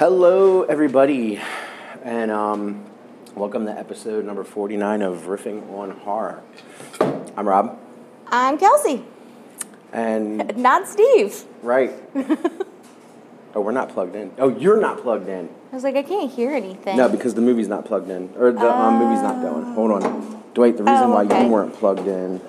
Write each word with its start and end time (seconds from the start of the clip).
Hello, 0.00 0.62
everybody, 0.62 1.38
and 2.02 2.30
um, 2.30 2.86
welcome 3.34 3.66
to 3.66 3.70
episode 3.78 4.24
number 4.24 4.44
49 4.44 5.02
of 5.02 5.24
Riffing 5.24 5.70
on 5.74 5.90
Horror. 5.90 6.42
I'm 7.36 7.46
Rob, 7.46 7.78
I'm 8.28 8.56
Kelsey, 8.56 9.04
and 9.92 10.56
not 10.62 10.88
Steve. 10.88 11.44
right. 11.62 11.92
oh, 13.54 13.60
we're 13.60 13.72
not 13.72 13.90
plugged 13.90 14.16
in. 14.16 14.32
Oh, 14.38 14.48
you're 14.48 14.80
not 14.80 15.02
plugged 15.02 15.28
in. 15.28 15.50
I 15.70 15.74
was 15.74 15.84
like, 15.84 15.96
I 15.96 16.02
can't 16.02 16.32
hear 16.32 16.52
anything. 16.52 16.96
No, 16.96 17.06
because 17.06 17.34
the 17.34 17.42
movie's 17.42 17.68
not 17.68 17.84
plugged 17.84 18.08
in, 18.08 18.32
or 18.38 18.52
the 18.52 18.74
um, 18.74 18.94
movie's 19.00 19.22
not 19.22 19.42
going. 19.42 19.74
Hold 19.74 20.02
on. 20.02 20.42
Dwight, 20.54 20.78
the 20.78 20.84
reason 20.84 21.10
Oh, 21.10 21.22
why 21.22 21.24
you 21.24 21.48
weren't 21.50 21.74
plugged 21.74 22.08
in, 22.08 22.40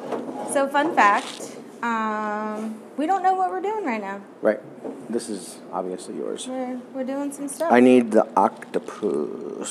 So, 0.54 0.70
fun 0.70 0.96
fact 0.96 1.58
um, 1.84 2.81
we 2.98 3.06
don't 3.08 3.24
know 3.24 3.34
what 3.34 3.50
we're 3.52 3.62
doing 3.62 3.86
right 3.86 4.02
now. 4.02 4.22
right? 4.42 4.60
This 5.12 5.30
is 5.30 5.60
obviously 5.72 6.16
yours. 6.16 6.48
We're, 6.48 6.80
we're 6.94 7.04
doing 7.04 7.32
some 7.32 7.48
stuff. 7.48 7.72
I 7.72 7.80
need 7.80 8.12
the 8.12 8.28
octopus, 8.36 9.68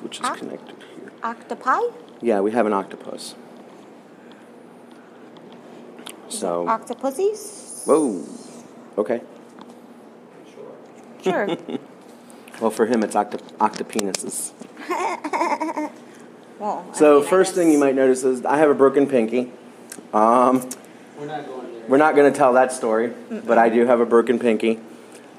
which 0.00 0.20
is 0.20 0.26
Oc- 0.26 0.38
connected 0.38 0.76
here. 0.96 1.12
Octopi? 1.22 1.80
Yeah, 2.20 2.40
we 2.40 2.50
have 2.52 2.66
an 2.66 2.72
octopus. 2.72 3.34
So, 6.28 6.64
Octopussies? 6.66 7.86
whoa, 7.86 8.24
okay. 8.98 9.20
Sure. 11.22 11.46
Sure. 11.58 11.78
Well, 12.60 12.70
for 12.70 12.86
him, 12.86 13.02
it's 13.02 13.16
octo- 13.16 13.38
octopenises. 13.58 14.52
well, 16.58 16.84
I 16.88 16.92
So, 16.96 17.16
mean, 17.18 17.26
I 17.26 17.30
first 17.30 17.54
thing 17.54 17.70
you 17.72 17.78
might 17.78 17.94
notice 17.94 18.22
is 18.24 18.44
I 18.44 18.56
have 18.58 18.70
a 18.70 18.74
broken 18.74 19.06
pinky. 19.06 19.50
Um, 20.12 20.68
We're 21.18 21.26
not 21.26 21.46
going 21.46 21.61
there. 21.61 21.61
We're 21.88 21.98
not 21.98 22.14
going 22.14 22.32
to 22.32 22.36
tell 22.36 22.54
that 22.54 22.72
story, 22.72 23.12
but 23.30 23.58
I 23.58 23.68
do 23.68 23.86
have 23.86 24.00
a 24.00 24.06
broken 24.06 24.38
pinky. 24.38 24.80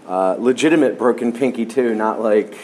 Uh, 0.07 0.35
legitimate 0.37 0.97
broken 0.97 1.31
pinky, 1.31 1.65
too, 1.65 1.95
not 1.95 2.21
like, 2.21 2.57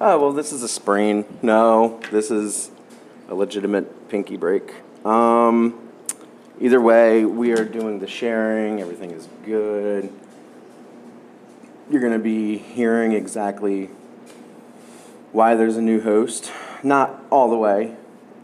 oh, 0.00 0.20
well, 0.20 0.32
this 0.32 0.52
is 0.52 0.62
a 0.62 0.68
sprain. 0.68 1.24
No, 1.42 2.00
this 2.10 2.30
is 2.30 2.70
a 3.28 3.34
legitimate 3.34 4.08
pinky 4.08 4.36
break. 4.36 4.72
Um, 5.04 5.88
either 6.60 6.80
way, 6.80 7.24
we 7.24 7.52
are 7.52 7.64
doing 7.64 8.00
the 8.00 8.08
sharing, 8.08 8.80
everything 8.80 9.10
is 9.10 9.28
good. 9.44 10.12
You're 11.90 12.00
going 12.00 12.12
to 12.12 12.18
be 12.18 12.58
hearing 12.58 13.12
exactly 13.12 13.90
why 15.32 15.54
there's 15.54 15.76
a 15.76 15.82
new 15.82 16.00
host. 16.00 16.52
Not 16.82 17.22
all 17.30 17.48
the 17.50 17.56
way. 17.56 17.96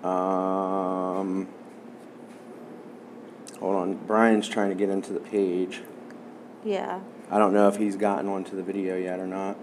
Um, 0.05 1.49
hold 3.61 3.77
on. 3.77 3.95
Brian's 3.95 4.49
trying 4.49 4.71
to 4.71 4.75
get 4.75 4.89
into 4.89 5.13
the 5.13 5.21
page. 5.21 5.83
Yeah. 6.65 7.01
I 7.31 7.39
don't 7.39 7.53
know 7.53 7.69
if 7.69 7.77
he's 7.77 7.97
gotten 7.97 8.29
onto 8.29 8.57
the 8.57 8.63
video 8.63 8.97
yet 8.97 9.21
or 9.21 9.27
not. 9.27 9.57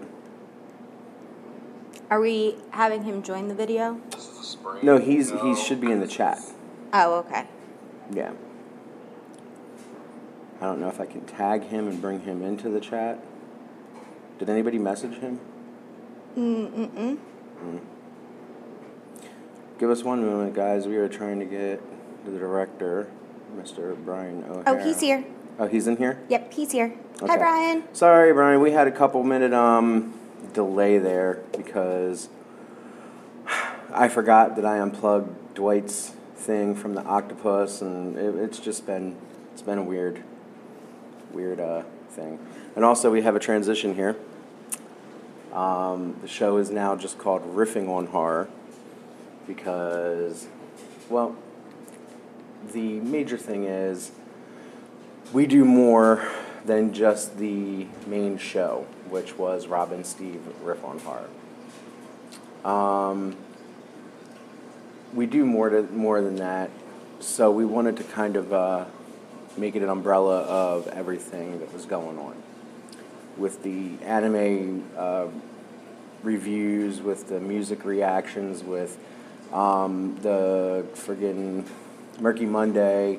Are 2.08 2.20
we 2.20 2.56
having 2.70 3.02
him 3.02 3.22
join 3.22 3.48
the 3.48 3.54
video? 3.54 4.00
No, 4.82 4.98
he's 4.98 5.32
he 5.32 5.56
should 5.56 5.80
be 5.80 5.90
in 5.90 6.00
the 6.00 6.06
chat. 6.06 6.40
Oh, 6.92 7.18
okay. 7.18 7.46
Yeah. 8.12 8.32
I 10.60 10.66
don't 10.66 10.80
know 10.80 10.88
if 10.88 11.00
I 11.00 11.06
can 11.06 11.22
tag 11.26 11.64
him 11.64 11.88
and 11.88 12.00
bring 12.00 12.20
him 12.20 12.42
into 12.42 12.68
the 12.68 12.80
chat. 12.80 13.22
Did 14.38 14.48
anybody 14.48 14.78
message 14.78 15.18
him? 15.18 15.40
Mm-mm-mm. 16.36 17.18
Mm. 17.62 17.80
Give 19.78 19.90
us 19.90 20.02
one 20.04 20.24
moment, 20.24 20.54
guys. 20.54 20.86
We 20.86 20.96
are 20.96 21.08
trying 21.08 21.40
to 21.40 21.44
get 21.44 21.82
the 22.24 22.38
director, 22.38 23.08
Mr. 23.56 23.96
Brian 24.04 24.44
O'Hara. 24.44 24.62
Oh, 24.66 24.76
he's 24.84 25.00
here. 25.00 25.24
Oh, 25.58 25.66
he's 25.66 25.86
in 25.86 25.96
here? 25.96 26.20
Yep, 26.28 26.52
he's 26.52 26.72
here. 26.72 26.92
Okay. 27.22 27.26
Hi, 27.32 27.38
Brian. 27.38 27.94
Sorry, 27.94 28.32
Brian. 28.32 28.60
We 28.60 28.72
had 28.72 28.86
a 28.86 28.92
couple 28.92 29.22
minute 29.22 29.54
um 29.54 30.12
delay 30.52 30.98
there 30.98 31.42
because 31.56 32.28
I 33.92 34.08
forgot 34.08 34.56
that 34.56 34.66
I 34.66 34.78
unplugged 34.78 35.54
Dwight's 35.54 36.12
thing 36.34 36.74
from 36.74 36.94
the 36.94 37.02
octopus, 37.02 37.80
and 37.80 38.18
it, 38.18 38.34
it's 38.36 38.58
just 38.58 38.86
been 38.86 39.16
it's 39.52 39.62
been 39.62 39.78
a 39.78 39.82
weird 39.82 40.22
weird 41.32 41.60
uh 41.60 41.82
thing. 42.10 42.38
And 42.74 42.84
also, 42.84 43.10
we 43.10 43.22
have 43.22 43.34
a 43.34 43.40
transition 43.40 43.94
here. 43.94 44.16
Um, 45.52 46.16
the 46.20 46.28
show 46.28 46.58
is 46.58 46.70
now 46.70 46.96
just 46.96 47.18
called 47.18 47.42
Riffing 47.56 47.88
on 47.88 48.08
Horror 48.08 48.48
because, 49.46 50.48
well, 51.08 51.34
the 52.72 53.00
major 53.00 53.36
thing 53.36 53.64
is 53.64 54.12
we 55.32 55.46
do 55.46 55.64
more 55.64 56.26
than 56.64 56.92
just 56.92 57.38
the 57.38 57.86
main 58.06 58.38
show, 58.38 58.86
which 59.08 59.38
was 59.38 59.66
Rob 59.66 59.92
and 59.92 60.04
Steve 60.04 60.42
riff 60.62 60.84
on 60.84 60.98
horror. 60.98 61.28
Um, 62.64 63.36
we 65.14 65.26
do 65.26 65.44
more 65.44 65.70
to 65.70 65.82
more 65.82 66.20
than 66.20 66.36
that, 66.36 66.70
so 67.20 67.50
we 67.50 67.64
wanted 67.64 67.96
to 67.98 68.04
kind 68.04 68.36
of 68.36 68.52
uh, 68.52 68.84
make 69.56 69.76
it 69.76 69.82
an 69.82 69.88
umbrella 69.88 70.40
of 70.40 70.88
everything 70.88 71.60
that 71.60 71.72
was 71.72 71.86
going 71.86 72.18
on 72.18 72.34
with 73.36 73.62
the 73.62 73.90
anime 74.02 74.84
uh, 74.96 75.26
reviews, 76.22 77.00
with 77.00 77.28
the 77.28 77.38
music 77.38 77.84
reactions, 77.84 78.62
with 78.62 78.98
um, 79.52 80.18
the 80.22 80.84
friggin' 80.94 81.64
Murky 82.20 82.46
Monday, 82.46 83.18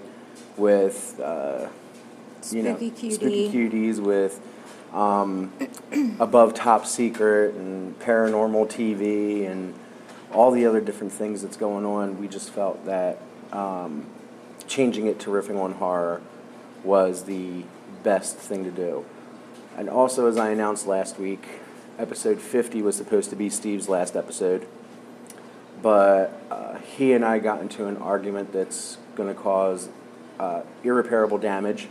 with 0.55 1.19
uh, 1.23 1.67
you 2.51 2.63
know 2.63 2.75
Cutie. 2.75 3.11
spooky 3.11 3.49
cuties, 3.49 3.99
with 3.99 4.41
um, 4.93 5.51
above 6.19 6.53
top 6.53 6.85
secret 6.85 7.55
and 7.55 7.97
paranormal 7.99 8.67
TV 8.69 9.49
and 9.49 9.73
all 10.31 10.51
the 10.51 10.65
other 10.65 10.81
different 10.81 11.13
things 11.13 11.41
that's 11.41 11.57
going 11.57 11.85
on. 11.85 12.19
We 12.19 12.27
just 12.27 12.49
felt 12.49 12.85
that 12.85 13.21
um, 13.51 14.05
changing 14.67 15.07
it 15.07 15.19
to 15.21 15.29
riffing 15.29 15.59
on 15.61 15.73
horror 15.73 16.21
was 16.83 17.23
the 17.23 17.63
best 18.03 18.37
thing 18.37 18.63
to 18.63 18.71
do. 18.71 19.05
And 19.77 19.89
also, 19.89 20.27
as 20.27 20.37
I 20.37 20.49
announced 20.49 20.87
last 20.87 21.19
week, 21.19 21.47
episode 21.99 22.41
50 22.41 22.81
was 22.81 22.95
supposed 22.95 23.29
to 23.29 23.35
be 23.35 23.49
Steve's 23.49 23.87
last 23.87 24.15
episode. 24.15 24.67
But 25.81 26.41
uh, 26.49 26.77
he 26.77 27.13
and 27.13 27.23
I 27.23 27.39
got 27.39 27.61
into 27.61 27.87
an 27.87 27.97
argument 27.97 28.53
that's 28.53 28.97
going 29.15 29.29
to 29.33 29.39
cause 29.39 29.89
uh, 30.39 30.61
irreparable 30.83 31.37
damage. 31.37 31.87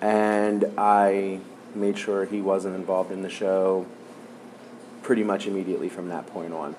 And 0.00 0.64
I 0.76 1.40
made 1.74 1.98
sure 1.98 2.24
he 2.24 2.40
wasn't 2.40 2.74
involved 2.74 3.12
in 3.12 3.22
the 3.22 3.30
show 3.30 3.86
pretty 5.02 5.24
much 5.24 5.46
immediately 5.46 5.88
from 5.88 6.08
that 6.08 6.26
point 6.26 6.52
on. 6.52 6.76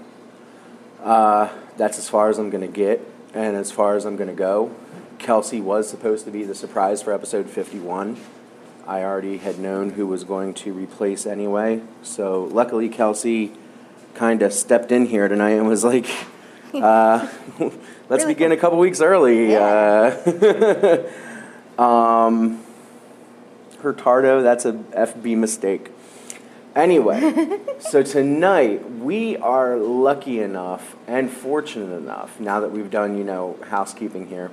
Uh, 1.02 1.50
that's 1.78 1.98
as 1.98 2.08
far 2.08 2.30
as 2.30 2.38
I'm 2.38 2.50
going 2.50 2.62
to 2.62 2.68
get 2.68 3.06
and 3.34 3.56
as 3.56 3.72
far 3.72 3.96
as 3.96 4.06
I'm 4.06 4.16
going 4.16 4.30
to 4.30 4.36
go. 4.36 4.74
Kelsey 5.20 5.62
was 5.62 5.90
supposed 5.90 6.26
to 6.26 6.32
be 6.32 6.44
the 6.44 6.56
surprise 6.56 7.02
for 7.02 7.14
episode 7.14 7.50
51. 7.50 8.18
I 8.86 9.04
already 9.04 9.38
had 9.38 9.60
known 9.60 9.92
who 9.92 10.06
was 10.08 10.24
going 10.24 10.54
to 10.56 10.74
replace 10.74 11.26
anyway. 11.26 11.82
So 12.02 12.44
luckily, 12.44 12.90
Kelsey 12.90 13.54
kind 14.16 14.42
of 14.42 14.54
stepped 14.54 14.92
in 14.92 15.06
here 15.06 15.28
tonight 15.28 15.52
and 15.52 15.68
was 15.68 15.84
like, 15.84 16.08
uh, 16.74 17.28
let's 17.60 18.24
Really 18.24 18.34
begin 18.34 18.52
a 18.52 18.58
couple 18.58 18.80
weeks 18.80 19.02
early. 19.02 19.56
Uh, 19.56 21.10
um, 21.82 22.64
Hurtado, 23.82 24.42
that's 24.42 24.66
a 24.66 24.74
FB 24.74 25.38
mistake. 25.38 25.90
Anyway, 26.76 27.60
so 27.80 28.02
tonight 28.02 29.00
we 29.00 29.38
are 29.38 29.78
lucky 29.78 30.40
enough 30.40 30.96
and 31.06 31.30
fortunate 31.30 31.96
enough, 31.96 32.40
now 32.40 32.60
that 32.62 32.72
we've 32.72 32.90
done, 32.90 33.16
you 33.16 33.24
know, 33.24 33.60
housekeeping 33.70 34.28
here, 34.28 34.50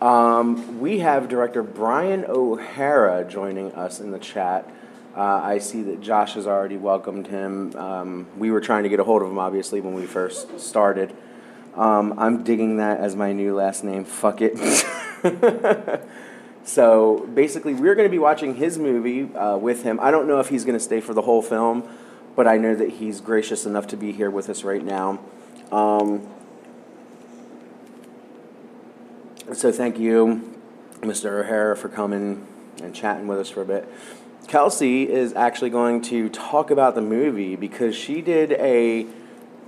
um, 0.00 0.80
we 0.80 0.98
have 1.00 1.28
director 1.28 1.62
Brian 1.62 2.24
O'Hara 2.26 3.24
joining 3.24 3.72
us 3.72 4.00
in 4.00 4.10
the 4.10 4.18
chat. 4.18 4.68
Uh, 5.18 5.40
I 5.42 5.58
see 5.58 5.82
that 5.82 6.00
Josh 6.00 6.34
has 6.34 6.46
already 6.46 6.76
welcomed 6.76 7.26
him. 7.26 7.74
Um, 7.74 8.28
we 8.38 8.52
were 8.52 8.60
trying 8.60 8.84
to 8.84 8.88
get 8.88 9.00
a 9.00 9.04
hold 9.04 9.20
of 9.20 9.28
him, 9.28 9.38
obviously, 9.40 9.80
when 9.80 9.94
we 9.94 10.06
first 10.06 10.60
started. 10.60 11.12
Um, 11.74 12.14
I'm 12.16 12.44
digging 12.44 12.76
that 12.76 13.00
as 13.00 13.16
my 13.16 13.32
new 13.32 13.52
last 13.56 13.82
name. 13.82 14.04
Fuck 14.04 14.42
it. 14.42 14.56
so 16.64 17.26
basically, 17.34 17.74
we're 17.74 17.96
going 17.96 18.06
to 18.06 18.12
be 18.12 18.20
watching 18.20 18.54
his 18.54 18.78
movie 18.78 19.34
uh, 19.34 19.56
with 19.56 19.82
him. 19.82 19.98
I 20.00 20.12
don't 20.12 20.28
know 20.28 20.38
if 20.38 20.50
he's 20.50 20.64
going 20.64 20.78
to 20.78 20.84
stay 20.84 21.00
for 21.00 21.14
the 21.14 21.22
whole 21.22 21.42
film, 21.42 21.88
but 22.36 22.46
I 22.46 22.56
know 22.56 22.76
that 22.76 22.90
he's 22.90 23.20
gracious 23.20 23.66
enough 23.66 23.88
to 23.88 23.96
be 23.96 24.12
here 24.12 24.30
with 24.30 24.48
us 24.48 24.62
right 24.62 24.84
now. 24.84 25.18
Um, 25.72 26.28
so 29.52 29.72
thank 29.72 29.98
you, 29.98 30.54
Mr. 31.00 31.40
O'Hara, 31.40 31.76
for 31.76 31.88
coming 31.88 32.46
and 32.80 32.94
chatting 32.94 33.26
with 33.26 33.40
us 33.40 33.50
for 33.50 33.62
a 33.62 33.66
bit. 33.66 33.88
Kelsey 34.48 35.08
is 35.08 35.34
actually 35.34 35.70
going 35.70 36.00
to 36.02 36.28
talk 36.30 36.70
about 36.70 36.94
the 36.94 37.02
movie 37.02 37.54
because 37.54 37.94
she 37.94 38.22
did 38.22 38.52
a 38.52 39.06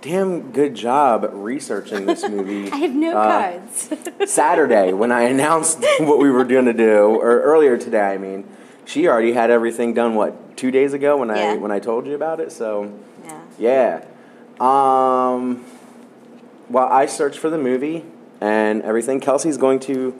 damn 0.00 0.50
good 0.52 0.74
job 0.74 1.28
researching 1.32 2.06
this 2.06 2.22
movie. 2.28 2.70
I 2.72 2.76
have 2.76 2.94
no 2.94 3.16
uh, 3.16 3.28
cards. 3.60 3.90
Saturday 4.32 4.92
when 4.94 5.12
I 5.12 5.22
announced 5.22 5.78
what 6.00 6.18
we 6.18 6.30
were 6.30 6.44
going 6.44 6.64
to 6.64 6.72
do, 6.72 6.98
or 7.20 7.40
earlier 7.42 7.76
today, 7.76 8.00
I 8.14 8.18
mean, 8.18 8.48
she 8.86 9.06
already 9.06 9.32
had 9.32 9.50
everything 9.50 9.92
done. 9.92 10.14
What 10.14 10.56
two 10.56 10.70
days 10.70 10.94
ago 10.94 11.18
when 11.18 11.28
Yeah. 11.28 11.52
I 11.52 11.56
when 11.56 11.70
I 11.70 11.78
told 11.78 12.06
you 12.06 12.14
about 12.14 12.40
it. 12.40 12.50
So 12.50 12.90
Yeah. 13.24 13.40
yeah. 13.58 14.04
Um, 14.60 15.64
while 16.68 16.88
I 16.88 17.04
search 17.06 17.38
for 17.38 17.50
the 17.50 17.58
movie 17.58 18.04
and 18.40 18.80
everything, 18.82 19.20
Kelsey's 19.20 19.56
going 19.58 19.80
to 19.80 20.18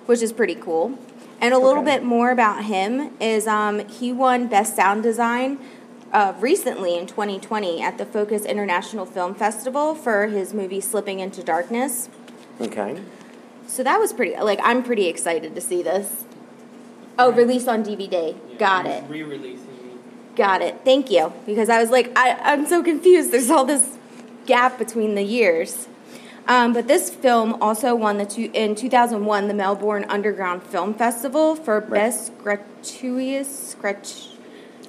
which 0.08 0.22
is 0.22 0.34
pretty 0.34 0.56
cool. 0.56 0.98
And 1.40 1.54
a 1.54 1.60
little 1.60 1.84
bit 1.84 2.04
more 2.04 2.32
about 2.32 2.66
him 2.66 3.12
is 3.20 3.48
um, 3.48 3.88
he 3.88 4.12
won 4.12 4.48
Best 4.48 4.76
Sound 4.76 5.02
Design 5.02 5.60
uh, 6.14 6.34
recently 6.40 6.98
in 6.98 7.08
2020 7.08 7.82
at 7.82 7.98
the 7.98 8.06
Focus 8.06 8.46
International 8.46 9.06
Film 9.06 9.34
Festival 9.34 9.96
for 9.96 10.28
his 10.28 10.54
movie 10.54 10.82
Slipping 10.82 11.20
into 11.20 11.44
Darkness. 11.44 12.10
Okay. 12.60 13.02
So 13.68 13.84
that 13.84 14.00
was 14.00 14.14
pretty, 14.14 14.36
like, 14.38 14.60
I'm 14.64 14.84
pretty 14.84 15.08
excited 15.08 15.56
to 15.56 15.62
see 15.62 15.82
this. 15.82 16.26
Oh, 17.18 17.32
released 17.32 17.68
on 17.68 17.84
DVD. 17.84 18.36
Got 18.60 18.86
it. 18.86 19.04
Re-releasing. 19.10 19.71
Got 20.36 20.62
it. 20.62 20.82
Thank 20.86 21.12
you. 21.12 21.34
Because 21.46 21.70
I 21.70 21.80
was 21.82 21.90
like, 21.90 22.12
I, 22.18 22.38
I'm 22.42 22.66
so 22.66 22.82
confused. 22.84 23.32
There's 23.32 23.50
all 23.50 23.66
this 23.66 23.98
gap 24.46 24.78
between 24.78 25.16
the 25.16 25.24
years. 25.24 25.88
Um, 26.48 26.74
but 26.74 26.88
this 26.88 27.10
film 27.10 27.62
also 27.62 27.94
won 27.96 28.18
the 28.18 28.26
two, 28.26 28.50
in 28.54 28.74
2001 28.76 29.48
the 29.48 29.54
Melbourne 29.54 30.06
Underground 30.10 30.64
Film 30.64 30.94
Festival 30.94 31.56
for 31.56 31.80
Right. 31.82 31.90
best 31.92 32.38
gratuitous 32.40 33.76
grat- 33.80 34.28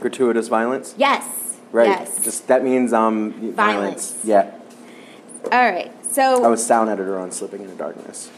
Gratuitous 0.01 0.49
violence. 0.49 0.95
Yes. 0.97 1.59
Right. 1.71 1.89
Yes. 1.89 2.25
Just 2.25 2.49
that 2.49 2.65
means 2.65 2.93
um 2.93 3.53
Violence. 3.53 4.17
Yeah. 4.25 4.51
all 5.53 5.71
right. 5.71 5.93
So 6.11 6.43
I 6.45 6.49
was 6.49 6.65
sound 6.65 6.89
editor 6.91 7.19
on 7.19 7.31
Slipping 7.31 7.63
into 7.63 7.75
Darkness. 7.77 8.31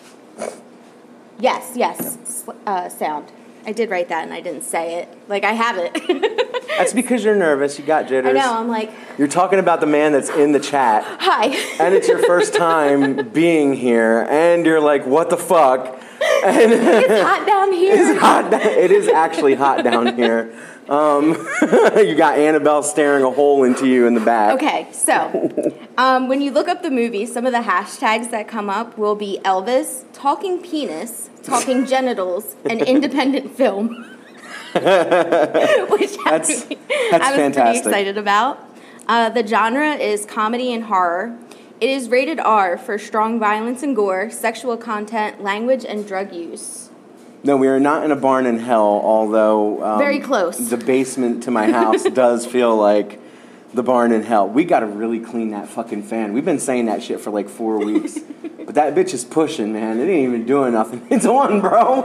yes, 1.38 1.72
yes. 1.76 2.18
Sl- 2.24 2.50
Uh, 2.66 2.88
sound. 2.88 3.26
I 3.66 3.72
did 3.72 3.90
write 3.90 4.08
that 4.08 4.24
and 4.24 4.32
I 4.32 4.40
didn't 4.40 4.62
say 4.62 5.00
it. 5.00 5.08
Like 5.28 5.44
I 5.44 5.52
have 5.52 5.76
it. 5.78 6.68
That's 6.78 6.92
because 6.92 7.24
you're 7.24 7.36
nervous. 7.36 7.78
You 7.78 7.84
got 7.84 8.08
jitters. 8.08 8.30
I 8.30 8.32
know. 8.32 8.58
I'm 8.58 8.68
like, 8.68 8.90
You're 9.16 9.28
talking 9.28 9.58
about 9.58 9.80
the 9.80 9.86
man 9.86 10.12
that's 10.12 10.28
in 10.28 10.52
the 10.52 10.60
chat, 10.60 11.04
hi. 11.20 11.46
and 11.80 11.94
it's 11.94 12.08
your 12.08 12.18
first 12.18 12.54
time 12.56 13.28
being 13.30 13.74
here, 13.74 14.26
and 14.28 14.66
you're 14.66 14.80
like, 14.80 15.06
"What 15.06 15.30
the 15.30 15.36
fuck?" 15.36 15.86
And 16.44 16.72
it's 16.72 17.22
hot 17.22 17.46
down 17.46 17.72
here. 17.72 17.94
It's 17.96 18.20
hot. 18.20 18.52
It 18.52 18.90
is 18.90 19.08
actually 19.08 19.54
hot 19.54 19.84
down 19.84 20.16
here. 20.16 20.52
Um, 20.88 21.28
you 21.96 22.14
got 22.14 22.38
Annabelle 22.38 22.82
staring 22.82 23.24
a 23.24 23.30
hole 23.30 23.64
into 23.64 23.86
you 23.86 24.06
in 24.06 24.14
the 24.14 24.20
back. 24.20 24.54
Okay, 24.54 24.88
so 24.92 25.50
um, 25.98 26.28
when 26.28 26.40
you 26.40 26.50
look 26.50 26.68
up 26.68 26.82
the 26.82 26.90
movie, 26.90 27.24
some 27.26 27.46
of 27.46 27.52
the 27.52 27.60
hashtags 27.60 28.30
that 28.30 28.48
come 28.48 28.68
up 28.68 28.98
will 28.98 29.14
be 29.14 29.40
Elvis, 29.44 30.04
talking 30.12 30.60
penis, 30.62 31.30
talking 31.42 31.86
genitals, 31.94 32.56
and 32.68 32.82
independent 32.82 33.56
film. 33.56 34.10
Which 34.74 34.82
I, 34.84 36.30
That's- 36.30 36.48
was- 36.48 36.66
that's 37.10 37.24
I 37.24 37.30
was 37.30 37.36
fantastic. 37.36 37.54
pretty 37.54 37.78
excited 37.78 38.18
about. 38.18 38.58
Uh, 39.06 39.28
the 39.28 39.46
genre 39.46 39.94
is 39.94 40.24
comedy 40.26 40.72
and 40.72 40.84
horror. 40.84 41.38
It 41.80 41.90
is 41.90 42.08
rated 42.08 42.40
R 42.40 42.76
for 42.78 42.98
strong 42.98 43.38
violence 43.38 43.82
and 43.82 43.94
gore, 43.94 44.30
sexual 44.30 44.76
content, 44.76 45.42
language, 45.42 45.84
and 45.84 46.06
drug 46.06 46.32
use. 46.32 46.88
No, 47.44 47.58
we 47.58 47.68
are 47.68 47.78
not 47.78 48.04
in 48.04 48.10
a 48.10 48.16
barn 48.16 48.46
in 48.46 48.58
hell. 48.58 48.82
Although 49.04 49.84
um, 49.84 49.98
Very 49.98 50.18
close. 50.18 50.56
The 50.70 50.78
basement 50.78 51.42
to 51.44 51.50
my 51.50 51.70
house 51.70 52.02
does 52.04 52.46
feel 52.46 52.74
like 52.74 53.20
the 53.74 53.82
barn 53.82 54.12
in 54.12 54.22
hell. 54.22 54.48
We 54.48 54.64
got 54.64 54.80
to 54.80 54.86
really 54.86 55.20
clean 55.20 55.50
that 55.50 55.68
fucking 55.68 56.04
fan. 56.04 56.32
We've 56.32 56.44
been 56.44 56.58
saying 56.58 56.86
that 56.86 57.02
shit 57.02 57.20
for 57.20 57.30
like 57.30 57.50
four 57.50 57.84
weeks, 57.84 58.18
but 58.64 58.76
that 58.76 58.94
bitch 58.94 59.12
is 59.12 59.24
pushing, 59.24 59.74
man. 59.74 60.00
It 60.00 60.04
ain't 60.04 60.28
even 60.28 60.46
doing 60.46 60.72
nothing. 60.72 61.06
It's 61.10 61.26
on, 61.26 61.60
bro. 61.60 62.00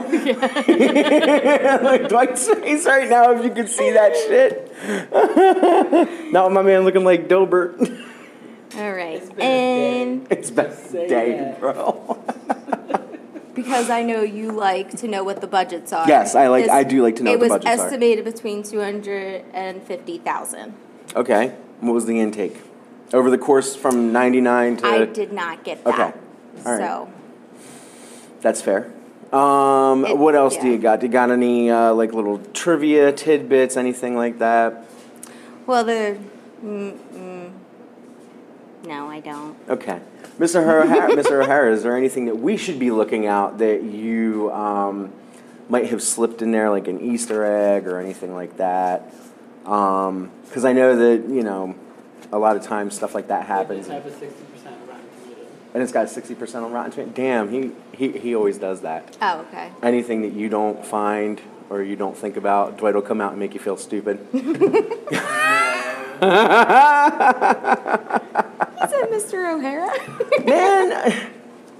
like 1.83 2.09
Dwight's 2.09 2.47
face 2.49 2.85
right 2.85 3.09
now. 3.09 3.31
If 3.31 3.45
you 3.45 3.51
could 3.51 3.69
see 3.69 3.91
that 3.91 4.15
shit. 4.15 4.73
now 6.33 6.49
my 6.49 6.61
man 6.63 6.81
looking 6.81 7.05
like 7.05 7.29
Dobert. 7.29 8.07
All 8.75 8.93
right, 8.93 9.15
It's 9.15 9.29
been 9.29 9.41
a 9.41 9.43
and 9.43 10.27
it's 10.29 10.51
been 10.51 10.65
a 10.67 11.07
day, 11.07 11.55
bro. 11.59 12.23
Because 13.63 13.89
I 13.89 14.03
know 14.03 14.21
you 14.21 14.51
like 14.51 14.89
to 14.97 15.07
know 15.07 15.23
what 15.23 15.41
the 15.41 15.47
budgets 15.47 15.91
are. 15.93 16.07
Yes, 16.07 16.35
I 16.35 16.47
like- 16.47 16.63
this- 16.65 16.71
I 16.71 16.83
do 16.83 17.01
like 17.03 17.15
to 17.17 17.23
know 17.23 17.31
It 17.31 17.39
what 17.39 17.47
the 17.47 17.53
was 17.55 17.63
budgets 17.63 17.67
are. 17.67 17.73
It 17.73 17.77
was 17.77 17.85
estimated 17.93 18.25
between 18.25 18.63
two 18.63 18.79
hundred 18.79 19.43
and 19.53 19.81
fifty 19.83 20.17
thousand. 20.17 20.73
okay. 21.15 21.53
What 21.81 21.93
was 21.93 22.05
the 22.05 22.19
intake? 22.19 22.57
Over 23.13 23.29
the 23.31 23.37
course 23.37 23.75
from 23.75 24.11
99 24.11 24.77
to. 24.77 24.85
I 24.87 25.05
did 25.05 25.31
not 25.31 25.63
get 25.63 25.83
that. 25.85 25.93
Okay. 25.93 26.03
All 26.65 26.71
right. 26.77 26.79
So 26.79 27.09
That's 28.41 28.61
fair. 28.61 28.91
Um, 29.33 30.05
It- 30.05 30.17
what 30.17 30.35
else 30.35 30.57
do 30.57 30.67
you 30.67 30.77
got? 30.77 30.99
Do 30.99 31.05
you 31.07 31.11
got 31.11 31.31
any 31.31 31.69
uh, 31.71 31.93
like 31.93 32.13
little 32.13 32.39
trivia 32.53 33.11
tidbits, 33.11 33.77
anything 33.77 34.15
like 34.17 34.39
that? 34.39 34.83
well 35.67 35.83
the 35.83 36.17
mm, 36.65 36.93
mm, 37.13 37.49
no 38.85 39.07
I 39.07 39.19
don't. 39.19 39.55
Okay, 39.69 39.99
Mr. 40.39 40.55
O'Hara, 40.61 41.09
Mr. 41.15 41.43
O'Hara, 41.43 41.73
is 41.73 41.83
there 41.83 41.97
anything 41.97 42.25
that 42.25 42.37
we 42.37 42.55
should 42.55 42.79
be 42.79 42.91
looking 42.91 43.27
out 43.27 43.57
that 43.57 43.83
you 43.83 44.49
um, 44.53 45.11
might 45.67 45.89
have 45.89 46.01
slipped 46.01 46.41
in 46.41 46.51
there, 46.51 46.69
like 46.69 46.87
an 46.87 47.01
Easter 47.01 47.43
egg 47.43 47.85
or 47.85 47.99
anything 47.99 48.33
like 48.33 48.55
that? 48.55 49.13
Because 49.63 50.63
I 50.63 50.71
know 50.71 50.95
that 50.95 51.29
you 51.29 51.43
know 51.43 51.75
a 52.31 52.39
lot 52.39 52.55
of 52.55 52.63
times 52.63 52.95
stuff 52.95 53.13
like 53.13 53.27
that 53.27 53.45
happens, 53.47 53.87
It 53.87 53.91
have 53.91 54.05
a 54.05 54.09
60% 54.09 54.29
Rotten 54.87 55.05
and 55.73 55.83
it's 55.83 55.91
got 55.91 56.09
sixty 56.09 56.35
percent 56.35 56.63
on 56.63 56.71
Rotten 56.71 56.91
Tomatoes. 56.91 57.15
Damn, 57.15 57.51
he, 57.51 57.71
he 57.91 58.17
he 58.17 58.33
always 58.33 58.57
does 58.57 58.81
that. 58.81 59.17
Oh 59.21 59.41
okay. 59.49 59.71
anything 59.83 60.21
that 60.21 60.31
you 60.31 60.47
don't 60.47 60.85
find 60.85 61.41
or 61.69 61.83
you 61.83 61.97
don't 61.97 62.17
think 62.17 62.37
about, 62.37 62.77
Dwight 62.77 62.95
will 62.95 63.01
come 63.01 63.19
out 63.19 63.31
and 63.31 63.39
make 63.39 63.53
you 63.53 63.59
feel 63.59 63.77
stupid. 63.77 64.25
Is 66.21 66.25
it 68.91 69.09
Mr. 69.09 69.55
O'Hara? 69.55 69.89
Man, 70.45 71.31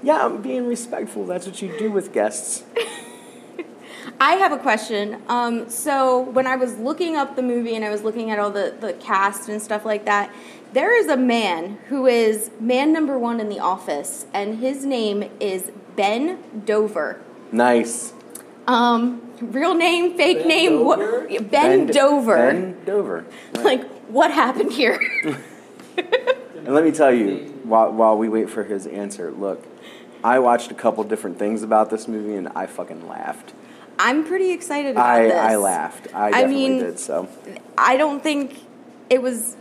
yeah, 0.02 0.26
I'm 0.26 0.42
being 0.42 0.66
respectful. 0.66 1.26
That's 1.26 1.46
what 1.46 1.62
you 1.62 1.78
do 1.78 1.92
with 1.92 2.14
guests. 2.14 2.64
I 4.22 4.34
have 4.34 4.52
a 4.52 4.58
question. 4.58 5.22
Um, 5.28 5.70
so 5.70 6.22
when 6.22 6.48
I 6.48 6.56
was 6.56 6.78
looking 6.78 7.16
up 7.16 7.36
the 7.36 7.42
movie 7.42 7.76
and 7.76 7.84
I 7.84 7.90
was 7.90 8.04
looking 8.04 8.32
at 8.32 8.40
all 8.40 8.50
the, 8.50 8.76
the 8.80 8.94
cast 8.94 9.50
and 9.50 9.62
stuff 9.62 9.86
like 9.86 10.06
that, 10.06 10.34
there 10.72 10.98
is 10.98 11.08
a 11.08 11.18
man 11.18 11.80
who 11.88 12.06
is 12.06 12.52
man 12.60 12.94
number 12.94 13.18
one 13.18 13.40
in 13.40 13.50
the 13.50 13.60
office, 13.60 14.26
and 14.34 14.60
his 14.60 14.86
name 14.86 15.30
is 15.40 15.72
Ben 15.96 16.40
Dover. 16.66 17.20
Nice. 17.52 18.14
Um, 18.68 19.22
real 19.42 19.74
name, 19.74 20.16
fake 20.16 20.40
Ben 20.40 20.48
name, 20.48 20.86
what? 20.86 21.00
Dover? 21.00 21.42
Ben, 21.42 21.88
Dover. 21.88 22.36
Ben 22.36 22.86
Dover. 22.86 23.26
Right. 23.56 23.64
Like, 23.66 23.99
what 24.10 24.32
happened 24.32 24.74
here? 24.74 25.00
and 25.96 26.68
let 26.68 26.84
me 26.84 26.92
tell 26.92 27.14
you, 27.14 27.60
while, 27.64 27.92
while 27.92 28.18
we 28.18 28.28
wait 28.30 28.50
for 28.50 28.64
his 28.64 28.86
answer, 28.88 29.32
look, 29.32 29.66
I 30.24 30.40
watched 30.40 30.72
a 30.72 30.74
couple 30.76 31.04
different 31.06 31.40
things 31.40 31.64
about 31.64 31.90
this 31.90 32.08
movie 32.08 32.36
and 32.36 32.50
I 32.50 32.66
fucking 32.66 33.08
laughed. 33.08 33.54
I'm 33.98 34.26
pretty 34.26 34.52
excited 34.52 34.92
about 34.92 35.06
I, 35.10 35.24
this. 35.24 35.34
I 35.34 35.56
laughed. 35.56 36.08
I 36.14 36.28
I 36.28 36.32
definitely 36.32 36.56
mean- 36.70 36.80
did. 36.80 37.00
So 37.00 37.28
I 37.78 37.98
don't 37.98 38.22
think 38.22 38.60
it 39.10 39.22
was 39.22 39.56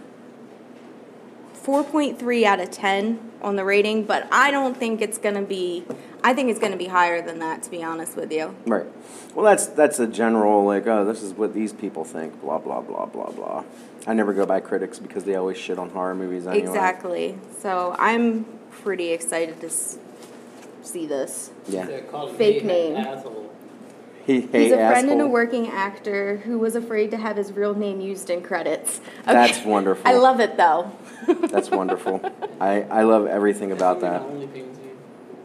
4.3 1.65 2.45
out 2.45 2.61
of 2.61 2.71
10 2.71 3.21
on 3.43 3.57
the 3.57 3.65
rating, 3.65 4.05
but 4.05 4.27
I 4.33 4.51
don't 4.51 4.77
think 4.77 5.01
it's 5.01 5.19
going 5.19 5.35
to 5.35 5.43
be 5.43 5.85
I 6.25 6.35
think 6.35 6.51
it's 6.51 6.59
going 6.59 6.73
to 6.73 6.79
be 6.79 6.87
higher 6.87 7.23
than 7.23 7.39
that 7.39 7.63
to 7.65 7.71
be 7.71 7.83
honest 7.85 8.17
with 8.17 8.33
you. 8.33 8.55
right. 8.67 8.87
Well, 9.35 9.45
that's 9.45 9.67
that's 9.67 10.01
a 10.01 10.07
general 10.07 10.65
like, 10.65 10.87
oh, 10.89 11.05
this 11.05 11.23
is 11.23 11.33
what 11.35 11.55
these 11.55 11.73
people 11.73 12.05
think. 12.05 12.41
Blah 12.41 12.59
blah 12.59 12.81
blah 12.81 13.07
blah 13.07 13.31
blah. 13.31 13.65
I 14.09 14.15
never 14.15 14.33
go 14.33 14.47
by 14.47 14.61
critics 14.61 14.99
because 14.99 15.25
they 15.25 15.35
always 15.37 15.59
shit 15.59 15.79
on 15.79 15.91
horror 15.91 16.15
movies 16.15 16.47
anyway. 16.47 16.67
Exactly. 16.67 17.39
So, 17.61 17.95
I'm 17.99 18.45
pretty 18.71 19.11
excited 19.13 19.61
to 19.61 19.67
s- 19.67 19.99
see 20.83 21.07
this. 21.07 21.51
Yeah. 21.69 21.87
Fake 22.39 22.65
name. 22.65 22.97
Asshole. 22.97 23.53
Hey, 24.25 24.41
hey, 24.41 24.63
He's 24.65 24.73
a 24.73 24.77
friend 24.77 25.11
and 25.11 25.21
a 25.21 25.27
working 25.27 25.69
actor 25.69 26.39
who 26.39 26.59
was 26.59 26.75
afraid 26.75 27.11
to 27.13 27.17
have 27.19 27.37
his 27.37 27.53
real 27.53 27.75
name 27.75 28.01
used 28.01 28.31
in 28.31 28.43
credits. 28.43 29.01
That's 29.25 29.63
wonderful. 29.65 30.07
I 30.11 30.15
love 30.15 30.41
it 30.41 30.57
though. 30.57 30.91
That's 31.49 31.71
wonderful. 31.71 32.21
I, 32.61 32.83
I 32.83 33.03
love 33.03 33.27
everything 33.27 33.73
about 33.73 34.01
that. 34.01 34.23
OnlyFans 34.23 34.53
name. 34.55 34.97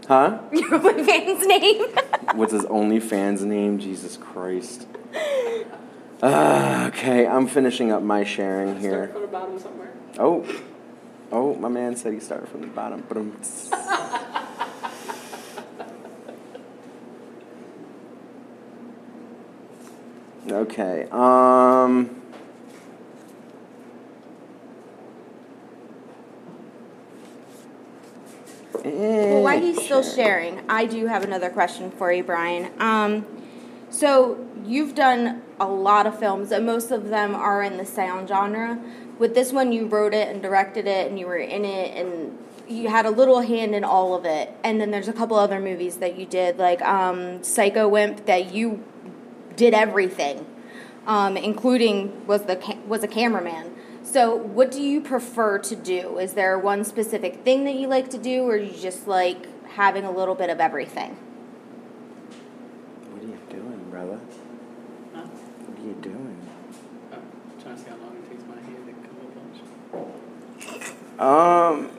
Huh? 0.07 0.39
Your 0.51 0.79
fan's 0.79 1.45
name. 1.47 1.81
What's 2.35 2.51
his 2.53 2.63
OnlyFans 2.63 3.41
name? 3.41 3.79
Jesus 3.79 4.15
Christ. 4.17 4.87
Ah, 6.25 6.87
okay, 6.87 7.27
I'm 7.27 7.47
finishing 7.47 7.91
up 7.91 8.01
my 8.01 8.23
sharing 8.23 8.79
Start 8.79 8.81
here. 8.81 9.07
from 9.09 9.21
the 9.23 9.27
bottom 9.27 9.59
somewhere. 9.59 9.91
Oh, 10.17 10.47
oh, 11.33 11.55
my 11.55 11.67
man 11.67 11.97
said 11.97 12.13
he 12.13 12.21
started 12.21 12.47
from 12.47 12.61
the 12.61 12.67
bottom. 12.67 13.03
But 13.09 13.17
okay. 20.49 21.07
Um. 21.11 22.21
Well, 28.85 29.43
while 29.43 29.59
he's 29.59 29.83
still 29.83 30.03
sharing, 30.03 30.61
I 30.69 30.85
do 30.85 31.07
have 31.07 31.23
another 31.23 31.49
question 31.49 31.91
for 31.91 32.13
you, 32.13 32.23
Brian. 32.23 32.71
Um, 32.79 33.25
so 33.93 34.45
you've 34.65 34.95
done 34.95 35.41
a 35.59 35.67
lot 35.67 36.07
of 36.07 36.17
films, 36.17 36.51
and 36.51 36.65
most 36.65 36.91
of 36.91 37.09
them 37.09 37.35
are 37.35 37.61
in 37.61 37.77
the 37.77 37.85
sound 37.85 38.27
genre. 38.27 38.79
With 39.19 39.35
this 39.35 39.53
one, 39.53 39.71
you 39.71 39.85
wrote 39.85 40.13
it 40.13 40.27
and 40.27 40.41
directed 40.41 40.87
it, 40.87 41.07
and 41.07 41.19
you 41.19 41.27
were 41.27 41.37
in 41.37 41.63
it, 41.63 41.95
and 41.95 42.37
you 42.67 42.89
had 42.89 43.05
a 43.05 43.09
little 43.09 43.41
hand 43.41 43.75
in 43.75 43.83
all 43.83 44.15
of 44.15 44.25
it. 44.25 44.51
And 44.63 44.81
then 44.81 44.91
there's 44.91 45.07
a 45.07 45.13
couple 45.13 45.37
other 45.37 45.59
movies 45.59 45.97
that 45.97 46.17
you 46.17 46.25
did, 46.25 46.57
like 46.57 46.81
um, 46.81 47.43
Psycho 47.43 47.87
Wimp, 47.87 48.25
that 48.25 48.53
you 48.53 48.83
did 49.55 49.73
everything, 49.73 50.45
um, 51.05 51.37
including 51.37 52.25
was 52.25 52.43
the 52.45 52.55
ca- 52.55 52.79
was 52.87 53.03
a 53.03 53.07
cameraman. 53.07 53.75
So, 54.03 54.35
what 54.35 54.71
do 54.71 54.81
you 54.81 55.01
prefer 55.01 55.59
to 55.59 55.75
do? 55.75 56.17
Is 56.17 56.33
there 56.33 56.57
one 56.59 56.83
specific 56.83 57.43
thing 57.43 57.63
that 57.65 57.75
you 57.75 57.87
like 57.87 58.09
to 58.09 58.17
do, 58.17 58.43
or 58.43 58.57
you 58.57 58.73
just 58.73 59.07
like 59.07 59.69
having 59.69 60.03
a 60.03 60.11
little 60.11 60.35
bit 60.35 60.49
of 60.49 60.59
everything? 60.59 61.15
What 63.11 63.23
are 63.23 63.27
you 63.27 63.39
doing, 63.49 63.89
brother? 63.89 64.19
Huh? 65.13 65.21
What 65.21 65.79
are 65.79 65.87
you 65.87 65.93
doing? 66.01 66.47
Oh, 67.11 67.17
trying 67.61 67.75
to 67.75 67.81
see 67.81 67.89
how 67.89 67.97
long 67.97 68.15
it 68.17 68.29
takes 68.29 68.43
my 68.47 68.55
hand 68.55 68.85
to 68.87 68.93
come 68.93 70.87
up. 70.87 71.02
Um. 71.19 71.89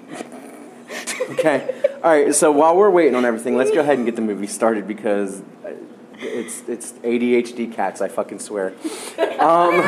Okay. 1.30 1.82
All 2.02 2.10
right. 2.10 2.34
So 2.34 2.52
while 2.52 2.76
we're 2.76 2.90
waiting 2.90 3.14
on 3.14 3.24
everything, 3.24 3.56
let's 3.56 3.70
go 3.70 3.80
ahead 3.80 3.96
and 3.96 4.06
get 4.06 4.16
the 4.16 4.22
movie 4.22 4.46
started 4.46 4.86
because 4.86 5.42
it's 6.18 6.62
it's 6.68 6.92
ADHD 6.92 7.72
cats. 7.72 8.00
I 8.00 8.08
fucking 8.08 8.38
swear. 8.40 8.74
Um. 9.40 9.82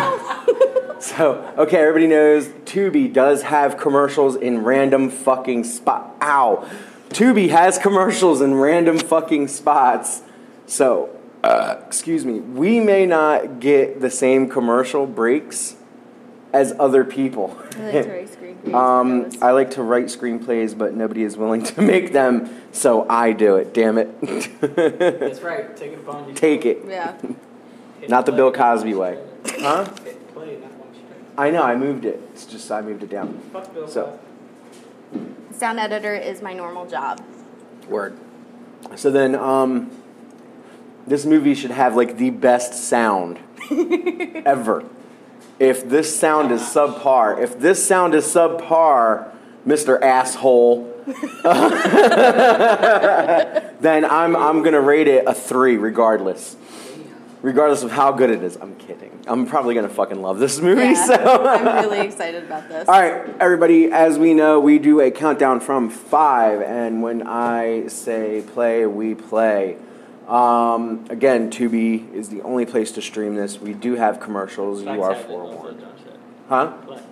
So 0.99 1.55
okay, 1.59 1.79
everybody 1.79 2.07
knows 2.07 2.47
Tubi 2.65 3.13
does 3.13 3.43
have 3.43 3.77
commercials 3.77 4.35
in 4.35 4.65
random 4.65 5.11
fucking 5.11 5.65
spot. 5.65 6.17
Ow. 6.23 6.69
Tubi 7.11 7.51
has 7.51 7.79
commercials 7.79 8.41
in 8.41 8.55
random 8.55 8.99
fucking 8.99 9.49
spots. 9.49 10.23
So, 10.67 11.11
uh, 11.43 11.77
excuse 11.87 12.25
me, 12.25 12.41
we 12.41 12.81
may 12.81 13.07
not 13.07 13.61
get 13.61 14.01
the 14.01 14.11
same 14.11 14.49
commercial 14.49 15.07
breaks 15.07 15.77
as 16.53 16.75
other 16.79 17.05
people. 17.05 17.57
I 18.73 18.73
like 18.73 18.73
to 18.73 19.03
write 19.03 19.27
screenplays. 19.27 19.35
Um. 19.35 19.43
I 19.43 19.51
like 19.53 19.71
to 19.73 19.83
write 19.83 20.05
screenplays, 20.07 20.77
but 20.79 20.95
nobody 20.95 21.23
is 21.23 21.37
willing 21.37 21.63
to 21.65 21.81
make 21.95 22.13
them, 22.13 22.51
so 22.73 23.07
I 23.09 23.33
do 23.33 23.57
it. 23.57 23.73
Damn 23.75 23.99
it! 23.99 24.21
That's 24.61 25.41
right. 25.41 25.77
Take 25.77 25.93
it 25.93 25.99
upon 26.01 26.29
you. 26.29 26.35
Take 26.35 26.65
it. 26.67 26.83
yeah. 26.87 27.17
Not 28.09 28.27
the 28.27 28.33
Bill 28.33 28.53
Cosby 28.53 28.95
way. 28.95 29.19
Huh? 29.59 29.85
Hit 30.05 30.33
play, 30.35 30.59
not 30.59 30.73
watch 30.75 30.97
it. 30.97 31.17
I 31.39 31.51
know. 31.51 31.63
I 31.63 31.75
moved 31.77 32.05
it. 32.05 32.21
It's 32.33 32.45
just 32.47 32.71
I 32.71 32.81
moved 32.83 33.03
it 33.03 33.11
down. 33.11 33.39
Fuck 33.53 33.73
Bill 33.75 33.89
So- 33.89 34.19
Cosby. 35.13 35.33
Sound 35.57 35.81
editor 35.81 36.15
is 36.15 36.43
my 36.43 36.53
normal 36.53 36.87
job. 36.87 37.21
Word. 37.89 38.17
So 38.97 39.11
then, 39.11 39.35
um, 39.35 39.91
this 41.07 41.25
movie 41.25 41.55
should 41.55 41.71
have 41.71 41.97
like 41.97 42.19
the 42.19 42.31
best 42.31 42.75
sound 42.75 43.39
ever. 44.45 44.85
If 45.59 45.89
this 45.89 46.19
sound 46.19 46.53
is 46.53 46.61
subpar, 46.63 47.41
if 47.41 47.59
this 47.59 47.87
sound 47.87 48.15
is 48.15 48.25
subpar, 48.27 49.31
Mr. 49.67 50.01
Asshole, 50.01 50.93
then 53.81 54.05
I'm 54.05 54.37
I'm 54.37 54.63
gonna 54.63 54.81
rate 54.81 55.09
it 55.09 55.25
a 55.27 55.35
three 55.35 55.77
regardless. 55.77 56.57
Regardless 57.43 57.83
of 57.85 57.93
how 57.93 58.13
good 58.13 58.31
it 58.31 58.43
is. 58.43 58.57
I'm 58.57 58.75
kidding. 58.77 59.13
I'm 59.27 59.47
probably 59.47 59.75
gonna 59.75 59.89
fucking 59.89 60.21
love 60.21 60.39
this 60.39 60.61
movie, 60.61 60.83
Yeah, 60.83 61.07
so 61.07 61.15
I'm 61.15 61.85
really 61.91 62.01
excited 62.07 62.45
about 62.45 62.69
this. 62.69 62.89
all 62.89 63.01
right, 63.01 63.29
everybody, 63.41 63.93
as 63.93 64.19
we 64.19 64.35
know, 64.35 64.59
we 64.59 64.79
do 64.79 65.01
a 65.01 65.11
countdown 65.11 65.61
from 65.61 65.89
five, 65.91 66.61
and 66.63 67.03
when 67.03 67.27
I 67.27 67.87
say 67.89 68.43
play, 68.53 68.85
we 68.87 69.15
play. 69.15 69.77
Um, 70.27 71.05
again, 71.09 71.51
Tubi 71.51 72.13
is 72.13 72.29
the 72.31 72.43
only 72.43 72.67
place 72.67 72.91
to 72.93 73.03
stream 73.03 73.37
this. 73.37 73.61
We 73.61 73.75
do 73.75 73.95
have 73.95 74.19
commercials. 74.19 74.83
You 74.83 75.03
are 75.03 75.15
has 75.15 75.25
it, 75.25 75.29
forewarned. 75.29 75.55
also, 75.55 75.95
Josh 75.95 76.05
said. 76.05 76.19
Huh? 76.49 76.73
Plex. 76.87 77.03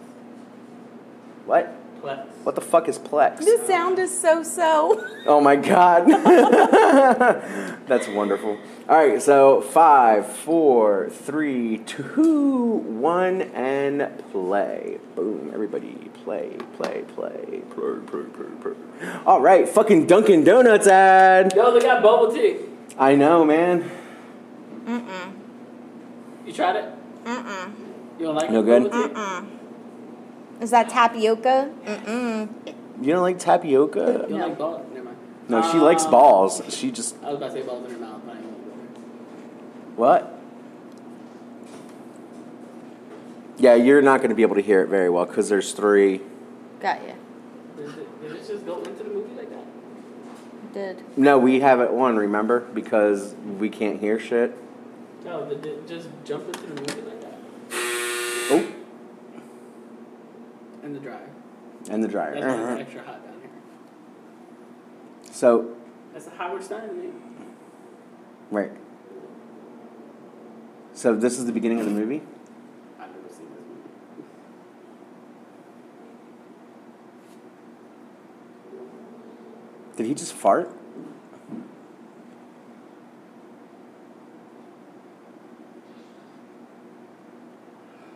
What? 1.47 1.77
Plex. 2.03 2.27
What 2.43 2.55
the 2.57 2.61
fuck 2.61 2.89
is 2.89 2.99
Plex? 2.99 3.39
The 3.39 3.65
sound 3.67 3.99
is 3.99 4.19
so 4.21 4.43
so. 4.43 5.03
Oh 5.27 5.41
my 5.41 5.57
god. 5.57 6.07
That's 7.87 8.07
wonderful. 8.09 8.59
All 8.87 8.97
right, 8.97 9.23
so 9.23 9.63
five, 9.63 10.27
four, 10.27 11.09
three, 11.09 11.79
two, 11.79 12.73
one, 13.01 13.41
and 13.55 14.13
play. 14.33 14.99
Boom, 15.17 15.51
everybody, 15.55 16.11
play, 16.25 16.51
play, 16.77 17.05
play, 17.15 17.63
play, 17.71 18.01
play, 18.07 18.25
play, 18.25 18.51
play. 18.61 18.73
All 19.25 19.41
right, 19.41 19.67
fucking 19.67 20.07
Dunkin' 20.07 20.45
Donuts 20.45 20.87
ad. 20.87 21.55
Yo, 21.57 21.73
they 21.73 21.81
got 21.81 22.03
bubble 22.03 22.31
tea. 22.31 22.59
I 22.99 23.15
know, 23.15 23.45
man. 23.45 23.91
Mm-mm. 24.87 25.33
You 26.47 26.53
tried 26.53 26.77
it? 26.77 26.93
Mm-mm. 27.25 27.73
You 28.19 28.27
don't 28.27 28.35
like 28.37 28.51
No 28.51 28.61
it? 28.61 28.65
good? 28.65 28.91
Bubble 28.91 29.09
tea? 29.09 29.15
Mm-mm. 29.15 29.47
Is 30.61 30.71
that 30.71 30.89
tapioca? 30.89 31.73
Mm-mm. 31.85 32.49
You 33.03 33.13
don't 33.13 33.23
like 33.23 33.39
tapioca? 33.39 34.01
You 34.01 34.13
don't 34.29 34.31
No. 34.39 34.47
like 34.49 34.59
balls? 34.59 34.87
Never 34.93 35.05
mind. 35.07 35.17
No, 35.49 35.63
she 35.73 35.79
likes 35.79 36.05
Um, 36.05 36.11
balls. 36.13 36.63
She 36.69 36.91
just 36.91 37.17
I 37.23 37.29
was 37.31 37.37
about 37.39 37.53
to 37.53 37.61
say 37.61 37.63
balls 37.67 37.85
in 37.87 37.95
her 37.95 37.99
mouth, 38.01 38.21
but 38.25 38.35
I 38.35 38.39
ain't 38.39 38.45
gonna 38.47 39.97
what? 39.97 40.31
Yeah, 43.59 43.75
you're 43.75 44.03
not 44.03 44.19
going 44.19 44.31
to 44.31 44.35
be 44.37 44.43
able 44.43 44.57
to 44.57 44.63
hear 44.63 44.81
it 44.83 44.89
very 44.89 45.09
well 45.09 45.27
because 45.27 45.49
there's 45.49 45.73
three. 45.73 46.21
Got 46.81 47.01
you. 47.03 47.15
Did 47.77 47.89
it, 47.89 48.21
did 48.23 48.33
it 48.33 48.47
just 48.47 48.67
go 48.67 48.79
into 48.79 49.03
the 49.03 49.11
movie 49.11 49.35
like 49.37 49.49
that? 49.51 49.65
Did. 50.75 51.17
No, 51.17 51.39
we 51.39 51.61
have 51.61 51.79
it 51.81 51.89
on. 51.91 52.17
Remember, 52.17 52.61
because 52.61 53.35
we 53.61 53.71
can't 53.71 54.01
hear 54.01 54.19
shit. 54.19 54.57
No, 55.25 55.49
did 55.49 55.65
it 55.65 55.87
just 55.89 56.09
jump 56.25 56.47
into 56.49 56.61
the 56.63 56.69
movie 56.81 57.03
like 57.03 57.21
that? 57.21 57.35
Oh, 58.51 58.67
And 60.83 60.95
the 60.97 60.99
dryer. 60.99 61.31
and 61.89 62.03
the 62.03 62.09
dryer. 62.09 62.35
That's 62.35 62.45
why 62.45 62.73
it's 62.73 62.81
extra 62.83 63.03
hot 63.05 63.25
down 63.25 63.35
here. 63.41 65.33
So, 65.33 65.75
That's 66.13 66.27
a 66.27 66.31
Howard 66.31 66.65
Stern 66.65 67.01
name. 67.01 67.23
right. 68.51 68.73
So 70.93 71.15
this 71.15 71.39
is 71.39 71.47
the 71.47 71.53
beginning 71.53 71.79
of 71.81 71.87
the 71.87 71.91
movie. 71.93 72.23
I've 73.01 73.09
never 73.15 73.29
seen 73.29 73.47
this 73.51 73.65
movie. 73.69 74.29
Did 79.97 80.07
he 80.07 80.15
just 80.15 80.33
fart? 80.33 80.71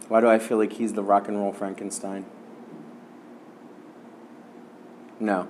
Why 0.09 0.21
do 0.21 0.29
I 0.29 0.39
feel 0.39 0.57
like 0.57 0.73
he's 0.73 0.95
the 0.95 1.03
rock 1.03 1.29
and 1.29 1.39
roll 1.39 1.53
Frankenstein? 1.53 2.25
No. 5.21 5.49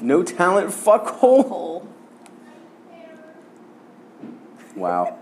No 0.00 0.22
talent, 0.22 0.68
fuckhole. 0.70 1.48
Hole. 1.48 1.88
Wow. 4.76 5.18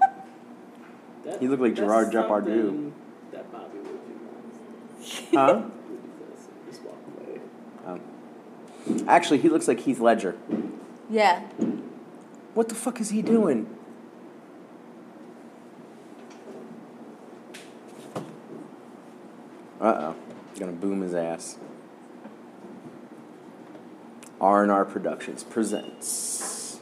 That- 1.25 1.41
He 1.41 1.49
looked 1.49 1.63
like 1.63 1.75
that's 1.75 1.81
Gerard 1.87 2.13
Depardieu. 2.13 2.93
That 3.33 3.51
Bobby 3.53 3.79
would 3.79 5.01
do. 5.03 5.37
Huh? 5.37 5.63
Just 6.71 6.83
walk 6.83 6.97
away. 7.19 7.41
Um, 7.87 8.01
actually, 9.07 9.39
he 9.39 9.49
looks 9.49 9.69
like 9.69 9.81
Heath 9.81 10.01
Ledger. 10.01 10.37
Yeah. 11.09 11.41
What 12.55 12.69
the 12.69 12.75
fuck 12.75 13.01
is 13.01 13.11
he 13.11 13.23
doing? 13.23 13.67
Uh 19.81 20.13
oh. 20.13 20.17
Gonna 20.59 20.73
boom 20.73 21.01
his 21.01 21.15
ass. 21.15 21.59
R&R 24.41 24.85
Productions 24.85 25.45
presents. 25.45 26.81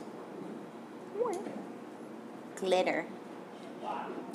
Glitter. 2.56 3.06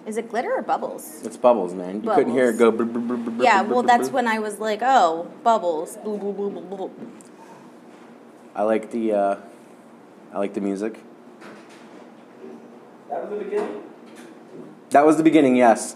Is 0.06 0.18
it 0.18 0.30
glitter 0.30 0.52
or 0.52 0.62
bubbles? 0.62 1.22
It's 1.24 1.38
bubbles, 1.38 1.74
man. 1.74 2.04
You 2.04 2.12
couldn't 2.14 2.34
hear 2.34 2.50
it 2.50 2.58
go. 2.58 2.72
Brr, 2.72 2.84
brr, 2.86 3.00
brr, 3.00 3.18
brr, 3.18 3.44
Yeah, 3.44 3.64
brr, 3.64 3.74
well, 3.74 3.84
brr, 3.84 3.88
that's 3.88 4.10
brr. 4.10 4.16
when 4.16 4.28
I 4.28 4.40
was 4.40 4.60
like, 4.60 4.80
oh, 4.82 5.32
bubbles. 5.44 5.98
I 8.56 8.64
like 8.64 8.92
the. 8.92 9.14
Uh, 9.14 9.36
I 10.34 10.38
like 10.40 10.54
the 10.54 10.62
music. 10.62 11.00
That 13.10 13.22
was 13.22 13.38
the 13.38 13.44
beginning? 13.44 13.84
That 14.90 15.06
was 15.06 15.18
the 15.18 15.24
beginning. 15.24 15.56
Yes. 15.56 15.96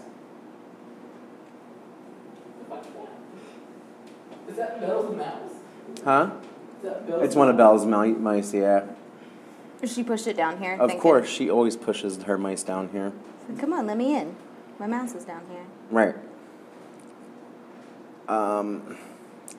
Is 4.48 4.56
that 4.56 4.80
Belle's 4.80 5.16
mouse? 5.16 5.50
Huh? 6.04 6.30
Is 6.78 6.82
that 6.82 7.06
Belle's 7.06 7.22
It's 7.24 7.36
one 7.36 7.48
of 7.48 7.56
Belle's 7.56 7.84
mice. 7.86 8.52
Yeah. 8.54 8.84
She 9.84 10.02
pushed 10.02 10.26
it 10.26 10.36
down 10.36 10.58
here. 10.58 10.72
Of 10.72 10.80
thinking, 10.80 11.00
course, 11.00 11.28
she 11.28 11.48
always 11.48 11.76
pushes 11.76 12.22
her 12.24 12.36
mice 12.36 12.64
down 12.64 12.88
here. 12.88 13.12
Come 13.58 13.72
on, 13.72 13.86
let 13.86 13.96
me 13.96 14.16
in. 14.16 14.34
My 14.78 14.86
mouse 14.86 15.14
is 15.14 15.24
down 15.24 15.42
here. 15.48 15.64
Right. 15.90 16.14
Um, 18.28 18.98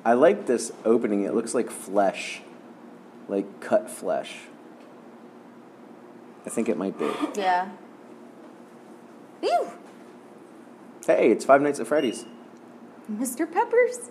I 0.05 0.13
like 0.13 0.45
this 0.45 0.71
opening. 0.85 1.23
It 1.23 1.33
looks 1.33 1.53
like 1.53 1.69
flesh, 1.71 2.41
like 3.29 3.59
cut 3.61 3.89
flesh. 3.89 4.37
I 6.45 6.49
think 6.49 6.67
it 6.69 6.77
might 6.77 6.97
be. 6.97 7.09
Yeah. 7.35 7.69
Ew! 9.41 9.67
Hey, 11.05 11.31
it's 11.31 11.45
Five 11.45 11.61
Nights 11.61 11.79
at 11.79 11.87
Freddy's. 11.87 12.25
Mr. 13.09 13.49
Peppers. 13.49 14.09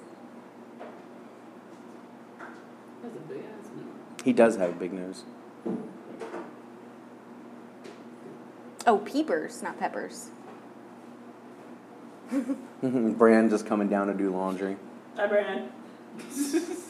That's 3.02 3.16
a 3.16 3.20
big 3.28 3.38
ass 3.38 3.68
nose. 3.76 3.84
He 4.24 4.32
does 4.32 4.56
have 4.56 4.70
a 4.70 4.74
big 4.74 4.92
nose. 4.92 5.24
Oh, 8.86 8.98
peepers, 8.98 9.62
not 9.62 9.78
peppers. 9.78 10.30
Brand 12.82 13.50
just 13.50 13.66
coming 13.66 13.88
down 13.88 14.06
to 14.06 14.14
do 14.14 14.30
laundry. 14.30 14.76
Hi, 15.16 15.26
Brandon. 15.26 15.70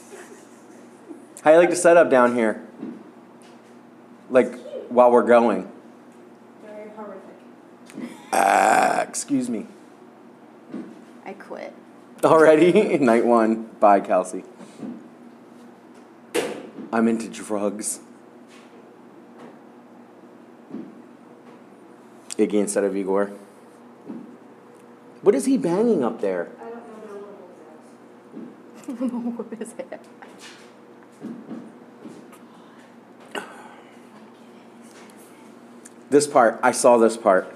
How 1.43 1.51
you 1.51 1.57
like 1.57 1.69
to 1.69 1.75
set 1.75 1.95
up 1.95 2.09
down 2.09 2.35
here? 2.35 2.61
Like 4.29 4.53
while 4.89 5.11
we're 5.11 5.23
going. 5.23 5.71
Very 6.63 6.89
horrific. 6.89 8.09
Ah, 8.33 9.01
excuse 9.01 9.49
me. 9.49 9.65
I 11.25 11.33
quit. 11.33 11.73
Already? 12.23 12.97
Night 12.99 13.25
one. 13.25 13.69
Bye, 13.79 14.01
Kelsey. 14.01 14.43
I'm 16.91 17.07
into 17.07 17.29
drugs. 17.29 17.99
Iggy 22.37 22.53
instead 22.53 22.83
of 22.83 22.95
Igor. 22.95 23.31
What 25.21 25.35
is 25.35 25.45
he 25.45 25.57
banging 25.57 26.03
up 26.03 26.21
there? 26.21 26.49
I 26.59 26.69
don't 28.87 29.01
know 29.01 29.19
what 29.19 29.49
what 29.51 29.61
is 29.61 29.73
it? 29.77 30.01
This 36.09 36.25
part, 36.25 36.59
I 36.63 36.71
saw 36.71 36.97
this 36.97 37.17
part. 37.17 37.53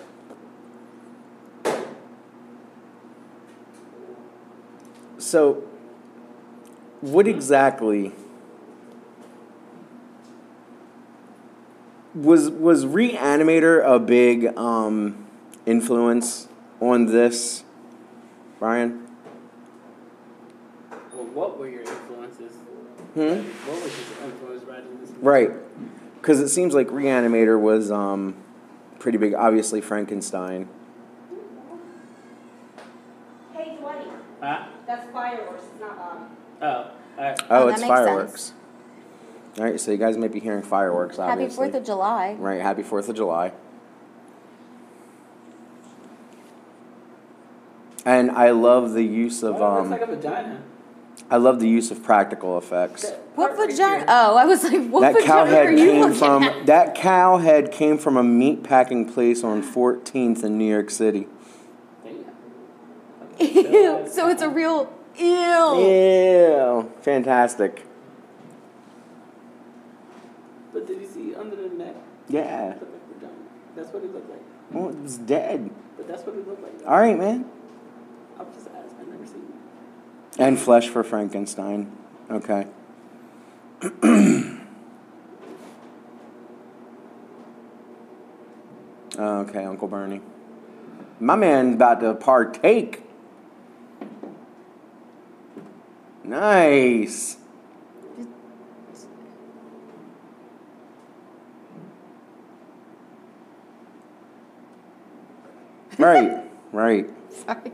So, 5.17 5.63
what 7.01 7.27
exactly 7.27 8.13
was 12.13 12.49
was 12.51 12.85
Reanimator 12.85 13.83
a 13.83 13.97
big 13.99 14.55
um, 14.57 15.25
influence 15.65 16.47
on 16.79 17.07
this, 17.07 17.63
Brian? 18.59 19.07
Well, 21.13 21.25
what 21.33 21.57
were 21.57 21.67
your? 21.67 21.83
Hmm? 23.13 23.19
What 23.21 23.83
was 23.83 23.93
his 23.95 24.11
influence 24.23 24.63
writing 24.63 24.99
this? 24.99 25.09
movie? 25.09 25.21
Right, 25.21 25.51
because 26.21 26.39
it 26.39 26.49
seems 26.49 26.73
like 26.73 26.87
Reanimator 26.87 27.59
was 27.59 27.91
um, 27.91 28.35
pretty 28.99 29.17
big. 29.17 29.33
Obviously, 29.35 29.81
Frankenstein. 29.81 30.67
Hey, 33.53 33.77
Dwight, 33.79 34.07
Huh? 34.41 34.65
that's 34.87 35.11
fireworks, 35.11 35.63
it's 35.71 35.79
not 35.81 35.97
bomb. 35.97 36.29
Oh, 36.61 36.91
alright. 37.17 37.39
Oh, 37.41 37.45
Oh, 37.49 37.65
that 37.67 37.71
it's 37.73 37.81
makes 37.81 37.87
fireworks. 37.89 38.41
sense. 38.41 38.53
All 39.59 39.65
right, 39.65 39.79
so 39.79 39.91
you 39.91 39.97
guys 39.97 40.17
might 40.17 40.31
be 40.31 40.39
hearing 40.39 40.63
fireworks. 40.63 41.17
Happy 41.17 41.31
Obviously. 41.43 41.69
4th 41.69 41.75
of 41.75 41.85
July. 41.85 42.33
Right, 42.39 42.59
happy 42.61 42.81
Fourth 42.81 43.07
of 43.09 43.15
July. 43.15 43.51
And 48.05 48.31
I 48.31 48.49
love 48.51 48.93
the 48.93 49.03
use 49.03 49.43
of 49.43 49.55
Oh, 49.55 49.57
it 49.57 49.79
um, 49.81 49.89
looks 49.89 50.01
like 50.01 50.09
a 50.09 50.15
vagina. 50.15 50.61
I 51.33 51.37
love 51.37 51.59
the 51.59 51.67
use 51.67 51.89
of 51.89 52.03
practical 52.03 52.59
effects. 52.59 53.09
That 53.09 53.19
What 53.33 53.57
vagina? 53.57 54.05
Oh, 54.07 54.37
I 54.37 54.45
was 54.45 54.63
like, 54.63 54.87
what 54.87 55.01
that 55.01 55.23
cow 55.25 55.45
vagina 55.45 55.61
are 55.61 55.71
head 55.71 55.79
you 55.79 55.85
came 55.87 56.01
looking 56.01 56.15
from 56.19 56.43
at? 56.43 56.65
that 56.67 56.93
cow 56.93 57.37
head 57.37 57.71
came 57.71 57.97
from 57.97 58.17
a 58.17 58.23
meat 58.23 58.61
packing 58.61 59.11
place 59.11 59.43
on 59.43 59.63
14th 59.63 60.43
in 60.43 60.59
New 60.59 60.69
York 60.71 60.91
City. 60.91 61.27
Ew. 63.39 64.05
So 64.11 64.29
it's 64.29 64.43
a 64.43 64.49
real 64.49 64.93
ew. 65.17 65.25
Ew, 65.25 66.93
fantastic. 67.01 67.83
But 70.71 70.85
did 70.85 71.01
you 71.01 71.07
see 71.07 71.33
under 71.33 71.55
the 71.55 71.69
neck? 71.69 71.95
Yeah. 72.29 72.73
It 72.73 72.79
looked 72.79 72.93
like 72.93 73.13
vagina. 73.15 73.33
That's 73.75 73.91
what 73.91 74.03
it 74.03 74.13
looked 74.13 74.29
like. 74.29 74.41
Oh, 74.75 74.89
it 74.89 74.99
was 74.99 75.17
dead. 75.17 75.71
But 75.97 76.07
that's 76.07 76.21
what 76.27 76.35
it 76.35 76.47
looked 76.47 76.61
like. 76.61 76.87
All 76.87 76.99
right, 76.99 77.17
man. 77.17 77.49
I'm 78.39 78.53
just 78.53 78.67
asking. 78.67 78.99
I've 78.99 79.07
never 79.07 79.25
seen 79.25 79.37
it. 79.37 79.63
And 80.37 80.59
flesh 80.59 80.89
for 80.89 81.03
Frankenstein. 81.03 81.91
Okay. 82.29 82.67
Oh, 89.15 89.41
okay, 89.41 89.63
Uncle 89.63 89.87
Bernie. 89.87 90.21
My 91.19 91.35
man's 91.35 91.75
about 91.75 91.99
to 92.01 92.15
partake. 92.15 93.03
Nice. 96.23 97.37
Right, 105.99 106.41
right. 106.71 107.07
Sorry. 107.45 107.71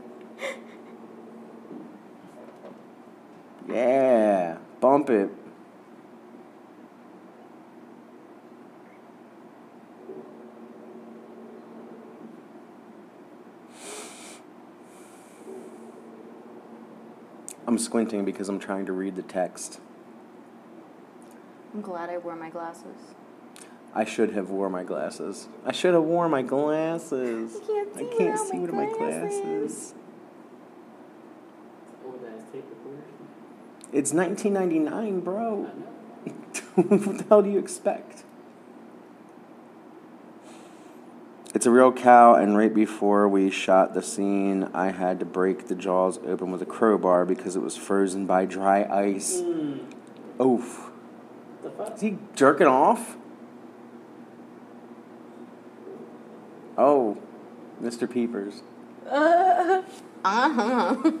Yeah, 3.80 4.58
bump 4.78 5.08
it. 5.08 5.30
I'm 17.66 17.78
squinting 17.78 18.26
because 18.26 18.50
I'm 18.50 18.58
trying 18.58 18.84
to 18.84 18.92
read 18.92 19.16
the 19.16 19.22
text. 19.22 19.80
I'm 21.72 21.80
glad 21.80 22.10
I 22.10 22.18
wore 22.18 22.36
my 22.36 22.50
glasses. 22.50 22.84
I 23.94 24.04
should 24.04 24.34
have 24.34 24.50
wore 24.50 24.68
my 24.68 24.84
glasses. 24.84 25.48
I 25.64 25.72
should 25.72 25.94
have 25.94 26.02
worn 26.02 26.30
my 26.30 26.42
glasses. 26.42 27.56
I 27.56 27.66
can't 27.66 27.94
see 27.94 28.00
I 28.00 28.18
can't 28.18 28.32
without 28.32 28.46
see 28.46 28.56
my 28.58 28.60
with 28.60 28.74
my 28.74 28.86
glasses. 28.86 29.40
glasses. 29.40 29.94
Old 32.04 32.20
ass 32.26 32.44
tape 32.52 32.64
recorder. 32.68 33.04
It's 33.92 34.12
1999, 34.12 35.20
bro. 35.20 35.70
What 36.76 37.18
the 37.18 37.24
hell 37.28 37.42
do 37.42 37.50
you 37.50 37.58
expect? 37.58 38.24
It's 41.52 41.66
a 41.66 41.70
real 41.70 41.92
cow, 41.92 42.34
and 42.34 42.56
right 42.56 42.72
before 42.72 43.28
we 43.28 43.50
shot 43.50 43.92
the 43.92 44.02
scene, 44.02 44.68
I 44.72 44.92
had 44.92 45.18
to 45.18 45.26
break 45.26 45.66
the 45.66 45.74
jaws 45.74 46.18
open 46.24 46.52
with 46.52 46.62
a 46.62 46.66
crowbar 46.66 47.24
because 47.24 47.56
it 47.56 47.60
was 47.60 47.76
frozen 47.76 48.24
by 48.24 48.44
dry 48.44 48.84
ice. 48.84 49.40
Mm. 49.40 49.80
Oof. 50.40 50.90
The 51.62 51.70
fuck? 51.70 51.96
Is 51.96 52.00
he 52.00 52.18
jerking 52.36 52.68
off? 52.68 53.16
Oh, 56.78 57.18
Mr. 57.82 58.08
Peepers. 58.08 58.62
Uh 60.22 60.50
huh. 60.52 61.12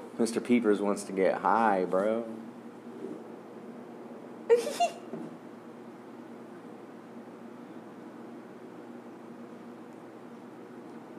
Mr. 0.18 0.42
Peepers 0.42 0.80
wants 0.80 1.04
to 1.04 1.12
get 1.12 1.34
high, 1.38 1.84
bro. 1.84 2.24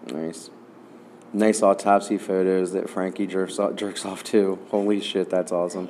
nice. 0.08 0.50
Nice 1.34 1.62
autopsy 1.62 2.18
photos 2.18 2.72
that 2.72 2.90
Frankie 2.90 3.28
jerks 3.28 3.60
off, 3.60 3.76
jerks 3.76 4.06
off 4.06 4.24
to. 4.26 4.58
Holy 4.70 5.02
shit, 5.02 5.30
that's 5.30 5.52
awesome. 5.52 5.90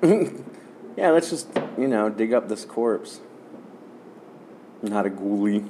yeah, 0.96 1.10
let's 1.10 1.30
just, 1.30 1.48
you 1.76 1.88
know, 1.88 2.08
dig 2.08 2.32
up 2.32 2.48
this 2.48 2.64
corpse. 2.64 3.18
Not 4.88 5.06
a 5.06 5.10
ghoulie. 5.10 5.68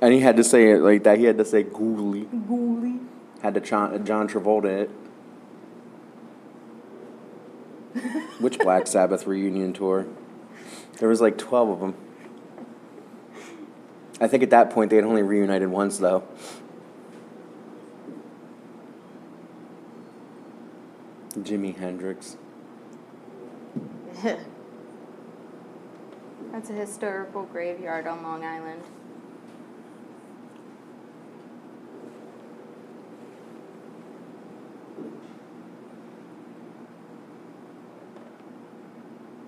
and 0.00 0.12
he 0.12 0.20
had 0.20 0.36
to 0.36 0.44
say 0.44 0.70
it 0.70 0.78
like 0.78 1.02
that. 1.04 1.18
He 1.18 1.24
had 1.24 1.38
to 1.38 1.44
say 1.44 1.62
ghoulie. 1.62 2.26
Ghoulie. 2.46 3.00
Had 3.42 3.54
to 3.54 3.60
John, 3.60 4.04
John 4.04 4.28
Travolta 4.28 4.64
it. 4.64 4.90
Which 8.40 8.58
Black 8.58 8.86
Sabbath 8.88 9.26
reunion 9.26 9.72
tour? 9.72 10.06
There 10.98 11.08
was 11.08 11.20
like 11.20 11.36
12 11.36 11.68
of 11.68 11.80
them. 11.80 11.94
I 14.20 14.26
think 14.26 14.42
at 14.42 14.50
that 14.50 14.70
point 14.70 14.90
they 14.90 14.96
had 14.96 15.04
only 15.04 15.22
reunited 15.22 15.68
once, 15.68 15.98
though. 15.98 16.24
Jimi 21.38 21.76
Hendrix. 21.76 22.36
That's 26.52 26.70
a 26.70 26.72
historical 26.72 27.44
graveyard 27.44 28.06
on 28.06 28.22
Long 28.22 28.44
Island. 28.44 28.82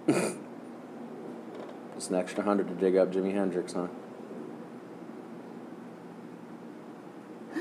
It's 1.96 2.08
an 2.08 2.14
extra 2.14 2.42
hundred 2.42 2.66
to 2.68 2.74
dig 2.74 2.96
up 2.96 3.12
Jimi 3.12 3.34
Hendrix, 3.34 3.74
huh? 3.74 3.88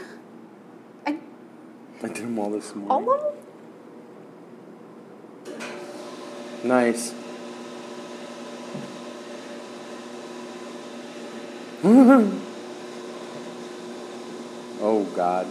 I, 1.05 1.19
I 2.01 2.07
did 2.07 2.23
them 2.23 2.39
all 2.39 2.49
this 2.49 2.73
morning. 2.73 2.89
all 2.89 3.13
of 3.15 3.21
them? 5.43 5.59
Nice. 6.63 7.13
oh 14.81 15.03
God. 15.15 15.47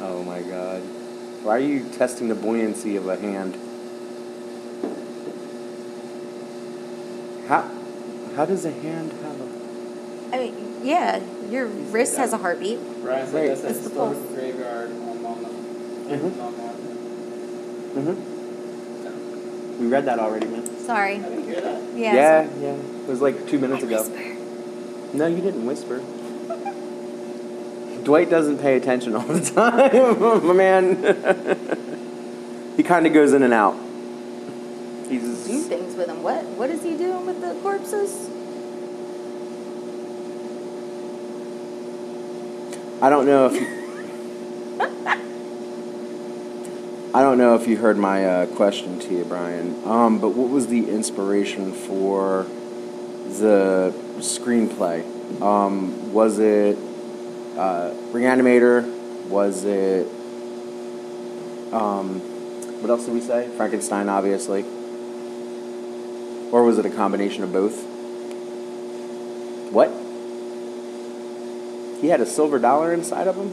Oh 0.00 0.22
my 0.24 0.42
God. 0.42 0.80
Why 1.42 1.56
are 1.56 1.58
you 1.58 1.88
testing 1.90 2.28
the 2.28 2.34
buoyancy 2.36 2.94
of 2.96 3.08
a 3.08 3.16
hand? 3.16 3.56
How, 7.48 7.68
how 8.36 8.44
does 8.44 8.64
a 8.64 8.70
hand 8.70 9.12
have 9.12 9.40
a. 9.40 9.44
I 10.32 10.38
mean, 10.38 10.80
yeah, 10.84 11.20
your 11.50 11.66
wrist 11.66 12.16
has 12.16 12.32
a 12.32 12.38
heartbeat. 12.38 12.78
Brian 13.02 13.26
said 13.26 13.48
Right. 13.48 13.58
that's 13.60 13.80
the 13.80 13.90
pulse. 13.90 14.16
graveyard 14.34 14.92
on 14.92 15.22
Long 15.24 15.44
Mhm. 16.08 16.30
Mm-hmm. 17.96 19.80
We 19.80 19.86
read 19.88 20.04
that 20.04 20.20
already, 20.20 20.46
man. 20.46 20.59
Sorry. 20.86 21.16
I 21.16 21.18
didn't 21.18 21.44
hear 21.44 21.60
that. 21.60 21.82
Yeah. 21.96 22.14
yeah, 22.14 22.48
yeah. 22.60 22.74
It 22.74 23.08
was 23.08 23.20
like 23.20 23.46
two 23.48 23.58
minutes 23.58 23.82
I 23.84 23.86
ago. 23.86 24.02
whisper. 24.02 25.16
No, 25.16 25.26
you 25.26 25.40
didn't 25.40 25.66
whisper. 25.66 26.02
Dwight 28.04 28.30
doesn't 28.30 28.58
pay 28.58 28.76
attention 28.76 29.14
all 29.14 29.22
the 29.26 29.40
time, 29.54 30.46
my 30.46 30.52
man. 30.54 30.96
he 32.76 32.82
kind 32.82 33.06
of 33.06 33.12
goes 33.12 33.32
in 33.34 33.42
and 33.42 33.52
out. 33.52 33.76
He's 35.08 35.46
Do 35.46 35.60
things 35.62 35.96
with 35.96 36.08
him. 36.08 36.22
What? 36.22 36.44
What 36.44 36.70
is 36.70 36.82
he 36.82 36.96
doing 36.96 37.26
with 37.26 37.40
the 37.40 37.54
corpses? 37.60 38.30
I 43.02 43.08
don't 43.10 43.26
know 43.26 43.46
if 43.46 43.54
you, 43.54 43.66
I 47.12 47.22
don't 47.22 47.38
know 47.38 47.56
if 47.56 47.66
you 47.66 47.76
heard 47.76 47.98
my 47.98 48.24
uh, 48.24 48.46
question 48.46 49.00
to 49.00 49.12
you, 49.12 49.24
Brian. 49.24 49.82
Um, 49.84 50.20
but 50.20 50.28
what 50.28 50.48
was 50.48 50.68
the 50.68 50.88
inspiration 50.88 51.72
for 51.72 52.46
the 53.26 53.92
screenplay? 54.18 55.02
Um, 55.42 56.12
was 56.12 56.38
it 56.38 56.78
uh, 57.56 57.90
Reanimator? 58.12 58.84
Was 59.26 59.64
it 59.64 60.06
um, 61.72 62.20
what 62.80 62.90
else 62.90 63.06
did 63.06 63.14
we 63.14 63.20
say? 63.20 63.48
Frankenstein, 63.56 64.08
obviously. 64.08 64.62
Or 66.52 66.62
was 66.62 66.78
it 66.78 66.86
a 66.86 66.90
combination 66.90 67.42
of 67.42 67.52
both? 67.52 67.84
What? 69.72 69.90
He 72.00 72.08
had 72.08 72.20
a 72.20 72.26
silver 72.26 72.60
dollar 72.60 72.94
inside 72.94 73.26
of 73.26 73.34
him? 73.34 73.50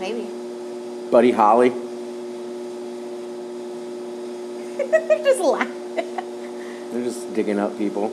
Maybe. 0.00 0.43
Buddy 1.14 1.30
Holly. 1.30 1.68
They're 1.68 1.78
just 5.22 5.40
laughing. 5.40 6.16
They're 6.90 7.04
just 7.04 7.32
digging 7.32 7.60
up 7.60 7.78
people. 7.78 8.06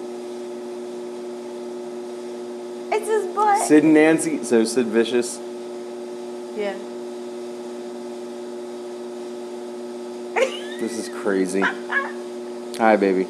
It's 2.91 3.07
his 3.07 3.33
butt. 3.33 3.67
Sid 3.67 3.85
and 3.85 3.95
Nancy. 3.95 4.43
So 4.43 4.63
Sid 4.63 4.85
Vicious. 4.85 5.39
Yeah. 6.55 6.77
This 10.79 10.99
is 10.99 11.09
crazy. 11.09 11.61
Hi, 12.77 12.97
baby. 12.97 13.23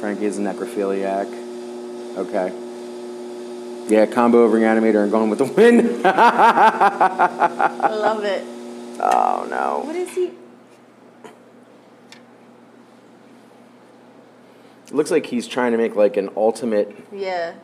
Frankie 0.00 0.26
is 0.26 0.40
a 0.40 0.42
necrophiliac. 0.42 1.28
Okay. 2.18 2.63
Yeah, 3.86 4.06
combo 4.06 4.44
of 4.44 4.52
Reanimator 4.52 5.02
and 5.02 5.12
Gone 5.12 5.28
with 5.28 5.40
the 5.40 5.44
Wind. 5.44 6.06
I 6.06 7.88
love 7.90 8.24
it. 8.24 8.42
oh, 9.00 9.46
no. 9.50 9.82
What 9.84 9.94
is 9.96 10.08
he? 10.10 10.30
It 14.86 14.92
looks 14.94 15.10
like 15.10 15.26
he's 15.26 15.46
trying 15.46 15.72
to 15.72 15.78
make 15.78 15.96
like 15.96 16.16
an 16.16 16.30
ultimate. 16.36 16.96
Yeah. 17.12 17.54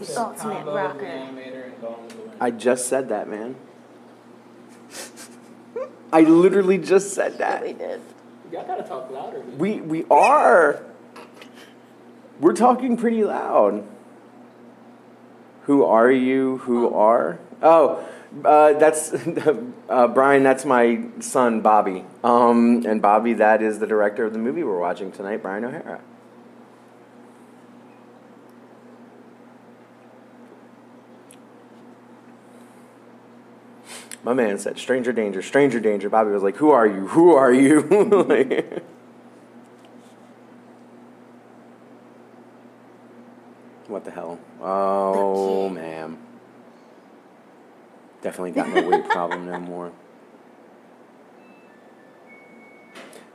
It's 0.00 0.16
Ultimate 0.16 0.54
combo 0.56 0.70
of 0.70 0.76
rocker. 0.76 1.04
Reanimator 1.04 1.66
and 1.66 1.80
Gone 1.80 2.02
with 2.02 2.10
the 2.10 2.18
Wind. 2.22 2.32
I 2.40 2.50
just 2.50 2.88
said 2.88 3.08
that, 3.10 3.28
man. 3.28 3.54
I 6.12 6.22
literally 6.22 6.78
just 6.78 7.14
said 7.14 7.38
that. 7.38 7.62
Really 7.62 7.74
did. 7.74 8.00
Y'all 8.52 8.66
gotta 8.66 8.82
talk 8.82 9.10
louder. 9.10 9.38
Man. 9.38 9.58
We 9.58 9.80
we 9.80 10.04
are. 10.10 10.82
We're 12.40 12.54
talking 12.54 12.96
pretty 12.96 13.22
loud. 13.24 13.86
Who 15.66 15.84
are 15.84 16.10
you? 16.12 16.58
Who 16.58 16.94
are? 16.94 17.40
Oh, 17.60 18.06
uh, 18.44 18.74
that's 18.74 19.12
uh, 19.88 20.08
Brian. 20.08 20.44
That's 20.44 20.64
my 20.64 21.06
son, 21.18 21.60
Bobby. 21.60 22.04
Um, 22.22 22.86
and 22.86 23.02
Bobby, 23.02 23.32
that 23.34 23.62
is 23.62 23.80
the 23.80 23.86
director 23.86 24.24
of 24.24 24.32
the 24.32 24.38
movie 24.38 24.62
we're 24.62 24.78
watching 24.78 25.10
tonight, 25.10 25.42
Brian 25.42 25.64
O'Hara. 25.64 26.00
My 34.22 34.34
man 34.34 34.60
said, 34.60 34.78
"Stranger 34.78 35.12
danger, 35.12 35.42
stranger 35.42 35.80
danger." 35.80 36.08
Bobby 36.08 36.30
was 36.30 36.44
like, 36.44 36.58
"Who 36.58 36.70
are 36.70 36.86
you? 36.86 37.08
Who 37.08 37.32
are 37.32 37.52
you?" 37.52 37.80
like, 37.80 38.84
what 43.88 44.04
the 44.04 44.12
hell? 44.12 44.38
Oh, 44.60 45.68
ma'am. 45.68 46.18
Definitely 48.22 48.52
got 48.52 48.68
no 48.68 48.88
weight 48.88 49.08
problem 49.08 49.46
no 49.46 49.60
more. 49.60 49.92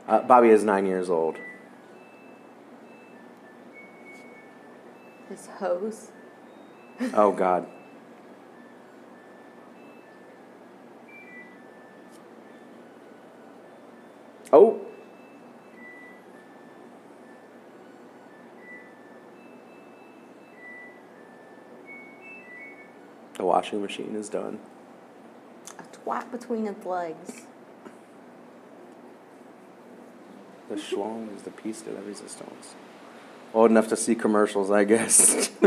Uh, 0.06 0.20
Bobby 0.22 0.48
is 0.48 0.64
nine 0.64 0.84
years 0.84 1.08
old. 1.08 1.36
His 5.28 5.46
hose. 5.46 6.10
Oh 7.14 7.32
God. 7.32 7.66
Oh. 14.52 14.80
The 23.42 23.46
washing 23.46 23.82
machine 23.82 24.14
is 24.14 24.28
done. 24.28 24.60
A 25.76 25.82
twat 25.96 26.30
between 26.30 26.68
its 26.68 26.86
legs. 26.86 27.42
The 30.68 30.76
schlong 30.76 31.34
is 31.34 31.42
the 31.42 31.50
piece 31.50 31.80
de 31.80 31.90
la 31.90 32.02
resistance. 32.06 32.76
Old 33.52 33.72
enough 33.72 33.88
to 33.88 33.96
see 33.96 34.14
commercials, 34.14 34.70
I 34.70 34.84
guess. 34.84 35.50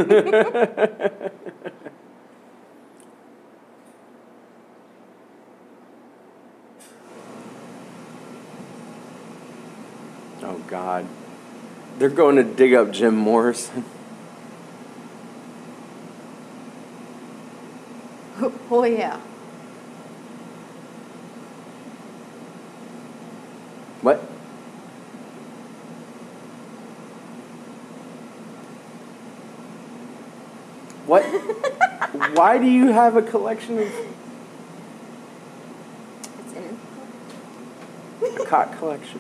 oh 10.43 10.63
God. 10.67 11.05
They're 11.99 12.07
going 12.07 12.37
to 12.37 12.43
dig 12.45 12.73
up 12.73 12.91
Jim 12.91 13.17
Morrison. 13.17 13.83
Oh, 18.85 18.87
yeah. 18.87 19.19
What? 24.03 24.17
What? 31.07 31.23
Why 32.35 32.59
do 32.59 32.67
you 32.67 32.89
have 32.89 33.15
a 33.15 33.23
collection 33.23 33.79
of 33.79 33.91
It's 36.41 36.53
in. 36.53 38.39
a 38.39 38.45
cock 38.45 38.77
collection? 38.77 39.19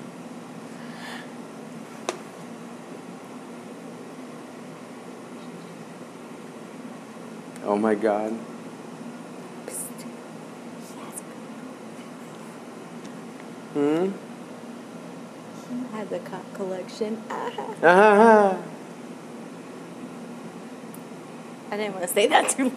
Oh 7.63 7.75
my 7.75 7.95
god. 7.95 8.37
Hmm? 13.75 14.11
He 15.69 15.97
has 15.97 16.09
a 16.13 16.19
cock 16.19 16.53
collection. 16.53 17.21
Ah. 17.29 17.51
Ah. 17.83 18.57
I 21.71 21.77
didn't 21.77 21.95
want 21.95 22.07
to 22.07 22.13
say 22.13 22.27
that 22.27 22.49
too. 22.49 22.71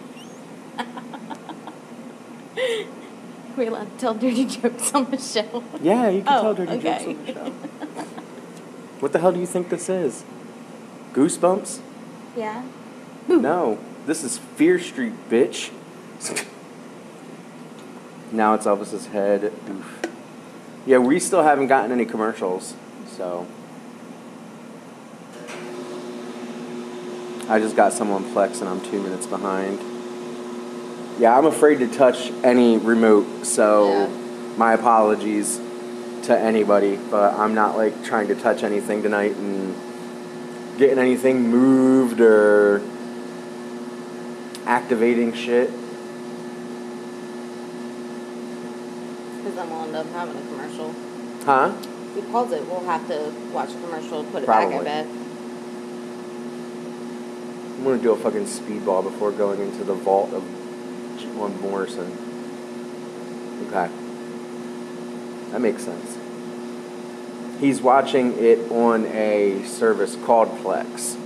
We're 3.55 3.69
allowed 3.69 3.91
to 3.93 3.97
tell 3.97 4.13
dirty 4.13 4.45
jokes 4.45 4.93
on 4.93 5.09
the 5.09 5.17
show. 5.17 5.63
Yeah, 5.81 6.09
you 6.09 6.21
can 6.23 6.33
Oh, 6.37 6.41
tell 6.41 6.53
dirty 6.55 6.79
jokes 6.79 7.03
okay. 7.03 7.11
on 7.15 7.25
the 7.25 7.33
show. 7.33 7.49
what 8.99 9.13
the 9.13 9.19
hell 9.19 9.31
do 9.31 9.39
you 9.39 9.45
think 9.45 9.69
this 9.69 9.87
is? 9.89 10.23
Goosebumps? 11.13 11.79
Yeah. 12.35 12.63
No, 13.27 13.77
this 14.05 14.23
is 14.23 14.37
Fear 14.37 14.79
Street, 14.79 15.13
bitch. 15.29 15.71
now 18.33 18.53
it's 18.55 18.65
Elvis's 18.65 19.07
head. 19.07 19.53
Oof. 19.69 20.08
Yeah, 20.85 20.97
we 20.97 21.19
still 21.19 21.43
haven't 21.43 21.67
gotten 21.67 21.91
any 21.91 22.05
commercials, 22.05 22.73
so. 23.15 23.45
I 27.49 27.59
just 27.59 27.75
got 27.75 27.93
some 27.93 28.11
on 28.11 28.23
Plex 28.25 28.59
and 28.61 28.69
I'm 28.69 28.79
two 28.81 29.01
minutes 29.01 29.25
behind. 29.25 29.79
Yeah, 31.19 31.37
I'm 31.37 31.45
afraid 31.47 31.79
to 31.79 31.87
touch 31.87 32.31
any 32.43 32.77
remote, 32.77 33.45
so 33.45 33.89
Yeah. 33.89 34.07
my 34.57 34.73
apologies 34.73 35.59
to 36.23 36.37
anybody, 36.37 36.97
but 37.09 37.33
I'm 37.33 37.55
not 37.55 37.75
like 37.75 38.03
trying 38.03 38.27
to 38.27 38.35
touch 38.35 38.63
anything 38.63 39.01
tonight 39.01 39.35
and 39.35 39.73
getting 40.77 40.99
anything 40.99 41.49
moved 41.49 42.21
or 42.21 42.81
activating 44.65 45.33
shit. 45.33 45.71
Then 49.59 49.69
we'll 49.69 49.83
end 49.83 49.95
up 49.95 50.07
having 50.11 50.37
a 50.37 50.41
commercial. 50.47 50.95
Huh? 51.43 51.73
If 51.81 52.15
we 52.15 52.21
pause 52.31 52.51
it, 52.53 52.65
we'll 52.65 52.85
have 52.85 53.05
to 53.09 53.33
watch 53.51 53.71
a 53.71 53.73
commercial, 53.73 54.23
put 54.25 54.43
it 54.43 54.47
back, 54.47 54.67
I 54.67 54.69
Probably. 54.69 54.85
bet. 54.85 55.05
I'm 57.75 57.83
gonna 57.83 57.97
do 58.01 58.11
a 58.11 58.17
fucking 58.17 58.45
speedball 58.45 59.03
before 59.03 59.31
going 59.31 59.59
into 59.59 59.83
the 59.83 59.93
vault 59.93 60.33
of 60.33 60.43
John 61.19 61.59
Morrison. 61.61 62.11
Okay. 63.67 63.89
That 65.51 65.61
makes 65.61 65.83
sense. 65.83 66.17
He's 67.59 67.81
watching 67.81 68.37
it 68.37 68.71
on 68.71 69.05
a 69.07 69.63
service 69.65 70.15
called 70.23 70.49
Plex. 70.59 71.17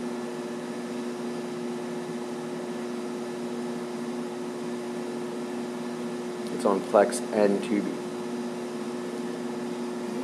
It's 6.55 6.65
on 6.65 6.81
Plex 6.81 7.21
and 7.33 7.61
Tubi. 7.61 8.02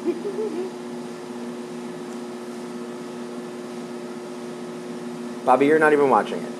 Bobby, 5.45 5.65
you're 5.67 5.79
not 5.79 5.93
even 5.93 6.09
watching 6.09 6.39
it. 6.43 6.51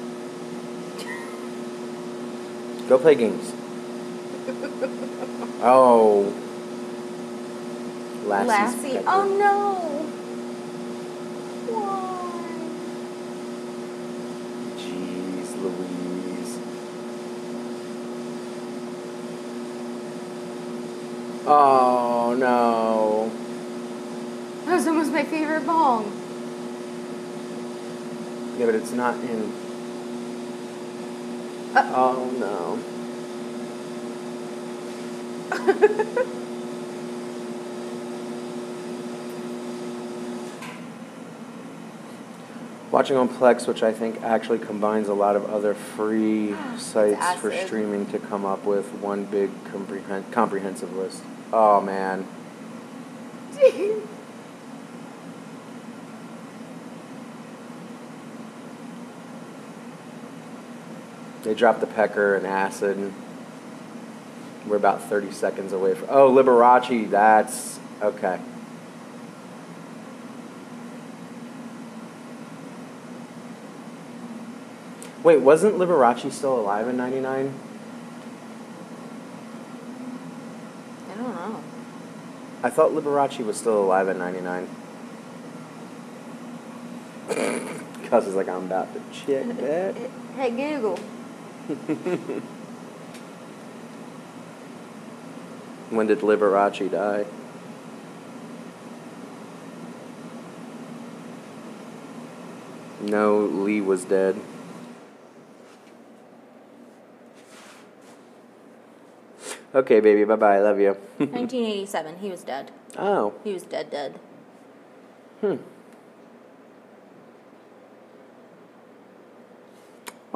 Go 2.87 2.97
play 2.97 3.15
games. 3.15 3.51
Oh. 5.61 6.33
Lassie's 8.25 8.47
Lassie. 8.47 8.93
pepper. 8.93 9.09
Oh 9.09 9.25
no. 9.37 9.73
Why? 11.73 12.69
Jeez 14.77 15.49
Louise. 15.61 16.57
Oh 21.45 22.35
no. 22.37 23.31
That 24.85 24.93
was 24.93 25.09
my 25.09 25.23
favorite 25.23 25.65
bong. 25.65 26.05
Yeah, 28.57 28.65
but 28.65 28.75
it's 28.75 28.91
not 28.91 29.15
in. 29.15 29.53
Uh. 31.75 31.93
Oh 31.95 32.29
no. 32.39 32.79
Watching 42.91 43.17
on 43.17 43.29
Plex, 43.29 43.67
which 43.67 43.83
I 43.83 43.91
think 43.91 44.21
actually 44.23 44.59
combines 44.59 45.09
a 45.09 45.13
lot 45.13 45.35
of 45.35 45.45
other 45.45 45.75
free 45.75 46.55
sites 46.77 47.39
for 47.39 47.51
streaming 47.51 48.07
to 48.07 48.19
come 48.19 48.45
up 48.45 48.63
with 48.63 48.91
one 48.93 49.25
big 49.25 49.51
comprehen- 49.65 50.31
comprehensive 50.31 50.95
list. 50.95 51.21
Oh 51.53 51.81
man. 51.81 52.25
They 61.43 61.53
dropped 61.53 61.79
the 61.79 61.87
pecker 61.87 62.35
and 62.35 62.45
acid. 62.45 62.97
And 62.97 63.13
we're 64.67 64.75
about 64.75 65.01
30 65.03 65.31
seconds 65.31 65.73
away 65.73 65.95
from. 65.95 66.09
Oh, 66.09 66.31
Liberace, 66.31 67.09
that's. 67.09 67.79
Okay. 68.01 68.39
Wait, 75.23 75.37
wasn't 75.37 75.75
Liberace 75.77 76.31
still 76.31 76.59
alive 76.59 76.87
in 76.87 76.95
99? 76.95 77.53
I 81.09 81.15
don't 81.15 81.35
know. 81.35 81.61
I 82.63 82.69
thought 82.69 82.91
Liberace 82.91 83.45
was 83.45 83.57
still 83.57 83.83
alive 83.83 84.07
in 84.07 84.17
99. 84.17 84.69
Cuz 88.09 88.27
is 88.27 88.35
like, 88.35 88.47
I'm 88.47 88.65
about 88.65 88.93
to 88.93 89.01
check 89.11 89.47
that. 89.57 89.95
Hey 90.39 90.51
Google. 90.51 90.97
When 95.91 96.07
did 96.07 96.19
Liberace 96.19 96.89
die? 96.91 97.25
No, 103.01 103.39
Lee 103.39 103.81
was 103.81 104.05
dead. 104.05 104.35
Okay, 109.73 109.99
baby, 109.99 110.23
bye 110.25 110.35
bye. 110.35 110.55
I 110.55 110.59
love 110.61 110.79
you. 110.79 110.93
1987. 111.17 112.17
He 112.17 112.29
was 112.29 112.43
dead. 112.43 112.71
oh, 112.97 113.33
He 113.43 113.53
was 113.53 113.63
dead, 113.63 113.91
dead. 113.91 114.19
hmm. 115.41 115.55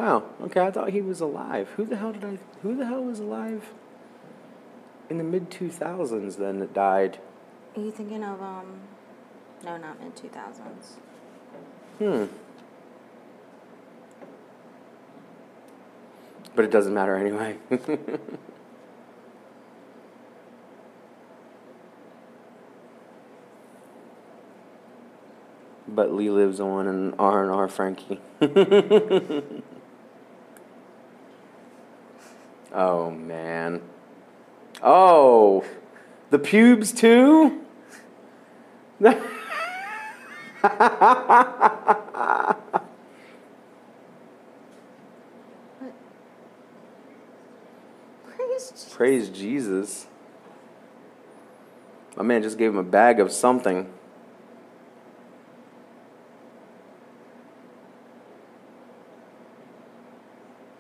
Wow. 0.04 0.24
Okay, 0.42 0.60
I 0.60 0.70
thought 0.70 0.90
he 0.90 1.00
was 1.00 1.22
alive. 1.22 1.70
Who 1.78 1.86
the 1.86 1.96
hell 1.96 2.12
did 2.12 2.26
I? 2.26 2.38
Who 2.62 2.76
the 2.76 2.86
hell 2.86 3.02
was 3.02 3.22
alive 3.22 3.72
in 5.10 5.18
the 5.18 5.24
mid 5.24 5.50
two 5.50 5.70
thousands? 5.70 6.36
Then 6.36 6.60
that 6.60 6.74
died. 6.74 7.20
Are 7.78 7.82
you 7.82 7.90
thinking 7.90 8.22
of 8.22 8.42
um? 8.42 8.82
No, 9.64 9.78
not 9.78 10.02
mid 10.04 10.14
2000s. 10.18 10.98
Hmm. 12.00 12.26
But 16.54 16.66
it 16.66 16.72
doesn't 16.72 16.94
matter 16.94 17.16
anyway. 17.16 17.56
but 25.88 26.12
Lee 26.14 26.30
lives 26.30 26.60
on 26.60 26.88
in 26.88 27.14
R 27.14 27.42
and 27.42 27.54
R 27.54 27.70
Frankie. 27.70 28.20
oh 32.74 33.12
man. 33.12 33.82
Oh, 34.82 35.64
the 36.30 36.40
pubes 36.40 36.92
too. 36.92 37.62
Praise 39.00 39.22
Jesus. 48.38 48.94
Praise 48.94 49.30
Jesus. 49.30 50.08
My 52.16 52.24
man 52.24 52.44
just 52.44 52.58
gave 52.58 52.72
him 52.72 52.78
a 52.78 52.84
bag 52.84 53.20
of 53.20 53.32
something. 53.32 53.92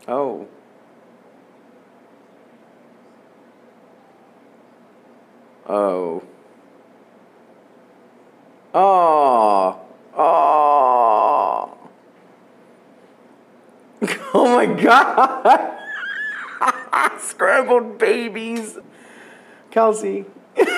Oh. 0.07 0.47
Oh. 5.67 6.23
Oh. 8.73 9.79
Oh. 10.15 11.77
Oh 14.35 14.55
my 14.55 14.65
god. 14.65 15.79
Scrambled 17.19 17.99
babies. 17.99 18.77
Kelsey. 19.69 20.25
Not 20.57 20.73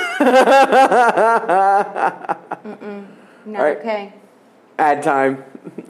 right. 3.45 3.77
okay. 3.77 4.13
Ad 4.77 5.03
time. 5.03 5.43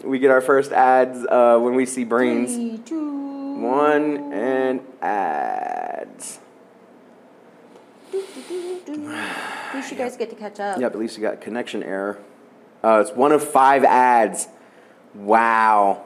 We 0.03 0.19
get 0.19 0.29
our 0.29 0.41
first 0.41 0.71
ads 0.71 1.25
uh, 1.25 1.57
when 1.59 1.73
we 1.75 1.85
see 1.87 2.03
brains. 2.03 2.53
Three, 2.53 2.77
two, 2.85 3.55
One 3.59 4.31
and 4.31 4.81
ads. 5.01 5.74
At 8.87 9.75
least 9.75 9.91
you 9.91 9.97
guys 9.97 10.15
get 10.17 10.29
to 10.29 10.35
catch 10.35 10.59
up. 10.59 10.79
Yep, 10.79 10.93
at 10.93 10.99
least 10.99 11.17
you 11.17 11.21
got 11.21 11.41
connection 11.41 11.83
error. 11.83 12.19
Uh, 12.83 13.03
it's 13.05 13.11
one 13.11 13.31
of 13.31 13.43
five 13.43 13.83
ads. 13.83 14.47
Wow. 15.13 16.05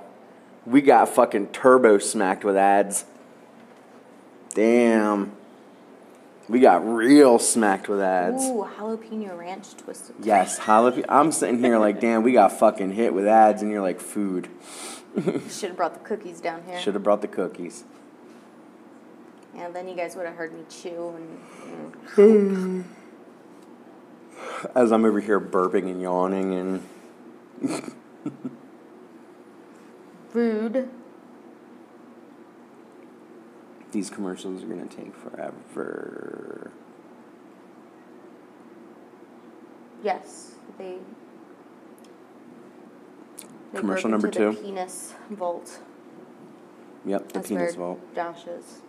We 0.65 0.81
got 0.81 1.09
fucking 1.09 1.47
turbo 1.47 1.97
smacked 1.97 2.43
with 2.43 2.55
ads. 2.55 3.05
Damn. 4.53 5.33
We 6.47 6.59
got 6.59 6.87
real 6.87 7.37
smacked 7.37 7.89
with 7.89 8.01
ads. 8.01 8.43
Ooh, 8.45 8.67
jalapeno 8.77 9.37
ranch 9.37 9.75
twisted. 9.77 10.15
Yes, 10.23 10.57
jalapeno. 10.59 11.05
I'm 11.07 11.31
sitting 11.31 11.59
here 11.59 11.77
like, 11.77 11.99
damn, 12.01 12.23
we 12.23 12.31
got 12.31 12.57
fucking 12.57 12.91
hit 12.91 13.13
with 13.13 13.27
ads, 13.27 13.61
and 13.61 13.71
you're 13.71 13.81
like, 13.81 13.99
food. 13.99 14.47
Should 15.49 15.69
have 15.69 15.77
brought 15.77 15.93
the 15.93 15.99
cookies 15.99 16.39
down 16.41 16.63
here. 16.65 16.79
Should 16.79 16.95
have 16.95 17.03
brought 17.03 17.21
the 17.21 17.27
cookies. 17.27 17.83
Yeah, 19.59 19.69
then 19.71 19.89
you 19.89 19.95
guys 19.95 20.15
would 20.15 20.25
have 20.25 20.35
heard 20.35 20.53
me 20.53 20.61
chew 20.69 21.13
and. 21.17 21.93
mm. 22.15 22.83
As 24.75 24.93
I'm 24.93 25.03
over 25.03 25.19
here 25.19 25.39
burping 25.39 25.83
and 25.89 26.01
yawning 26.01 26.53
and 27.61 27.91
Rude. 30.33 30.89
these 33.91 34.09
commercials 34.09 34.63
are 34.63 34.67
gonna 34.67 34.85
take 34.85 35.13
forever. 35.13 36.71
Yes, 40.01 40.53
they. 40.77 40.99
they 43.73 43.79
Commercial 43.79 44.09
number 44.09 44.27
into 44.27 44.39
the 44.39 44.51
two. 44.53 44.61
penis 44.61 45.15
vault. 45.31 45.79
Yep, 47.05 47.27
the 47.27 47.33
That's 47.33 47.47
penis 47.49 47.75
where 47.75 47.87
vault. 47.87 48.15
Josh 48.15 48.45
is. 48.47 48.81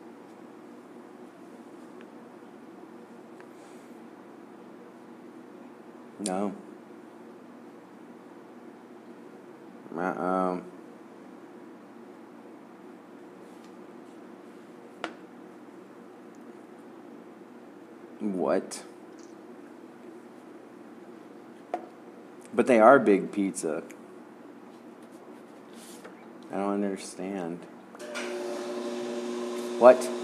No. 6.21 6.55
Uh-oh. 9.97 10.63
What? 18.21 18.83
But 22.53 22.67
they 22.67 22.79
are 22.79 22.99
big 22.99 23.33
pizza. 23.33 23.83
I 26.53 26.57
don't 26.57 26.75
understand. 26.75 27.61
What? 29.79 30.20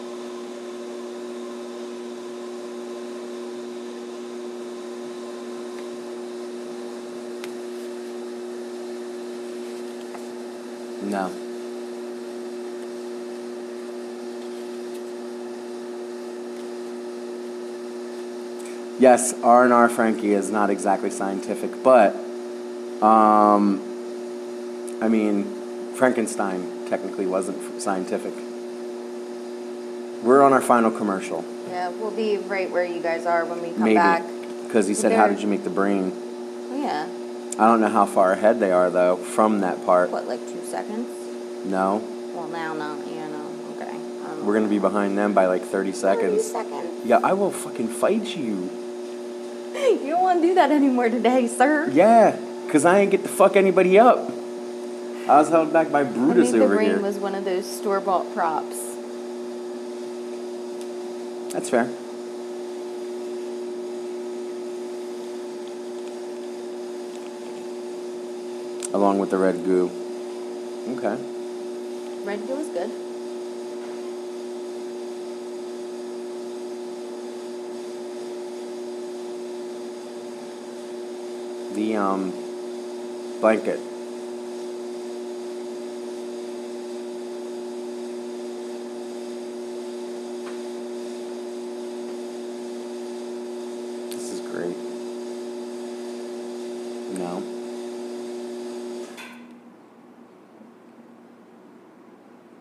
No. 11.10 11.30
Yes, 18.98 19.34
R 19.42 19.64
and 19.64 19.72
R 19.72 19.88
Frankie 19.88 20.32
is 20.32 20.50
not 20.50 20.70
exactly 20.70 21.10
scientific, 21.10 21.82
but 21.82 22.14
um, 23.02 23.82
I 25.02 25.08
mean, 25.08 25.44
Frankenstein 25.94 26.86
technically 26.88 27.26
wasn't 27.26 27.82
scientific. 27.82 28.32
We're 30.22 30.42
on 30.42 30.54
our 30.54 30.62
final 30.62 30.90
commercial, 30.90 31.44
Yeah, 31.68 31.90
we'll 31.90 32.10
be 32.10 32.38
right 32.38 32.70
where 32.70 32.84
you 32.84 33.02
guys 33.02 33.26
are 33.26 33.44
when 33.44 33.60
we 33.60 33.68
come 33.72 33.84
maybe, 33.84 33.96
back. 33.96 34.24
because 34.64 34.86
he 34.86 34.94
said, 34.94 35.12
"How 35.12 35.28
did 35.28 35.40
you 35.42 35.46
make 35.46 35.62
the 35.62 35.70
brain?" 35.70 36.10
I 37.58 37.66
don't 37.66 37.80
know 37.80 37.88
how 37.88 38.04
far 38.06 38.32
ahead 38.32 38.60
they 38.60 38.70
are 38.70 38.90
though 38.90 39.16
from 39.16 39.60
that 39.60 39.84
part. 39.86 40.10
What, 40.10 40.26
like 40.26 40.40
two 40.40 40.64
seconds? 40.64 41.08
No, 41.64 41.96
Well, 42.34 42.48
now, 42.48 42.74
no, 42.74 43.02
yeah, 43.06 43.26
no. 43.28 43.50
Okay. 43.76 43.90
I 43.90 44.42
we're 44.44 44.54
gonna 44.54 44.68
be 44.68 44.78
behind 44.78 45.16
them 45.16 45.32
by 45.32 45.46
like 45.46 45.62
thirty 45.62 45.92
seconds. 45.92 46.50
30 46.50 46.68
seconds. 46.70 47.06
Yeah, 47.06 47.20
I 47.24 47.32
will 47.32 47.50
fucking 47.50 47.88
fight 47.88 48.36
you. 48.36 48.70
You 49.76 50.10
don't 50.12 50.22
want 50.22 50.40
to 50.42 50.48
do 50.48 50.54
that 50.54 50.70
anymore 50.70 51.08
today, 51.10 51.46
sir. 51.46 51.88
Yeah, 51.90 52.34
because 52.64 52.84
I 52.84 53.00
ain't 53.00 53.10
get 53.10 53.22
to 53.22 53.28
fuck 53.28 53.56
anybody 53.56 53.98
up. 53.98 54.18
I 55.28 55.38
was 55.38 55.48
held 55.50 55.72
back 55.72 55.90
by 55.92 56.00
I 56.00 56.04
Brutus 56.04 56.50
think 56.50 56.60
the 56.60 56.64
over 56.64 56.76
brain 56.76 56.90
here. 56.90 57.00
was 57.00 57.18
one 57.18 57.34
of 57.34 57.44
those 57.44 57.66
store 57.70 58.00
bought 58.00 58.32
props. 58.34 58.76
That's 61.52 61.68
fair. 61.70 61.88
Along 68.96 69.18
with 69.18 69.28
the 69.28 69.36
red 69.36 69.62
goo. 69.62 69.90
Okay. 70.88 71.18
Red 72.24 72.46
goo 72.46 72.56
is 72.56 72.68
good. 72.68 72.90
The 81.74 81.96
um 81.96 82.32
blanket. 83.42 83.80
This 94.10 94.32
is 94.32 94.40
great. 94.40 94.76
No. 97.18 97.42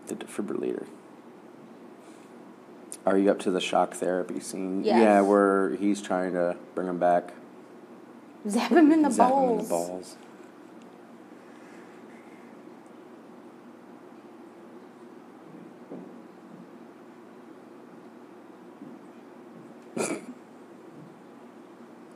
The 0.07 0.13
defibrillator. 0.13 0.85
Are 3.05 3.17
you 3.17 3.29
up 3.29 3.39
to 3.39 3.51
the 3.51 3.61
shock 3.61 3.93
therapy 3.93 4.39
scene? 4.39 4.83
Yes. 4.83 4.99
Yeah, 4.99 5.21
where 5.21 5.75
he's 5.75 6.01
trying 6.01 6.33
to 6.33 6.57
bring 6.73 6.87
him 6.87 6.97
back. 6.97 7.33
Zap 8.49 8.71
him 8.71 8.91
in 8.91 9.03
the 9.03 9.11
Zap 9.11 9.31
him 9.31 9.49
in 9.49 9.57
the 9.57 9.63
balls. 9.63 10.15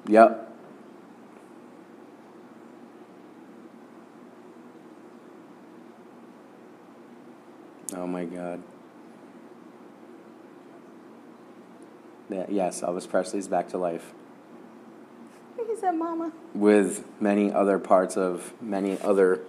yep. 0.07 0.45
Oh 7.95 8.07
my 8.07 8.26
god. 8.26 8.61
Yeah, 12.30 12.45
yes, 12.70 12.82
Elvis 12.82 13.09
Presley's 13.09 13.47
back 13.47 13.67
to 13.70 13.80
life 13.80 14.13
He 15.57 15.76
said, 15.76 15.95
"Mama." 15.95 16.32
with 16.53 17.03
many 17.20 17.51
other 17.51 17.80
parts 17.80 18.15
of 18.15 18.53
many 18.61 18.99
other 19.01 19.39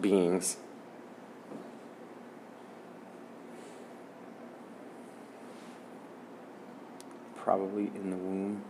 beings. 0.00 0.56
Probably 7.36 7.90
in 7.94 8.10
the 8.10 8.16
womb. 8.16 8.62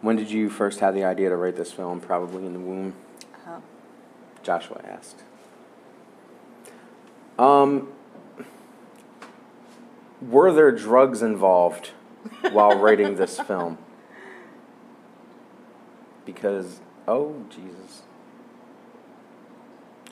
When 0.00 0.16
did 0.16 0.30
you 0.30 0.48
first 0.48 0.78
have 0.80 0.94
the 0.94 1.04
idea 1.04 1.30
to 1.30 1.36
write 1.36 1.56
this 1.56 1.72
film? 1.72 2.00
Probably 2.00 2.46
in 2.46 2.52
the 2.52 2.60
womb. 2.60 2.94
Oh. 3.46 3.60
Joshua 4.42 4.80
asked. 4.84 5.22
Um, 7.38 7.88
Were 10.20 10.52
there 10.52 10.72
drugs 10.72 11.22
involved 11.22 11.90
while 12.50 12.78
writing 12.78 13.16
this 13.16 13.38
film? 13.40 13.78
Because, 16.24 16.80
oh, 17.08 17.44
Jesus. 17.50 18.02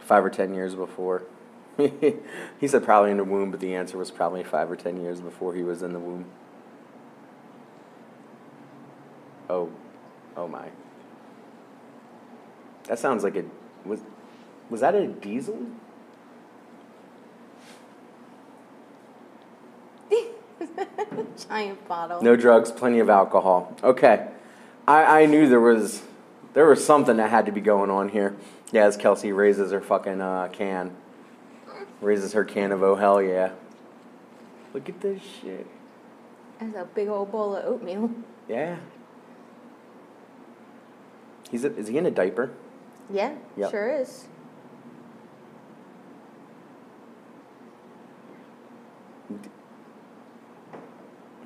Five 0.00 0.24
or 0.24 0.30
ten 0.30 0.54
years 0.54 0.74
before. 0.74 1.22
he 1.78 2.68
said 2.68 2.84
probably 2.84 3.10
in 3.10 3.16
the 3.16 3.24
womb, 3.24 3.50
but 3.50 3.60
the 3.60 3.74
answer 3.74 3.96
was 3.96 4.10
probably 4.10 4.42
five 4.42 4.70
or 4.70 4.76
ten 4.76 5.00
years 5.00 5.20
before 5.20 5.54
he 5.54 5.62
was 5.62 5.82
in 5.82 5.92
the 5.92 5.98
womb. 5.98 6.26
Oh, 9.48 9.70
oh 10.36 10.48
my. 10.48 10.68
That 12.84 12.98
sounds 12.98 13.24
like 13.24 13.36
a 13.36 13.44
was 13.84 14.00
was 14.68 14.80
that 14.80 14.94
a 14.94 15.06
diesel? 15.06 15.66
Giant 21.50 21.88
bottle. 21.88 22.22
No 22.22 22.36
drugs, 22.36 22.70
plenty 22.70 23.00
of 23.00 23.10
alcohol. 23.10 23.76
Okay. 23.82 24.28
I, 24.86 25.22
I 25.22 25.26
knew 25.26 25.48
there 25.48 25.60
was 25.60 26.02
there 26.54 26.66
was 26.66 26.84
something 26.84 27.16
that 27.16 27.28
had 27.30 27.46
to 27.46 27.52
be 27.52 27.60
going 27.60 27.90
on 27.90 28.08
here. 28.08 28.36
Yeah, 28.72 28.84
as 28.84 28.96
Kelsey 28.96 29.32
raises 29.32 29.72
her 29.72 29.80
fucking 29.80 30.20
uh, 30.20 30.48
can. 30.52 30.96
Raises 32.00 32.32
her 32.34 32.44
can 32.44 32.70
of 32.70 32.82
oh 32.84 32.94
hell 32.94 33.20
yeah. 33.20 33.50
Look 34.72 34.88
at 34.88 35.00
this 35.00 35.20
shit. 35.42 35.66
That's 36.60 36.76
a 36.76 36.84
big 36.94 37.08
old 37.08 37.32
bowl 37.32 37.56
of 37.56 37.64
oatmeal. 37.64 38.10
Yeah. 38.48 38.76
He's 41.50 41.64
a, 41.64 41.76
is 41.76 41.88
he 41.88 41.98
in 41.98 42.06
a 42.06 42.10
diaper? 42.12 42.50
Yeah, 43.12 43.34
Yep. 43.56 43.70
sure 43.72 43.90
is. 43.92 44.26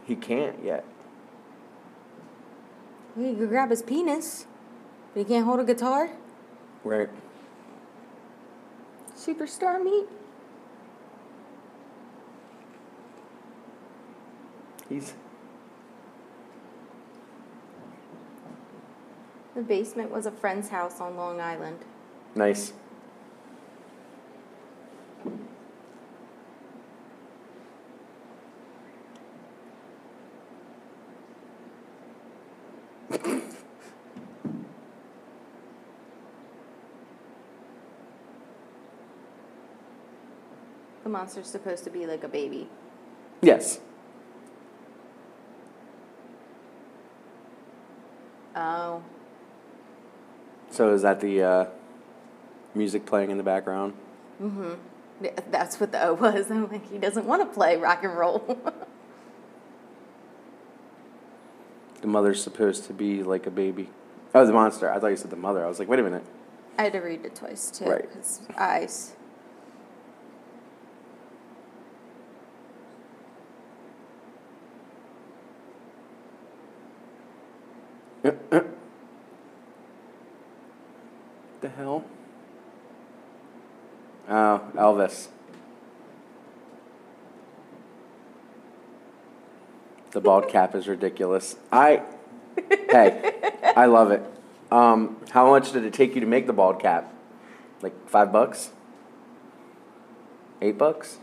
He 0.04 0.16
can't 0.16 0.62
yet. 0.62 0.84
Well, 3.16 3.26
you 3.30 3.36
could 3.36 3.48
grab 3.48 3.70
his 3.70 3.82
penis, 3.82 4.46
but 5.12 5.20
he 5.20 5.24
can't 5.24 5.44
hold 5.46 5.60
a 5.60 5.64
guitar. 5.64 6.10
Right. 6.82 7.08
Superstar 9.16 9.82
meat. 9.82 10.06
He's 14.88 15.14
The 19.54 19.62
basement 19.62 20.10
was 20.10 20.26
a 20.26 20.32
friend's 20.32 20.68
house 20.68 21.00
on 21.00 21.16
Long 21.16 21.40
Island. 21.40 21.78
nice. 22.34 22.72
Monster's 41.14 41.46
supposed 41.46 41.84
to 41.84 41.90
be 41.90 42.06
like 42.06 42.24
a 42.24 42.28
baby. 42.28 42.68
Yes. 43.40 43.80
Oh. 48.56 49.02
So 50.70 50.92
is 50.92 51.02
that 51.02 51.20
the 51.20 51.42
uh, 51.42 51.66
music 52.74 53.06
playing 53.06 53.30
in 53.30 53.36
the 53.36 53.42
background? 53.44 53.94
Yeah, 55.20 55.30
That's 55.50 55.78
what 55.78 55.92
the 55.92 56.04
O 56.04 56.14
was. 56.14 56.50
I'm 56.50 56.70
like, 56.70 56.90
he 56.90 56.98
doesn't 56.98 57.26
want 57.26 57.42
to 57.42 57.54
play 57.54 57.76
rock 57.76 58.04
and 58.04 58.16
roll. 58.16 58.58
The 62.04 62.10
mother's 62.10 62.42
supposed 62.42 62.84
to 62.88 62.92
be 62.92 63.22
like 63.22 63.46
a 63.46 63.50
baby. 63.50 63.88
Oh, 64.34 64.44
the 64.44 64.52
monster. 64.52 64.92
I 64.92 65.00
thought 65.00 65.06
you 65.06 65.16
said 65.16 65.30
the 65.30 65.36
mother. 65.36 65.64
I 65.64 65.68
was 65.68 65.78
like, 65.78 65.88
wait 65.88 66.00
a 66.00 66.02
minute. 66.02 66.22
I 66.76 66.82
had 66.82 66.92
to 66.92 66.98
read 66.98 67.24
it 67.24 67.34
twice 67.34 67.70
too. 67.70 67.86
Right. 67.86 68.06
Eyes. 68.58 69.14
The 78.24 78.64
hell? 81.76 82.04
Oh, 84.28 84.62
Elvis. 84.74 85.28
The 90.12 90.20
bald 90.22 90.48
cap 90.48 90.74
is 90.74 90.88
ridiculous. 90.88 91.56
I, 91.70 92.02
hey, 92.70 93.52
I 93.76 93.84
love 93.86 94.10
it. 94.10 94.22
Um, 94.70 95.18
how 95.30 95.50
much 95.50 95.72
did 95.72 95.84
it 95.84 95.92
take 95.92 96.14
you 96.14 96.22
to 96.22 96.26
make 96.26 96.46
the 96.46 96.54
bald 96.54 96.80
cap? 96.80 97.12
Like 97.82 98.08
five 98.08 98.32
bucks? 98.32 98.70
Eight 100.62 100.78
bucks? 100.78 101.18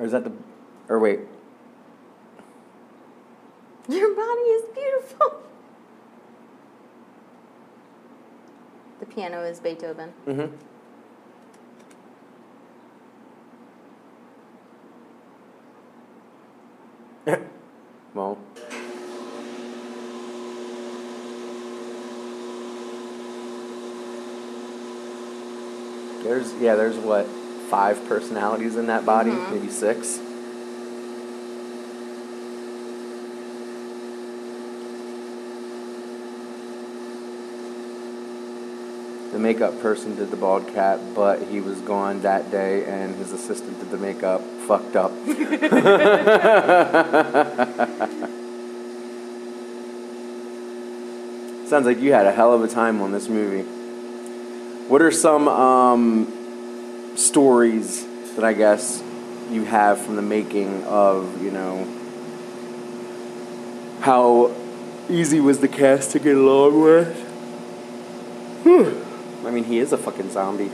Or 0.00 0.06
is 0.06 0.12
that 0.12 0.24
the, 0.24 0.32
or 0.88 0.98
wait, 0.98 1.20
Your 3.88 4.14
body 4.14 4.40
is 4.40 4.64
beautiful. 4.74 5.42
The 9.00 9.06
piano 9.06 9.42
is 9.42 9.58
Beethoven. 9.60 10.12
mm-hmm. 10.26 10.54
well, 18.14 18.38
there's 26.22 26.52
yeah, 26.54 26.74
there's 26.74 26.96
what 26.96 27.26
five 27.70 28.04
personalities 28.08 28.76
in 28.76 28.86
that 28.88 29.06
body, 29.06 29.30
Mhm. 29.30 29.52
maybe 29.52 29.68
six. 29.70 30.18
The 39.32 39.38
makeup 39.38 39.80
person 39.80 40.16
did 40.16 40.30
the 40.32 40.36
bald 40.36 40.66
cap, 40.74 40.98
but 41.14 41.40
he 41.42 41.60
was 41.60 41.78
gone 41.82 42.20
that 42.22 42.50
day, 42.50 42.84
and 42.84 43.14
his 43.14 43.32
assistant 43.32 43.78
did 43.78 43.90
the 43.90 43.96
makeup. 43.96 44.42
Fucked 44.66 44.96
up. 44.96 45.12
Sounds 51.66 51.86
like 51.86 52.00
you 52.00 52.12
had 52.12 52.26
a 52.26 52.32
hell 52.32 52.52
of 52.52 52.64
a 52.64 52.68
time 52.68 53.00
on 53.00 53.12
this 53.12 53.28
movie. 53.28 53.62
What 54.88 55.00
are 55.02 55.12
some 55.12 55.46
um, 55.46 56.26
stories 57.20 58.06
that 58.34 58.44
I 58.44 58.52
guess 58.52 59.02
you 59.50 59.64
have 59.64 60.00
from 60.00 60.16
the 60.16 60.22
making 60.22 60.84
of, 60.84 61.42
you 61.42 61.50
know, 61.50 61.86
how 64.00 64.54
easy 65.08 65.40
was 65.40 65.60
the 65.60 65.68
cast 65.68 66.12
to 66.12 66.18
get 66.18 66.36
along 66.36 66.80
with? 66.80 67.14
Whew. 68.62 69.04
I 69.46 69.50
mean, 69.50 69.64
he 69.64 69.78
is 69.78 69.92
a 69.92 69.98
fucking 69.98 70.30
zombie. 70.30 70.70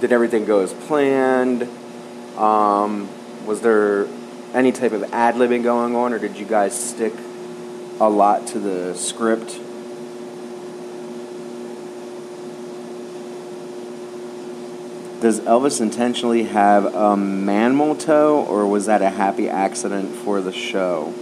Did 0.00 0.12
everything 0.12 0.44
go 0.44 0.60
as 0.60 0.72
planned? 0.72 1.68
Um, 2.36 3.08
was 3.46 3.60
there 3.60 4.06
any 4.52 4.72
type 4.72 4.92
of 4.92 5.02
ad 5.12 5.34
libbing 5.34 5.62
going 5.62 5.96
on, 5.96 6.12
or 6.12 6.18
did 6.18 6.36
you 6.36 6.46
guys 6.46 6.78
stick 6.78 7.12
a 8.00 8.08
lot 8.08 8.46
to 8.48 8.58
the 8.58 8.94
script? 8.94 9.58
Does 15.24 15.40
Elvis 15.40 15.80
intentionally 15.80 16.42
have 16.42 16.84
a 16.94 17.16
mammal 17.16 17.96
toe, 17.96 18.44
or 18.44 18.66
was 18.66 18.84
that 18.84 19.00
a 19.00 19.08
happy 19.08 19.48
accident 19.48 20.14
for 20.16 20.42
the 20.42 20.52
show? 20.52 21.14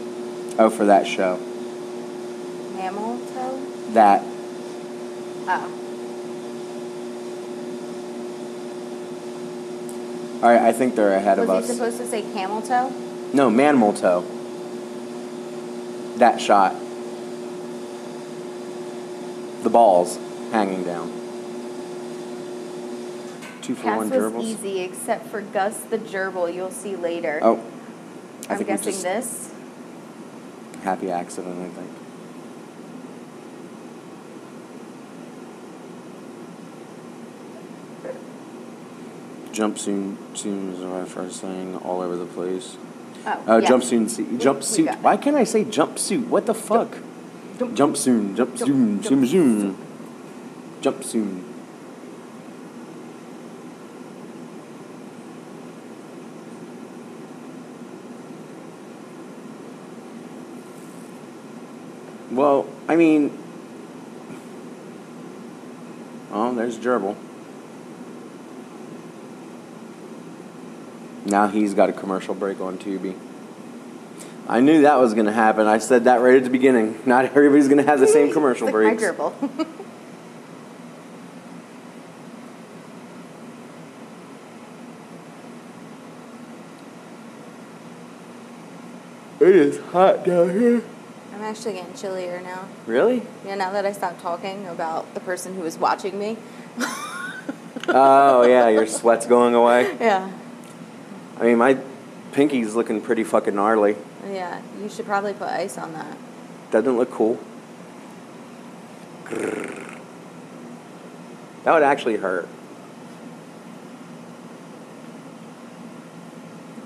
Oh, 0.59 0.71
for 0.71 0.87
that 0.87 1.07
show. 1.07 1.37
Mammal 2.75 3.25
toe? 3.29 3.65
That 3.91 4.25
Oh. 5.47 5.73
All 10.43 10.49
right, 10.49 10.63
I 10.63 10.73
think 10.73 10.97
they're 10.97 11.15
ahead 11.15 11.39
of 11.39 11.49
us. 11.49 11.61
Was 11.61 11.69
he 11.69 11.75
supposed 11.75 11.99
to 11.99 12.07
say 12.09 12.23
camel 12.23 12.61
toe? 12.61 12.93
No, 13.33 13.51
manimal 13.51 13.97
toe. 13.97 14.25
That 16.19 16.41
shot. 16.41 16.75
The 19.63 19.71
balls 19.71 20.19
hanging 20.51 20.83
down. 20.83 21.22
Two 23.75 23.77
for 23.77 23.83
Cass 23.85 24.11
one 24.11 24.35
was 24.35 24.45
easy 24.47 24.81
except 24.81 25.27
for 25.29 25.41
Gus 25.41 25.79
the 25.85 25.99
gerbil 25.99 26.53
you'll 26.55 26.71
see 26.71 26.97
later. 26.97 27.39
Oh, 27.43 27.55
I'm 28.49 28.59
think 28.59 28.61
we 28.61 28.65
guessing 28.67 28.93
just- 28.93 29.03
this. 29.03 29.51
Happy 30.83 31.11
accident, 31.11 31.59
I 31.61 31.69
think. 31.81 31.91
Jumpsuit 39.53 40.17
seems 40.37 40.79
what 40.81 41.03
I 41.03 41.05
first 41.05 41.41
saying 41.41 41.77
all 41.77 42.01
over 42.01 42.17
the 42.17 42.25
place. 42.25 42.77
Oh, 43.27 43.31
Uh, 43.47 43.57
yeah. 43.59 43.69
jumpsuit, 43.69 44.09
se- 44.11 44.23
we 44.23 44.39
jumpsuit. 44.39 44.85
got 44.87 44.95
it. 44.97 45.03
Why 45.03 45.17
can't 45.17 45.37
I 45.37 45.45
say 45.45 45.65
jumpsuit? 45.65 46.29
What 46.29 46.47
the 46.47 46.55
fuck? 46.55 46.97
Jump- 47.59 47.75
Jumpsuit, 47.77 48.35
Jump- 48.35 48.55
jumpsuit, 48.57 49.05
zoom, 49.05 49.27
zoom. 49.27 49.77
Jumpsuit. 50.83 51.39
Well, 62.33 62.67
I 62.89 62.97
mean, 62.97 63.37
oh, 66.33 66.55
there's 66.55 66.79
Gerbil. 66.79 67.15
Now 71.27 71.49
he's 71.49 71.75
got 71.75 71.91
a 71.91 71.93
commercial 71.93 72.35
break 72.35 72.59
on 72.61 72.79
Tubi. 72.79 73.15
I 74.49 74.61
knew 74.61 74.83
that 74.83 74.99
was 74.99 75.13
going 75.13 75.27
to 75.27 75.33
happen. 75.33 75.67
I 75.67 75.77
said 75.77 76.05
that 76.05 76.17
right 76.23 76.37
at 76.37 76.45
the 76.45 76.51
beginning. 76.51 77.01
Not 77.07 77.27
everybody's 77.27 77.69
going 77.69 77.85
to 77.85 77.89
have 77.89 78.01
the 78.01 78.07
same 78.09 78.33
commercial 78.33 78.67
Like 78.67 78.73
breaks. 78.73 79.03
my 79.03 79.09
gerbil. 79.09 79.67
It 89.41 89.57
is 89.57 89.81
hot 89.91 90.25
down 90.25 90.51
here. 90.51 90.83
Actually 91.53 91.75
getting 91.75 91.93
chillier 91.93 92.41
now. 92.41 92.67
Really? 92.87 93.21
Yeah, 93.45 93.57
now 93.57 93.73
that 93.73 93.85
I 93.85 93.93
stopped 93.93 94.23
talking 94.23 94.67
about 94.69 95.13
the 95.13 95.21
person 95.21 95.55
who 95.55 95.61
was 95.61 95.77
watching 95.77 96.19
me. 96.19 96.39
oh 97.89 98.47
yeah, 98.49 98.71
your 98.71 98.87
sweat's 98.87 99.27
going 99.27 99.55
away. 99.55 99.95
Yeah. 100.01 100.33
I 101.39 101.45
mean, 101.45 101.59
my 101.59 101.77
pinky's 102.33 102.75
looking 102.75 103.03
pretty 103.03 103.23
fucking 103.23 103.55
gnarly. 103.55 103.97
Yeah, 104.27 104.63
you 104.81 104.89
should 104.89 105.05
probably 105.05 105.35
put 105.35 105.49
ice 105.49 105.77
on 105.77 105.93
that. 105.93 106.17
Doesn't 106.71 106.97
look 106.97 107.11
cool. 107.11 107.39
Grrr. 109.25 109.99
That 111.65 111.75
would 111.75 111.83
actually 111.83 112.17
hurt. 112.17 112.49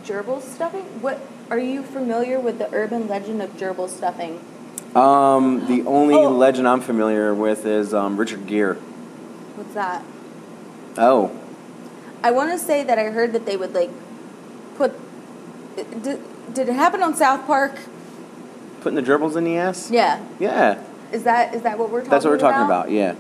Gerbil 0.03 0.43
stuffing? 0.43 1.01
What 1.01 1.21
are 1.53 1.61
you 1.61 1.85
familiar 1.85 2.41
with 2.41 2.59
the 2.59 2.69
urban 2.75 3.07
legend 3.07 3.41
of 3.43 3.51
gerbil 3.51 3.89
stuffing? 3.89 4.41
Um, 4.97 5.67
the 5.67 5.83
only 5.87 6.15
Oh. 6.15 6.31
legend 6.31 6.67
I'm 6.67 6.81
familiar 6.81 7.35
with 7.35 7.67
is 7.67 7.93
um, 7.93 8.17
Richard 8.17 8.47
Gere. 8.47 8.75
What's 9.57 9.75
that? 9.75 10.03
Oh, 10.97 11.31
I 12.23 12.31
want 12.31 12.51
to 12.53 12.59
say 12.59 12.83
that 12.85 12.99
I 12.99 13.05
heard 13.05 13.33
that 13.35 13.45
they 13.45 13.57
would 13.57 13.75
like 13.75 13.91
put. 14.77 14.93
Did, 15.77 16.21
did 16.55 16.69
it 16.71 16.75
happen 16.75 17.03
on 17.03 17.15
South 17.15 17.47
Park? 17.47 17.79
putting 18.81 19.03
the 19.03 19.11
gerbils 19.11 19.35
in 19.37 19.43
the 19.45 19.57
ass? 19.59 19.91
Yeah. 19.91 20.25
Yeah, 20.39 20.81
Is 21.13 21.25
that 21.25 21.55
is 21.55 21.63
that 21.63 21.77
what 21.79 21.91
we're 21.91 21.99
talking 22.01 22.11
that's 22.11 22.25
what 22.25 22.31
we're 22.31 22.39
talking 22.39 22.65
about. 22.65 22.91
Yeah, 22.91 23.17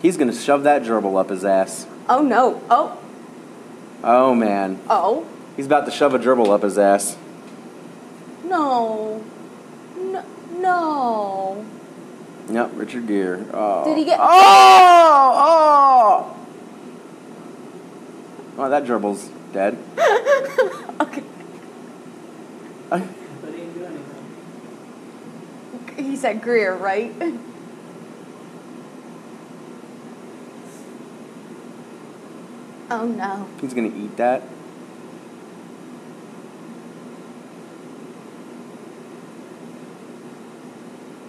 he's 0.00 0.16
gonna 0.16 0.32
shove 0.34 0.62
that 0.62 0.82
gerbil 0.82 1.18
up 1.20 1.28
his 1.28 1.44
ass. 1.44 1.86
Oh 2.08 2.22
no! 2.22 2.62
Oh 2.70 2.98
Oh 4.04 4.34
man, 4.34 4.78
oh 4.88 5.26
he's 5.56 5.66
about 5.66 5.84
to 5.86 5.90
shove 5.90 6.14
a 6.14 6.18
gerbil 6.20 6.48
up 6.50 6.62
his 6.62 6.78
ass. 6.78 7.16
no! 8.44 9.22
No! 10.62 11.64
Yep, 12.50 12.70
Richard 12.74 13.06
Gere. 13.06 13.44
Oh. 13.52 13.84
Did 13.84 13.98
he 13.98 14.04
get- 14.04 14.18
Oh! 14.20 15.34
Oh! 15.36 16.36
Oh, 18.58 18.68
that 18.68 18.84
gerbil's 18.84 19.28
dead. 19.52 19.78
okay. 21.00 21.22
But 22.88 23.00
he 23.00 23.06
didn't 23.56 23.74
do 23.74 23.84
anything. 23.84 24.04
He 26.04 26.16
said 26.16 26.42
Greer, 26.42 26.74
right? 26.74 27.12
Oh 32.90 33.06
no! 33.06 33.48
He's 33.60 33.72
gonna 33.72 33.88
eat 33.88 34.16
that. 34.18 34.42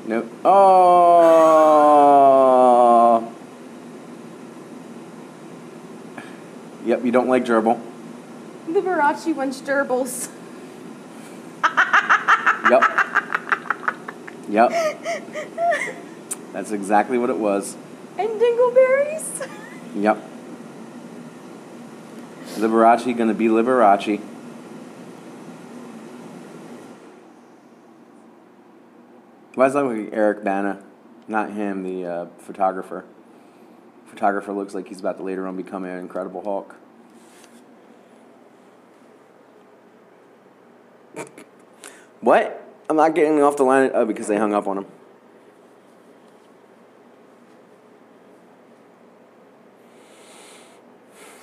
Nope. 0.06 0.30
Oh. 0.44 0.84
Yep, 6.86 7.06
you 7.06 7.12
don't 7.12 7.30
like 7.30 7.46
gerbil. 7.46 7.80
Liberace 8.68 9.34
wants 9.36 9.62
gerbils. 9.62 10.30
Yep. 12.70 12.84
Yep. 14.50 14.72
That's 16.54 16.72
exactly 16.72 17.18
what 17.18 17.30
it 17.30 17.38
was. 17.38 17.76
And 18.18 18.30
dingleberries. 18.30 19.50
Yep. 19.96 20.18
Liberace 22.56 23.18
gonna 23.18 23.34
be 23.34 23.48
Liberace. 23.48 24.22
Why 29.56 29.66
does 29.66 29.74
that 29.74 29.84
look 29.84 29.98
like 29.98 30.10
Eric 30.14 30.44
Bana? 30.44 30.84
Not 31.28 31.52
him, 31.52 31.84
the 31.84 32.06
uh, 32.06 32.26
photographer. 32.40 33.06
Photographer 34.08 34.52
looks 34.52 34.74
like 34.74 34.88
he's 34.88 35.00
about 35.00 35.18
to 35.18 35.24
later 35.24 35.48
on 35.48 35.56
become 35.56 35.86
an 35.86 36.00
Incredible 36.00 36.44
Hulk. 36.44 36.76
what? 42.22 42.60
I'm 42.90 42.96
not 42.96 43.14
getting 43.14 43.42
off 43.44 43.58
the 43.58 43.64
line. 43.64 43.92
Oh, 43.94 44.06
because 44.06 44.28
they 44.28 44.38
hung 44.38 44.54
up 44.54 44.68
on 44.68 44.80
him. 44.80 44.88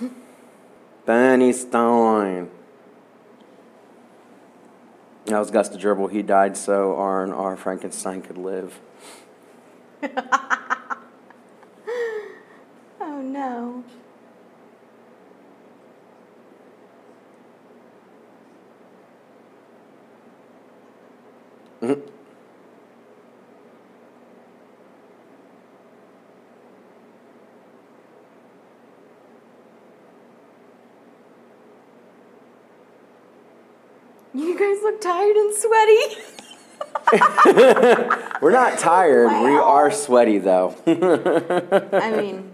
Benny 1.07 1.53
Stein. 1.53 2.51
That 5.31 5.39
was 5.39 5.51
Gus 5.51 5.68
the 5.68 5.78
Gerbil. 5.78 6.11
He 6.11 6.22
died 6.22 6.57
so 6.57 6.97
our, 6.97 7.33
R 7.33 7.57
Frankenstein 7.57 8.22
could 8.22 8.39
live. 8.39 8.81
Oh 13.03 13.22
no! 13.22 13.85
Tired 34.99 35.36
and 35.36 35.55
sweaty. 35.55 36.16
We're 38.43 38.51
not 38.51 38.78
tired. 38.78 39.28
We 39.43 39.57
are 39.57 39.91
sweaty 39.91 40.38
though. 40.38 40.76
I 40.86 42.11
mean, 42.11 42.53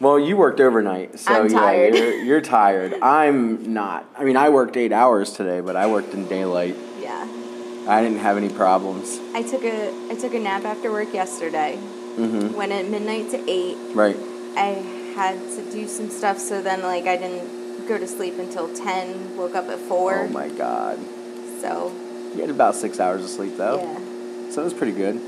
well, 0.00 0.18
you 0.18 0.36
worked 0.36 0.60
overnight, 0.60 1.18
so 1.18 1.32
I'm 1.32 1.48
yeah, 1.50 1.58
tired. 1.58 1.94
You're, 1.94 2.14
you're 2.14 2.40
tired. 2.40 2.94
I'm 3.00 3.72
not. 3.72 4.06
I 4.16 4.24
mean, 4.24 4.36
I 4.36 4.48
worked 4.48 4.76
eight 4.76 4.92
hours 4.92 5.32
today, 5.32 5.60
but 5.60 5.76
I 5.76 5.86
worked 5.86 6.12
in 6.14 6.26
daylight. 6.26 6.76
yeah. 7.00 7.28
I 7.86 8.02
didn't 8.02 8.18
have 8.18 8.36
any 8.38 8.48
problems. 8.48 9.20
I 9.34 9.42
took 9.42 9.62
a 9.62 9.92
I 10.10 10.14
took 10.14 10.32
a 10.34 10.40
nap 10.40 10.64
after 10.64 10.90
work 10.90 11.12
yesterday. 11.12 11.78
Mm-hmm. 12.16 12.54
Went 12.54 12.72
at 12.72 12.88
midnight 12.88 13.30
to 13.30 13.50
eight. 13.50 13.76
Right. 13.94 14.16
I 14.56 14.82
had 15.14 15.34
to 15.38 15.70
do 15.70 15.86
some 15.86 16.08
stuff, 16.10 16.38
so 16.38 16.62
then 16.62 16.82
like 16.82 17.06
I 17.06 17.16
didn't 17.16 17.86
go 17.86 17.98
to 17.98 18.06
sleep 18.06 18.38
until 18.38 18.74
ten. 18.74 19.36
Woke 19.36 19.54
up 19.54 19.68
at 19.68 19.78
four. 19.78 20.20
Oh 20.20 20.28
my 20.28 20.48
God. 20.48 20.98
So 21.64 21.92
You 22.34 22.40
had 22.42 22.50
about 22.50 22.74
six 22.74 23.00
hours 23.00 23.24
of 23.24 23.30
sleep 23.30 23.56
though. 23.56 23.78
yeah. 23.80 24.50
So 24.50 24.60
it 24.60 24.64
was 24.64 24.74
pretty 24.74 24.92
good. 24.92 25.20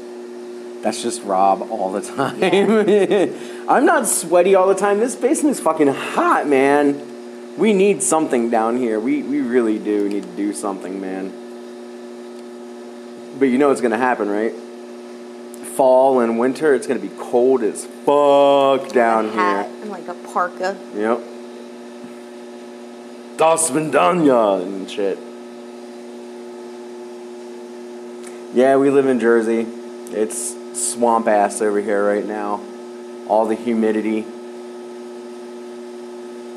That's 0.82 1.02
just 1.02 1.22
Rob 1.24 1.62
all 1.70 1.90
the 1.90 2.02
time. 2.16 2.40
I'm 3.68 3.84
not 3.86 4.06
sweaty 4.06 4.54
all 4.54 4.68
the 4.68 4.74
time. 4.74 5.00
This 5.00 5.16
basement's 5.16 5.58
fucking 5.60 5.88
hot, 5.88 6.46
man. 6.46 7.56
We 7.56 7.72
need 7.72 8.02
something 8.02 8.50
down 8.50 8.76
here. 8.76 9.00
We, 9.00 9.22
we 9.22 9.40
really 9.40 9.78
do 9.78 10.08
need 10.08 10.24
to 10.24 10.36
do 10.36 10.52
something, 10.52 11.00
man. 11.00 11.32
But 13.38 13.46
you 13.46 13.56
know 13.58 13.68
what's 13.68 13.80
gonna 13.80 13.96
happen, 13.96 14.28
right? 14.28 14.52
Fall 15.74 16.20
and 16.20 16.38
winter, 16.38 16.74
it's 16.74 16.86
gonna 16.86 17.00
be 17.00 17.10
cold 17.18 17.62
as 17.62 17.84
fuck 18.04 18.88
down 18.92 19.30
here. 19.32 19.66
and 19.82 19.90
like 19.90 20.06
a 20.08 20.14
parka. 20.14 20.76
Yep. 20.94 21.20
Das 23.38 23.70
Vendanya 23.70 24.62
and 24.62 24.90
shit. 24.90 25.18
Yeah, 28.56 28.78
we 28.78 28.88
live 28.88 29.06
in 29.06 29.20
Jersey. 29.20 29.66
It's 30.12 30.56
swamp 30.72 31.28
ass 31.28 31.60
over 31.60 31.78
here 31.78 32.02
right 32.02 32.24
now. 32.24 32.62
All 33.28 33.44
the 33.44 33.54
humidity. 33.54 34.24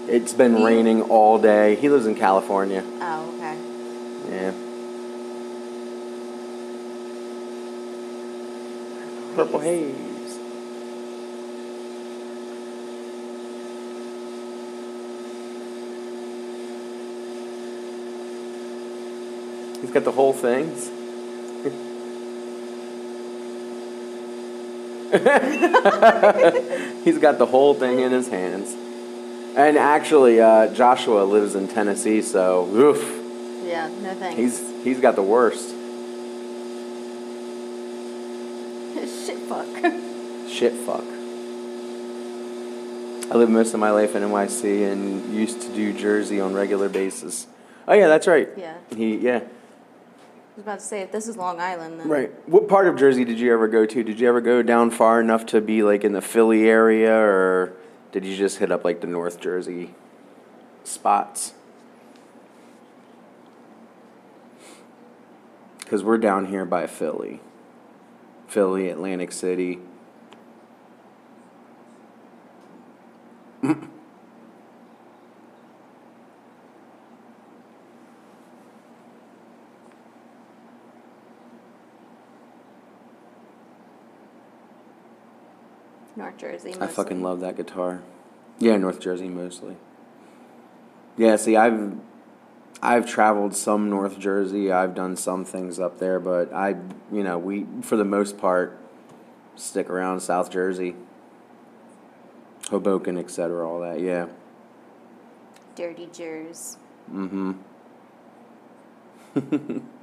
It's 0.07 0.31
been 0.31 0.59
You- 0.59 0.65
raining 0.65 1.01
all 1.01 1.39
day. 1.39 1.75
He 1.75 1.89
lives 1.89 2.05
in 2.05 2.15
California. 2.15 2.85
Oh, 3.01 3.33
okay. 3.35 3.57
Yeah. 4.31 4.51
Purple 9.35 9.59
haze. 9.59 10.39
He's 19.81 19.91
got 19.91 20.05
the 20.05 20.13
whole 20.13 20.31
things. 20.31 20.89
He's 27.03 27.17
got 27.17 27.39
the 27.39 27.47
whole 27.47 27.73
thing 27.73 27.99
in 27.99 28.11
his 28.11 28.27
hands. 28.27 28.75
And 29.57 29.75
actually, 29.75 30.39
uh, 30.39 30.71
Joshua 30.73 31.23
lives 31.23 31.55
in 31.55 31.67
Tennessee, 31.67 32.21
so 32.21 32.67
oof. 32.67 33.01
Yeah, 33.65 33.87
no 33.87 34.13
thanks. 34.13 34.37
He's 34.37 34.83
he's 34.83 34.99
got 34.99 35.15
the 35.15 35.23
worst. 35.23 35.69
Shit 39.25 39.39
fuck. 39.49 39.65
Shit 40.47 40.73
fuck. 40.85 41.05
I 43.31 43.35
lived 43.35 43.51
most 43.51 43.73
of 43.73 43.79
my 43.79 43.89
life 43.89 44.15
in 44.15 44.21
NYC 44.21 44.91
and 44.91 45.33
used 45.35 45.61
to 45.61 45.69
do 45.69 45.91
Jersey 45.93 46.39
on 46.39 46.53
regular 46.53 46.87
basis. 46.87 47.47
Oh 47.87 47.93
yeah, 47.93 48.07
that's 48.07 48.27
right. 48.27 48.49
Yeah. 48.55 48.77
He 48.95 49.17
yeah. 49.17 49.41
Was 50.59 50.65
about 50.65 50.79
to 50.79 50.85
say, 50.85 50.99
if 50.99 51.13
this 51.13 51.29
is 51.29 51.37
Long 51.37 51.61
Island, 51.61 52.01
then. 52.01 52.09
Right. 52.09 52.49
What 52.49 52.67
part 52.67 52.85
of 52.85 52.97
Jersey 52.97 53.23
did 53.23 53.39
you 53.39 53.53
ever 53.53 53.69
go 53.69 53.85
to? 53.85 54.03
Did 54.03 54.19
you 54.19 54.27
ever 54.27 54.41
go 54.41 54.61
down 54.61 54.91
far 54.91 55.21
enough 55.21 55.45
to 55.45 55.61
be 55.61 55.83
like 55.83 56.03
in 56.03 56.11
the 56.11 56.19
Philly 56.19 56.67
area 56.67 57.15
or 57.15 57.71
did 58.11 58.25
you 58.25 58.35
just 58.35 58.57
hit 58.57 58.69
up 58.69 58.83
like 58.83 58.99
the 58.99 59.07
North 59.07 59.39
Jersey 59.39 59.95
spots? 60.83 61.53
Cuz 65.85 66.03
we're 66.03 66.17
down 66.17 66.47
here 66.47 66.65
by 66.65 66.87
Philly. 66.87 67.39
Philly, 68.49 68.89
Atlantic 68.89 69.31
City. 69.31 69.79
Jersey. 86.39 86.75
I 86.79 86.87
fucking 86.87 87.21
love 87.21 87.41
that 87.41 87.55
guitar. 87.57 88.01
Yeah, 88.57 88.77
North 88.77 88.99
Jersey 88.99 89.27
mostly. 89.27 89.75
Yeah, 91.17 91.35
see, 91.35 91.55
I've 91.55 91.97
I've 92.81 93.05
traveled 93.05 93.55
some 93.55 93.89
North 93.89 94.17
Jersey. 94.17 94.71
I've 94.71 94.95
done 94.95 95.17
some 95.17 95.43
things 95.43 95.79
up 95.79 95.99
there, 95.99 96.19
but 96.19 96.53
I, 96.53 96.75
you 97.11 97.23
know, 97.23 97.37
we 97.37 97.67
for 97.81 97.97
the 97.97 98.05
most 98.05 98.37
part 98.37 98.77
stick 99.55 99.89
around 99.89 100.21
South 100.21 100.49
Jersey, 100.49 100.95
Hoboken, 102.69 103.17
etc. 103.17 103.67
All 103.67 103.81
that. 103.81 103.99
Yeah. 103.99 104.27
Dirty 105.75 106.07
Jers. 106.11 106.77
Mm-hmm. 107.13 107.51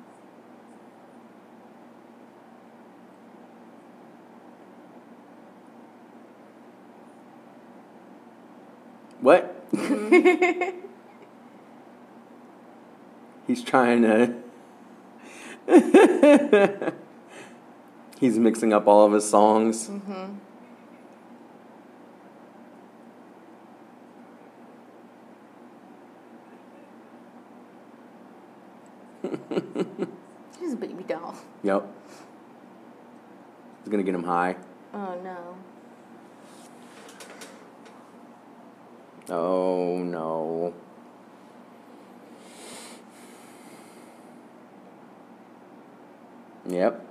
what? 9.26 9.66
He's 13.48 13.62
trying 13.64 14.02
to. 14.02 14.36
He's 18.20 18.38
mixing 18.38 18.72
up 18.72 18.86
all 18.86 19.04
of 19.04 19.12
his 19.12 19.28
songs. 19.28 19.88
Mm-hmm. 19.88 20.34
He's 30.60 30.72
a 30.72 30.76
baby 30.76 31.02
doll. 31.02 31.34
Yep. 31.64 31.84
He's 33.80 33.90
gonna 33.90 34.04
get 34.04 34.14
him 34.14 34.22
high. 34.22 34.54
Oh 34.94 35.20
no. 35.24 35.56
Oh 39.28 39.98
no. 40.04 40.72
Yep. 46.68 47.04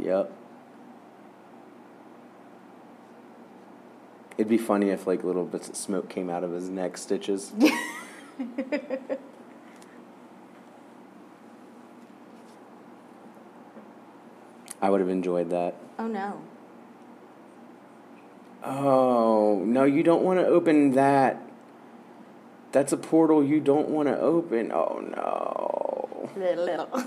Yep. 0.00 0.32
It'd 4.36 4.48
be 4.48 4.58
funny 4.58 4.90
if 4.90 5.06
like 5.06 5.22
little 5.22 5.44
bits 5.44 5.68
of 5.68 5.76
smoke 5.76 6.08
came 6.08 6.28
out 6.30 6.44
of 6.44 6.52
his 6.52 6.68
neck 6.68 6.96
stitches. 6.96 7.52
I 14.84 14.90
would 14.90 15.00
have 15.00 15.08
enjoyed 15.08 15.48
that. 15.48 15.76
Oh 15.98 16.06
no. 16.06 16.42
Oh, 18.62 19.62
no, 19.64 19.84
you 19.84 20.02
don't 20.02 20.22
want 20.22 20.40
to 20.40 20.46
open 20.46 20.90
that. 20.92 21.40
That's 22.70 22.92
a 22.92 22.98
portal 22.98 23.42
you 23.42 23.60
don't 23.60 23.88
want 23.88 24.08
to 24.08 24.20
open. 24.20 24.72
Oh, 24.72 25.00
no. 25.00 26.30
Little 26.36 26.64
little. 26.66 27.04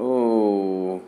Oh. 0.00 1.00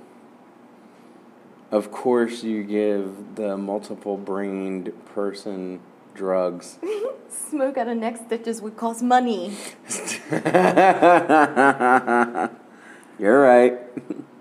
Of 1.72 1.90
course, 1.90 2.44
you 2.44 2.62
give 2.62 3.34
the 3.34 3.56
multiple 3.56 4.16
brained 4.16 4.92
person 5.06 5.80
drugs. 6.14 6.78
Smoke 7.28 7.76
out 7.76 7.88
of 7.88 7.96
neck 7.96 8.18
stitches 8.24 8.62
would 8.62 8.76
cost 8.76 9.02
money. 9.02 9.56
You're 13.18 13.40
right. 13.40 13.78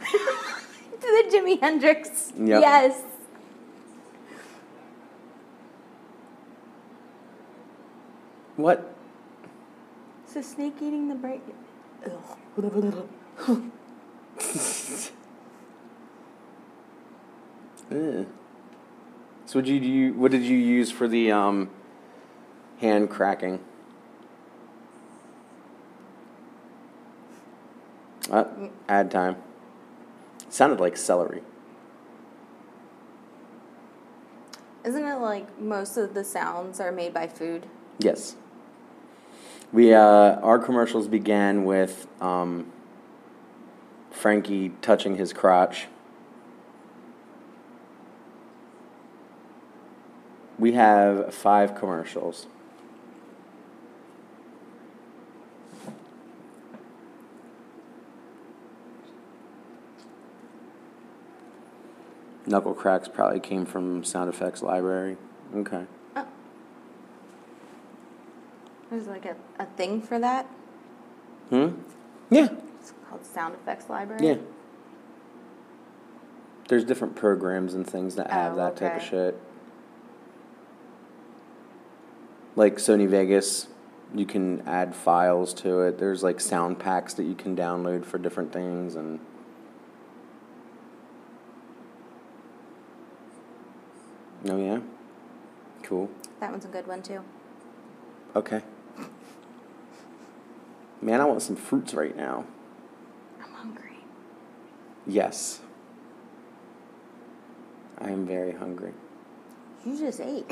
To 1.00 1.06
the 1.06 1.24
Jimi 1.34 1.58
Hendrix. 1.60 2.32
Yep. 2.36 2.60
Yes. 2.60 3.02
What? 8.56 8.94
So 10.26 10.42
snake 10.42 10.74
eating 10.82 11.08
the 11.08 11.14
brain. 11.14 11.40
Ugh. 17.90 18.26
So, 19.46 19.58
what 19.58 19.64
did 19.64 19.84
you 19.84 20.12
what 20.12 20.30
did 20.30 20.42
you 20.42 20.56
use 20.56 20.90
for 20.90 21.08
the 21.08 21.32
um, 21.32 21.70
hand 22.80 23.10
cracking? 23.10 23.60
Uh, 28.30 28.44
ad 28.88 29.10
time. 29.10 29.36
Sounded 30.48 30.80
like 30.80 30.96
celery. 30.96 31.42
Isn't 34.84 35.04
it 35.04 35.16
like 35.16 35.60
most 35.60 35.96
of 35.96 36.14
the 36.14 36.24
sounds 36.24 36.80
are 36.80 36.92
made 36.92 37.12
by 37.12 37.26
food? 37.26 37.66
Yes. 37.98 38.36
We 39.72 39.92
uh, 39.94 40.00
our 40.00 40.58
commercials 40.58 41.06
began 41.06 41.64
with 41.64 42.06
um, 42.20 42.72
Frankie 44.10 44.70
touching 44.80 45.16
his 45.16 45.32
crotch. 45.32 45.86
We 50.58 50.72
have 50.72 51.34
five 51.34 51.74
commercials. 51.74 52.46
Knuckle 62.50 62.74
cracks 62.74 63.06
probably 63.08 63.38
came 63.38 63.64
from 63.64 64.02
sound 64.02 64.28
effects 64.28 64.60
library. 64.60 65.16
Okay. 65.54 65.84
Oh. 66.16 66.26
There's 68.90 69.06
like 69.06 69.24
a, 69.24 69.36
a 69.60 69.66
thing 69.66 70.02
for 70.02 70.18
that. 70.18 70.46
Hmm? 71.48 71.68
Yeah. 72.28 72.48
It's 72.80 72.92
called 73.08 73.24
Sound 73.24 73.54
Effects 73.54 73.88
Library. 73.88 74.26
Yeah. 74.26 74.36
There's 76.68 76.84
different 76.84 77.14
programs 77.16 77.74
and 77.74 77.86
things 77.86 78.16
that 78.16 78.30
have 78.30 78.54
Oh, 78.54 78.56
that 78.56 78.76
type 78.76 78.96
of 78.96 79.02
shit. 79.02 79.40
like 82.56 82.76
Sony 82.76 83.08
Vegas, 83.08 83.68
you 84.14 84.26
can 84.26 84.60
add 84.66 84.94
files 84.94 85.54
to 85.54 85.80
it. 85.82 85.98
There's 85.98 86.22
like 86.22 86.40
sound 86.40 86.78
packs 86.78 87.14
that 87.14 87.24
you 87.24 87.34
can 87.34 87.56
download 87.56 88.04
for 88.04 88.18
different 88.18 88.52
things 88.52 88.96
and 88.96 89.20
Oh 94.48 94.56
yeah. 94.56 94.80
Cool. 95.82 96.10
That 96.40 96.50
one's 96.50 96.64
a 96.64 96.68
good 96.68 96.86
one 96.86 97.02
too. 97.02 97.22
Okay. 98.34 98.62
Man, 101.02 101.20
I 101.20 101.24
want 101.24 101.42
some 101.42 101.56
fruits 101.56 101.94
right 101.94 102.16
now. 102.16 102.44
I'm 103.42 103.52
hungry. 103.52 103.98
Yes. 105.06 105.60
I 107.98 108.10
am 108.10 108.26
very 108.26 108.52
hungry. 108.52 108.92
You 109.84 109.98
just 109.98 110.20
ate. 110.20 110.50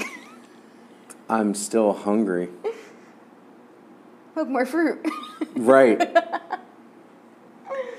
I'm 1.29 1.55
still 1.55 1.93
hungry. 1.93 2.49
Hope 4.35 4.49
more 4.49 4.67
fruit. 4.67 5.07
Right. 5.55 6.01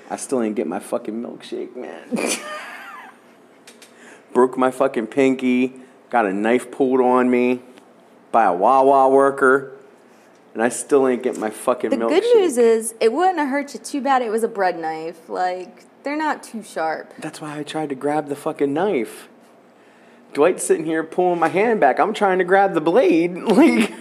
I 0.10 0.16
still 0.16 0.42
ain't 0.42 0.56
get 0.56 0.66
my 0.66 0.80
fucking 0.80 1.22
milkshake, 1.22 1.76
man. 1.76 2.10
Broke 4.34 4.58
my 4.58 4.72
fucking 4.72 5.08
pinky, 5.08 5.74
got 6.10 6.26
a 6.26 6.34
knife 6.34 6.72
pulled 6.72 7.02
on 7.02 7.30
me 7.30 7.62
by 8.32 8.46
a 8.46 8.54
Wawa 8.54 9.10
worker, 9.10 9.72
and 10.54 10.62
I 10.62 10.70
still 10.70 11.08
ain't 11.08 11.24
get 11.24 11.38
my 11.38 11.50
fucking 11.50 11.90
the 11.90 11.96
milkshake. 11.98 12.10
good 12.10 12.36
news 12.36 12.58
is 12.58 12.94
it 13.00 13.12
wouldn't 13.12 13.40
have 13.40 13.50
hurt 13.50 13.74
you 13.74 13.80
too 13.80 14.02
bad. 14.02 14.22
It 14.22 14.30
was 14.30 14.44
a 14.44 14.48
bread 14.48 14.80
knife. 14.80 15.28
Like 15.30 15.86
they're 16.04 16.18
not 16.18 16.44
too 16.44 16.64
sharp. 16.64 17.14
That's 17.18 17.42
why 17.42 17.58
I 17.58 17.64
tried 17.64 17.90
to 17.90 17.96
grab 17.96 18.28
the 18.28 18.36
fucking 18.36 18.74
knife. 18.74 19.28
Dwight's 20.34 20.64
sitting 20.64 20.86
here 20.86 21.04
pulling 21.04 21.40
my 21.40 21.48
hand 21.48 21.80
back. 21.80 22.00
I'm 22.00 22.14
trying 22.14 22.38
to 22.38 22.44
grab 22.46 22.74
the 22.74 22.82
blade. 22.82 23.36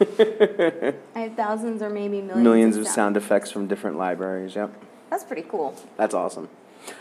Like 0.00 0.96
I 1.14 1.20
have 1.20 1.34
thousands 1.36 1.80
or 1.80 1.88
maybe 1.88 2.20
millions. 2.20 2.42
millions 2.42 2.76
of 2.76 2.86
sound 2.88 3.16
effects 3.16 3.50
from 3.52 3.68
different 3.68 3.96
libraries. 3.96 4.54
Yep. 4.56 4.72
That's 5.08 5.22
pretty 5.22 5.44
cool. 5.48 5.74
That's 5.96 6.14
awesome. 6.14 6.48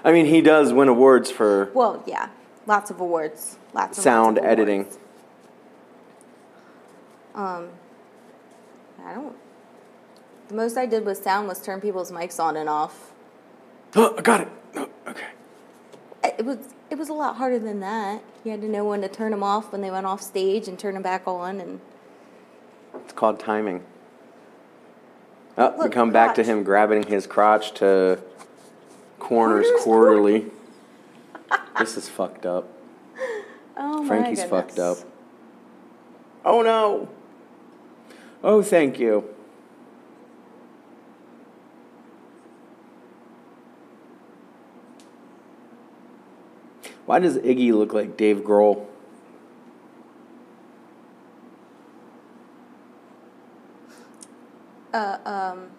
I 0.04 0.12
mean, 0.12 0.28
he 0.28 0.42
does 0.42 0.72
win 0.72 0.88
awards 0.88 1.32
for 1.32 1.72
Well, 1.74 2.04
yeah, 2.06 2.30
lots 2.66 2.90
of 2.90 3.00
awards. 3.00 3.58
Lots 3.74 3.98
of 3.98 4.04
sound 4.04 4.38
lots 4.38 4.46
of 4.46 4.52
editing. 4.52 4.88
Um, 7.36 7.70
I 9.04 9.14
don't. 9.14 9.36
The 10.50 10.56
most 10.56 10.78
I 10.78 10.86
did 10.86 11.06
with 11.06 11.24
sound 11.24 11.48
was 11.48 11.62
turn 11.62 11.82
people's 11.82 12.12
mics 12.12 12.40
on 12.40 12.56
and 12.58 12.70
off. 12.70 13.12
Oh, 13.96 14.16
I 14.18 14.22
got 14.22 14.42
it. 14.42 14.48
Oh, 14.76 14.90
okay. 15.08 15.28
It 16.24 16.46
was 16.46 16.58
it 16.90 16.98
was 16.98 17.10
a 17.10 17.14
lot 17.14 17.38
harder 17.38 17.60
than 17.60 17.80
that. 17.80 18.22
You 18.44 18.52
had 18.52 18.62
to 18.62 18.70
know 18.70 18.86
when 18.86 19.02
to 19.02 19.10
turn 19.10 19.32
them 19.32 19.44
off 19.44 19.72
when 19.72 19.82
they 19.82 19.92
went 19.92 20.06
off 20.06 20.22
stage 20.22 20.68
and 20.68 20.78
turn 20.78 20.94
them 20.94 21.04
back 21.04 21.28
on. 21.28 21.60
And 21.60 21.82
It's 22.96 23.14
called 23.14 23.40
timing. 23.40 23.84
Oh, 25.58 25.72
we 25.72 25.84
Look, 25.84 25.92
come 25.92 26.12
back 26.12 26.36
to 26.36 26.44
him 26.44 26.64
grabbing 26.64 27.04
his 27.04 27.28
crotch 27.28 27.74
to 27.76 28.20
Corners 29.20 29.66
Corners 29.66 29.84
Quarterly. 29.84 30.46
This 31.80 31.98
is 31.98 32.10
fucked 32.10 32.46
up. 32.46 32.68
oh 33.78 34.06
Frankie's 34.06 34.40
my 34.40 34.48
fucked 34.48 34.80
up. 34.80 34.98
Oh 36.46 36.62
no. 36.62 37.10
Oh, 38.44 38.62
thank 38.62 39.00
you. 39.00 39.34
Why 47.06 47.20
does 47.20 47.38
Iggy 47.38 47.74
look 47.74 47.94
like 47.94 48.18
Dave 48.18 48.38
Grohl? 48.38 48.86
Uh, 54.94 55.18
um, 55.26 55.70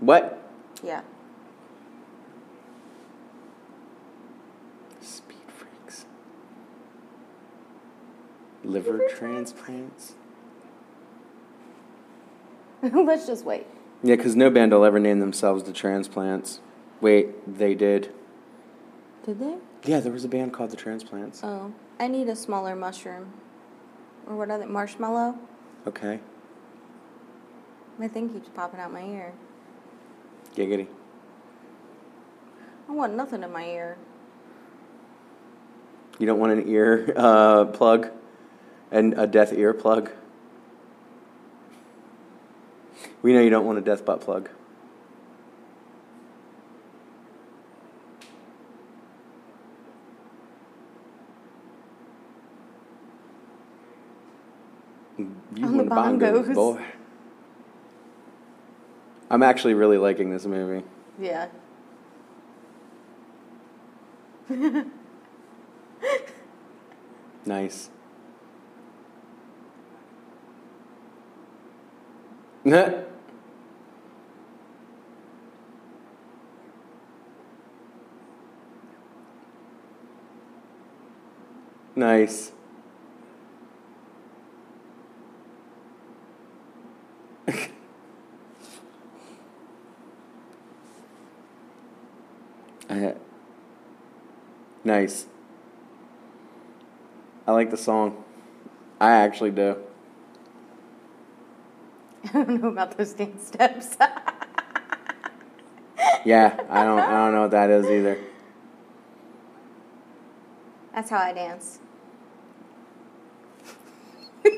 What? 0.00 0.42
yeah. 0.82 1.02
Liver 8.64 9.00
transplants? 9.08 10.14
Let's 12.82 13.26
just 13.26 13.44
wait. 13.44 13.66
Yeah, 14.02 14.16
because 14.16 14.36
no 14.36 14.50
band 14.50 14.72
will 14.72 14.84
ever 14.84 14.98
name 14.98 15.20
themselves 15.20 15.62
the 15.64 15.72
Transplants. 15.72 16.60
Wait, 17.00 17.58
they 17.58 17.74
did. 17.74 18.12
Did 19.24 19.38
they? 19.40 19.56
Yeah, 19.84 20.00
there 20.00 20.12
was 20.12 20.24
a 20.24 20.28
band 20.28 20.52
called 20.52 20.70
the 20.70 20.76
Transplants. 20.76 21.40
Oh, 21.42 21.72
I 21.98 22.08
need 22.08 22.28
a 22.28 22.36
smaller 22.36 22.76
mushroom. 22.76 23.32
Or 24.26 24.36
what 24.36 24.50
other 24.50 24.66
marshmallow? 24.66 25.38
Okay, 25.86 26.18
My 27.98 28.08
thing 28.08 28.30
keeps 28.30 28.48
popping 28.48 28.80
out 28.80 28.90
my 28.92 29.04
ear. 29.04 29.32
giggity. 30.56 30.86
I 32.88 32.92
want 32.92 33.14
nothing 33.14 33.42
in 33.42 33.52
my 33.52 33.64
ear. 33.66 33.96
You 36.18 36.26
don't 36.26 36.38
want 36.38 36.52
an 36.52 36.68
ear 36.68 37.12
uh, 37.16 37.66
plug 37.66 38.08
and 38.94 39.12
a 39.18 39.26
death 39.26 39.52
ear 39.52 39.74
plug? 39.74 40.10
We 43.22 43.32
know 43.32 43.40
you 43.40 43.50
don't 43.50 43.66
want 43.66 43.76
a 43.76 43.80
death 43.80 44.04
butt 44.04 44.20
plug. 44.20 44.48
You 55.18 55.26
On 55.64 55.76
the 55.76 55.84
a 55.84 55.86
bongos. 55.86 56.54
boy. 56.54 56.84
I'm 59.30 59.42
actually 59.42 59.74
really 59.74 59.98
liking 59.98 60.30
this 60.30 60.46
movie. 60.46 60.84
Yeah. 61.18 61.48
Nice. 67.46 67.90
Nice. 81.94 82.52
Nice. 94.84 95.26
I 97.46 97.52
like 97.52 97.70
the 97.70 97.76
song. 97.76 98.22
I 99.00 99.12
actually 99.12 99.50
do. 99.50 99.76
I 102.24 102.28
don't 102.32 102.62
know 102.62 102.68
about 102.68 102.96
those 102.96 103.12
dance 103.12 103.46
steps. 103.46 103.96
Yeah, 106.24 106.58
I 106.70 106.84
don't. 106.84 106.98
I 106.98 107.10
don't 107.10 107.34
know 107.34 107.42
what 107.42 107.50
that 107.50 107.68
is 107.68 107.84
either. 107.86 108.18
That's 110.94 111.10
how 111.10 111.18
I 111.18 111.34
dance. 111.34 111.78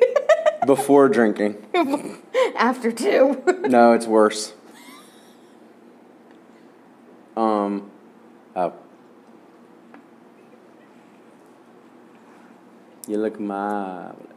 Before 0.67 1.09
drinking. 1.09 1.57
After 2.57 2.93
two. 2.93 3.43
No, 3.69 3.95
it's 3.95 4.07
worse. 4.07 4.55
Um. 7.37 7.91
Oh. 8.55 8.73
You 13.09 13.19
look 13.19 13.41
marvelous. 13.41 14.36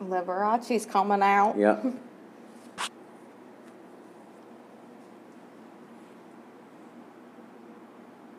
Liberace's 0.00 0.86
coming 0.86 1.22
out. 1.22 1.56
Yep. 1.56 1.84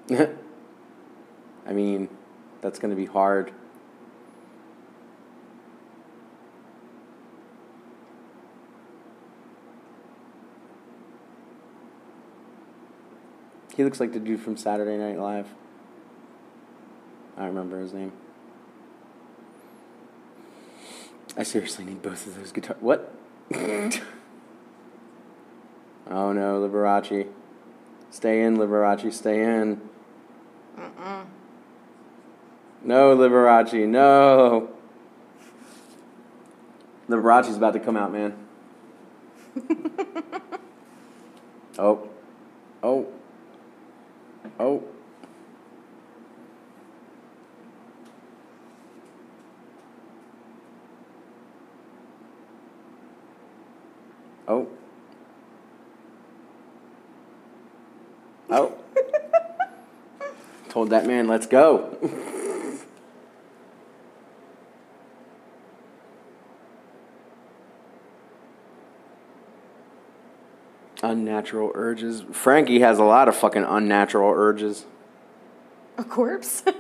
I 1.68 1.74
mean, 1.74 2.10
that's 2.62 2.78
going 2.78 2.92
to 2.92 2.96
be 2.96 3.06
hard. 3.06 3.52
He 13.76 13.84
looks 13.84 14.00
like 14.00 14.14
the 14.14 14.20
dude 14.20 14.40
from 14.40 14.56
Saturday 14.56 14.96
Night 14.96 15.20
Live. 15.20 15.48
I 17.36 17.48
remember 17.48 17.80
his 17.80 17.94
name. 17.94 18.14
I 21.38 21.44
seriously 21.44 21.86
need 21.86 22.02
both 22.02 22.26
of 22.28 22.36
those 22.36 22.52
guitars. 22.52 22.78
What? 22.80 23.14
oh 23.54 24.00
no, 26.08 26.68
Liberace. 26.68 27.28
Stay 28.10 28.44
in, 28.44 28.58
Liberace, 28.58 29.12
stay 29.12 29.44
in. 29.44 29.82
Mm-mm. 30.78 31.26
No, 32.84 33.16
Liberace, 33.18 33.88
no. 33.88 34.70
Liberace's 37.10 37.58
about 37.58 37.74
to 37.74 37.80
come 37.80 37.98
out, 37.98 38.14
man. 38.14 38.34
oh. 41.78 42.10
Oh. 42.82 43.08
Oh. 44.60 44.84
Oh. 54.48 54.68
Oh. 58.50 58.68
Told 60.86 60.92
that 60.92 61.08
man, 61.08 61.28
let's 61.28 61.48
go. 61.48 61.98
unnatural 71.02 71.72
urges. 71.74 72.24
Frankie 72.32 72.82
has 72.82 73.00
a 73.00 73.04
lot 73.04 73.28
of 73.28 73.36
fucking 73.36 73.64
unnatural 73.64 74.32
urges. 74.32 74.86
A 75.98 76.04
corpse? 76.04 76.64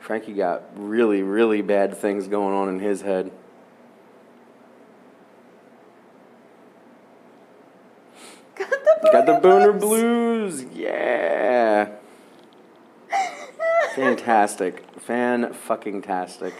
Frankie 0.00 0.34
got 0.34 0.64
really, 0.74 1.22
really 1.22 1.62
bad 1.62 1.96
things 1.96 2.28
going 2.28 2.54
on 2.54 2.68
in 2.68 2.80
his 2.80 3.00
head. 3.00 3.30
Got 9.12 9.24
the 9.24 9.32
Got 9.32 9.42
the 9.42 9.48
Booner 9.48 9.78
Blues. 9.78 10.62
Blues, 10.62 10.74
yeah. 10.74 11.88
Fantastic, 14.30 14.84
fan 15.00 15.52
fucking 15.52 16.02
tastic. 16.02 16.54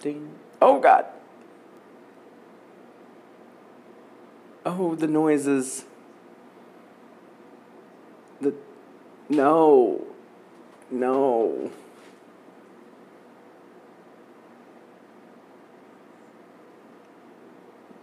Ding. 0.00 0.36
Oh 0.60 0.78
God. 0.78 1.04
Oh, 4.64 4.94
the 4.94 5.08
noises. 5.08 5.84
The 8.40 8.54
no, 9.28 10.04
no. 10.92 11.72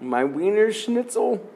My 0.02 0.26
wiener 0.26 0.74
schnitzel. 0.74 1.50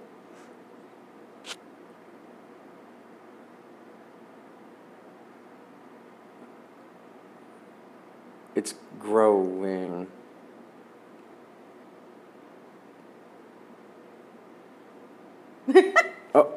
It's 8.56 8.76
growing. 9.00 10.08
oh. 16.36 16.54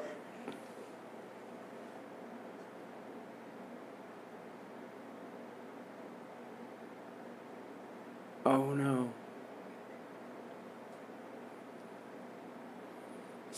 Oh 8.44 8.74
no. 8.74 9.10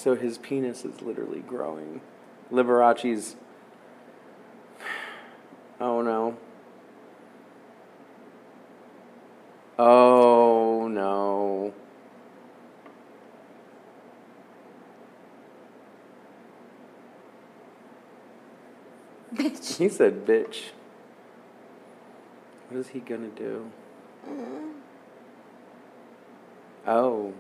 So 0.08 0.14
his 0.14 0.38
penis 0.38 0.86
is 0.86 1.02
literally 1.02 1.40
growing. 1.40 2.00
Liberace's. 2.50 3.36
Oh 5.78 6.00
no. 6.00 6.38
Oh 9.78 10.88
no. 10.88 11.74
Bitch. 19.34 19.76
He 19.76 19.90
said, 19.90 20.24
bitch. 20.24 20.70
What 22.70 22.80
is 22.80 22.88
he 22.88 23.00
gonna 23.00 23.28
do? 23.28 23.70
Oh. 26.86 27.34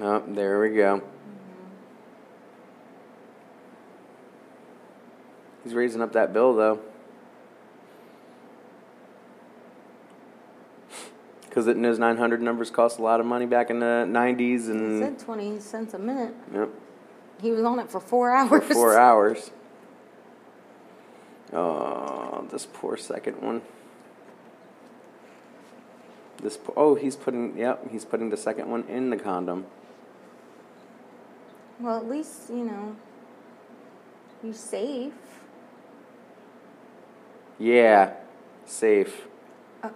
Oh, 0.00 0.22
there 0.26 0.58
we 0.58 0.70
go. 0.70 1.00
He's 5.62 5.74
raising 5.92 6.02
up 6.02 6.12
that 6.14 6.32
bill 6.32 6.54
though. 6.54 6.80
Because 11.42 11.66
it 11.66 11.76
knows 11.76 11.98
900 11.98 12.40
numbers 12.40 12.70
cost 12.70 12.98
a 12.98 13.02
lot 13.02 13.20
of 13.20 13.26
money 13.26 13.44
back 13.44 13.68
in 13.68 13.78
the 13.78 14.06
90s 14.08 14.38
He 14.38 14.70
and 14.70 15.02
said 15.02 15.18
20 15.18 15.60
cents 15.60 15.92
a 15.92 15.98
minute. 15.98 16.34
yep, 16.54 16.70
He 17.42 17.50
was 17.50 17.62
on 17.62 17.78
it 17.78 17.90
for 17.90 18.00
four 18.00 18.30
for 18.48 18.54
hours. 18.56 18.68
four 18.72 18.98
hours. 18.98 19.50
Oh, 21.52 22.46
this 22.50 22.66
poor 22.72 22.96
second 22.96 23.42
one. 23.42 23.60
This 26.42 26.56
po- 26.56 26.72
oh, 26.74 26.94
he's 26.94 27.14
putting 27.16 27.56
yep, 27.58 27.86
he's 27.90 28.06
putting 28.06 28.30
the 28.30 28.36
second 28.38 28.70
one 28.70 28.84
in 28.88 29.10
the 29.10 29.18
condom. 29.18 29.66
Well, 31.78 31.98
at 31.98 32.08
least, 32.08 32.48
you 32.48 32.64
know, 32.64 32.96
you're 34.42 34.54
safe. 34.54 35.12
Yeah, 37.62 38.14
safe. 38.66 39.28
Uh. 39.84 39.90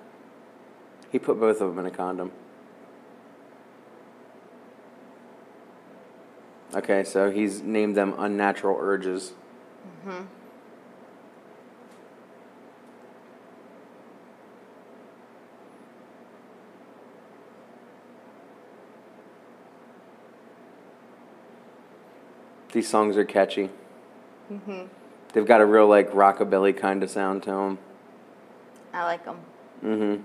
He 1.11 1.19
put 1.19 1.41
both 1.41 1.61
of 1.61 1.75
them 1.75 1.81
in 1.81 1.87
a 1.87 1.91
condom. 1.91 2.31
Okay, 6.73 7.03
so 7.03 7.29
he's 7.29 7.62
named 7.62 7.97
them 7.97 8.14
unnatural 8.19 8.79
urges. 8.81 9.33
These 22.73 22.89
songs 22.89 23.17
are 23.17 23.25
catchy. 23.25 23.71
They've 25.37 25.45
got 25.45 25.61
a 25.61 25.66
real 25.66 25.87
like 25.87 26.12
rockabilly 26.12 26.74
kind 26.74 27.03
of 27.03 27.11
sound 27.11 27.43
to 27.43 27.51
them. 27.51 27.78
I 28.95 29.05
like 29.05 29.22
them. 29.22 29.39
Mm-hmm. 29.84 30.22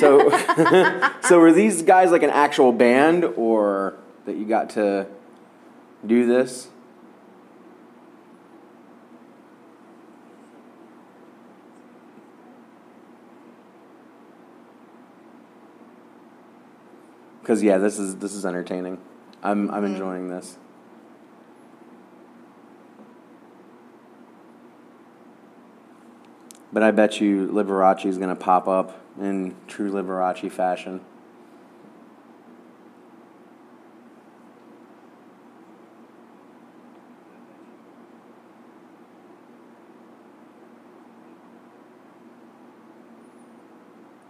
So, 0.00 0.28
so 1.28 1.38
were 1.38 1.52
these 1.52 1.82
guys 1.82 2.10
like 2.10 2.24
an 2.24 2.30
actual 2.30 2.72
band, 2.72 3.22
or 3.36 3.94
that 4.24 4.34
you 4.34 4.44
got 4.44 4.70
to 4.70 5.06
do 6.04 6.26
this? 6.26 6.66
Because 17.40 17.62
yeah, 17.62 17.78
this 17.78 18.00
is 18.00 18.16
this 18.16 18.34
is 18.34 18.44
entertaining. 18.44 18.98
I'm 19.42 19.70
I'm 19.70 19.82
mm. 19.82 19.92
enjoying 19.92 20.28
this. 20.28 20.58
But 26.72 26.82
I 26.82 26.90
bet 26.90 27.20
you 27.20 27.48
Liberace 27.48 28.04
is 28.04 28.18
going 28.18 28.28
to 28.28 28.36
pop 28.36 28.68
up 28.68 29.00
in 29.18 29.54
true 29.66 29.90
Liberace 29.90 30.52
fashion. 30.52 31.00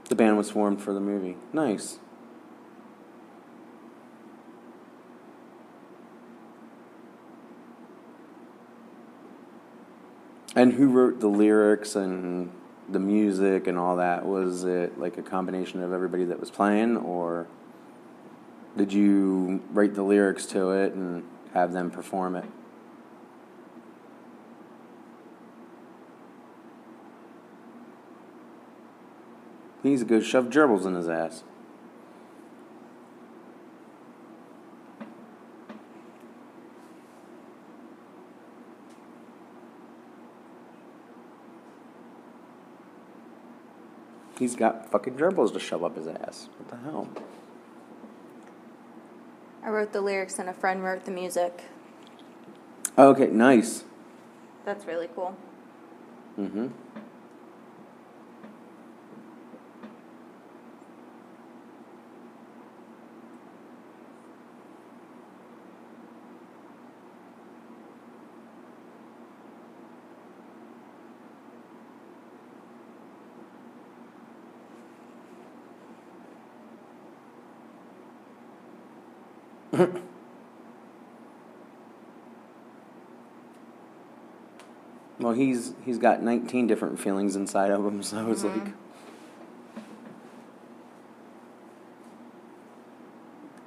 The 0.09 0.15
band 0.15 0.37
was 0.37 0.51
formed 0.51 0.81
for 0.81 0.93
the 0.93 1.01
movie. 1.01 1.37
Nice. 1.53 1.99
And 10.57 10.73
who 10.73 10.89
wrote 10.89 11.21
the 11.21 11.29
lyrics 11.29 11.95
and 11.95 12.51
the 12.89 12.99
music 12.99 13.67
and 13.67 13.77
all 13.79 13.97
that? 13.97 14.25
Was 14.25 14.65
it 14.65 14.99
like 14.99 15.19
a 15.19 15.23
combination 15.23 15.83
of 15.83 15.93
everybody 15.93 16.25
that 16.25 16.41
was 16.41 16.51
playing, 16.51 16.97
or 16.97 17.47
did 18.75 18.91
you 18.91 19.63
write 19.71 19.95
the 19.95 20.03
lyrics 20.03 20.47
to 20.47 20.71
it 20.71 20.95
and 20.95 21.25
have 21.53 21.75
them 21.75 21.91
perform 21.91 22.37
it? 22.37 22.47
He 29.83 29.91
needs 29.91 30.01
to 30.03 30.09
go 30.09 30.21
shove 30.21 30.47
gerbils 30.47 30.87
in 30.87 30.95
his 30.95 31.09
ass. 31.09 31.45
He's 44.39 44.55
got 44.55 44.91
fucking 44.91 45.15
gerbils 45.15 45.53
to 45.55 45.61
shove 45.61 45.83
up 45.83 45.97
his 45.97 46.07
ass. 46.07 46.49
What 46.59 46.69
the 46.69 46.77
hell? 46.77 47.09
I 49.63 49.71
wrote 49.71 49.93
the 49.93 50.01
lyrics 50.01 50.39
and 50.39 50.49
a 50.49 50.53
friend 50.53 50.85
wrote 50.85 51.05
the 51.05 51.11
music. 51.11 51.65
Okay, 52.99 53.27
nice. 53.27 53.85
That's 54.65 54.85
really 54.87 55.09
cool. 55.15 55.37
Mm-hmm. 56.39 56.69
Well, 85.27 85.35
he's 85.35 85.75
he's 85.85 85.99
got 85.99 86.23
19 86.23 86.69
different 86.69 87.01
feelings 87.01 87.35
inside 87.35 87.73
of 87.73 87.85
him, 87.85 88.01
so 88.05 88.31
it's 88.31 88.45
like. 88.45 88.69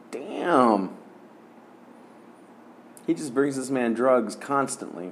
Damn. 0.10 0.95
He 3.05 3.14
just 3.14 3.34
brings 3.34 3.57
this 3.57 3.70
man 3.70 3.93
drugs 3.93 4.38
constantly. 4.38 5.12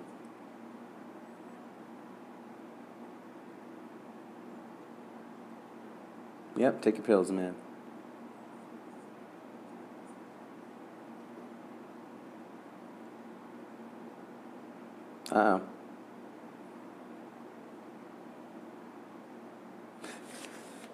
Yep, 6.55 6.81
take 6.81 6.95
your 6.95 7.03
pills, 7.03 7.29
man. 7.29 7.55
Uh 15.29 15.59
oh. 15.59 15.61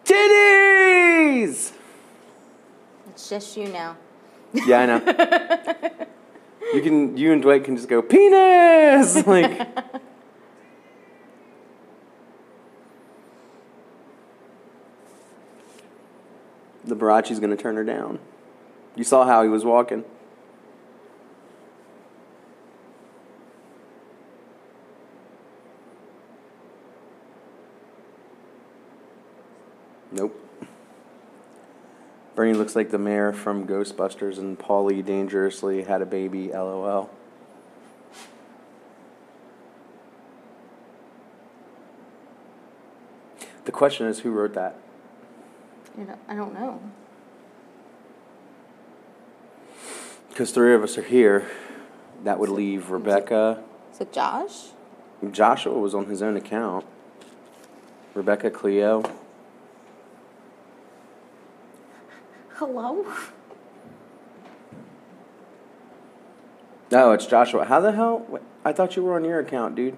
Titties! 0.06 1.72
It's 3.10 3.23
just 3.34 3.58
you 3.58 3.68
now. 3.70 3.98
Yeah, 4.54 4.82
I 4.82 4.86
know. 4.86 6.08
you 6.76 6.82
can, 6.84 7.18
you 7.18 7.34
and 7.34 7.42
Dwight 7.42 7.64
can 7.64 7.76
just 7.76 7.90
go 7.90 8.04
penis, 8.04 9.26
like. 9.28 9.68
the 16.86 16.96
Barachi's 16.96 17.40
gonna 17.40 17.56
turn 17.56 17.76
her 17.76 17.84
down. 17.84 18.20
You 18.96 19.04
saw 19.04 19.26
how 19.26 19.42
he 19.42 19.50
was 19.50 19.66
walking. 19.66 20.04
Nope. 30.12 30.40
Bernie 32.44 32.56
looks 32.56 32.76
like 32.76 32.90
the 32.90 32.98
mayor 32.98 33.32
from 33.32 33.66
Ghostbusters, 33.66 34.38
and 34.38 34.60
Paulie 34.60 35.02
dangerously 35.02 35.84
had 35.84 36.02
a 36.02 36.06
baby. 36.06 36.50
LOL. 36.50 37.10
The 43.64 43.72
question 43.72 44.08
is, 44.08 44.20
who 44.20 44.32
wrote 44.32 44.56
that? 44.56 44.76
You 45.98 46.04
know, 46.04 46.20
I 46.28 46.36
don't 46.36 46.54
know. 46.54 46.82
Because 50.28 50.52
three 50.52 50.76
of 50.76 50.84
us 50.84 50.98
are 50.98 51.02
here. 51.02 51.50
That 52.26 52.40
would 52.40 52.50
leave 52.50 52.90
Rebecca. 52.90 53.64
Is 53.94 54.02
it 54.02 54.12
Josh? 54.12 54.72
Joshua 55.32 55.80
was 55.80 55.96
on 55.96 56.08
his 56.08 56.22
own 56.22 56.36
account. 56.36 56.86
Rebecca 58.14 58.52
Cleo. 58.52 59.02
Hello? 62.56 63.06
No, 66.92 67.12
it's 67.12 67.26
Joshua. 67.26 67.66
How 67.66 67.80
the 67.80 67.92
hell? 67.92 68.26
Wait, 68.30 68.44
I 68.64 68.72
thought 68.72 68.96
you 68.96 69.04
were 69.04 69.16
on 69.16 69.26
your 69.26 69.40
account, 69.40 69.76
dude. 69.76 69.98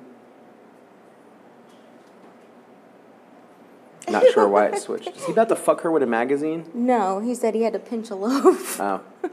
Not 4.08 4.24
sure 4.34 4.48
why 4.48 4.68
it 4.68 4.80
switched. 4.80 5.10
Is 5.10 5.26
he 5.26 5.32
about 5.34 5.50
to 5.50 5.56
fuck 5.56 5.82
her 5.82 5.92
with 5.92 6.04
a 6.04 6.08
magazine? 6.08 6.70
No, 6.74 7.20
he 7.20 7.36
said 7.36 7.54
he 7.56 7.64
had 7.64 7.74
to 7.74 7.80
pinch 7.80 8.10
a 8.10 8.16
loaf. 8.16 8.80
Oh. 8.80 9.02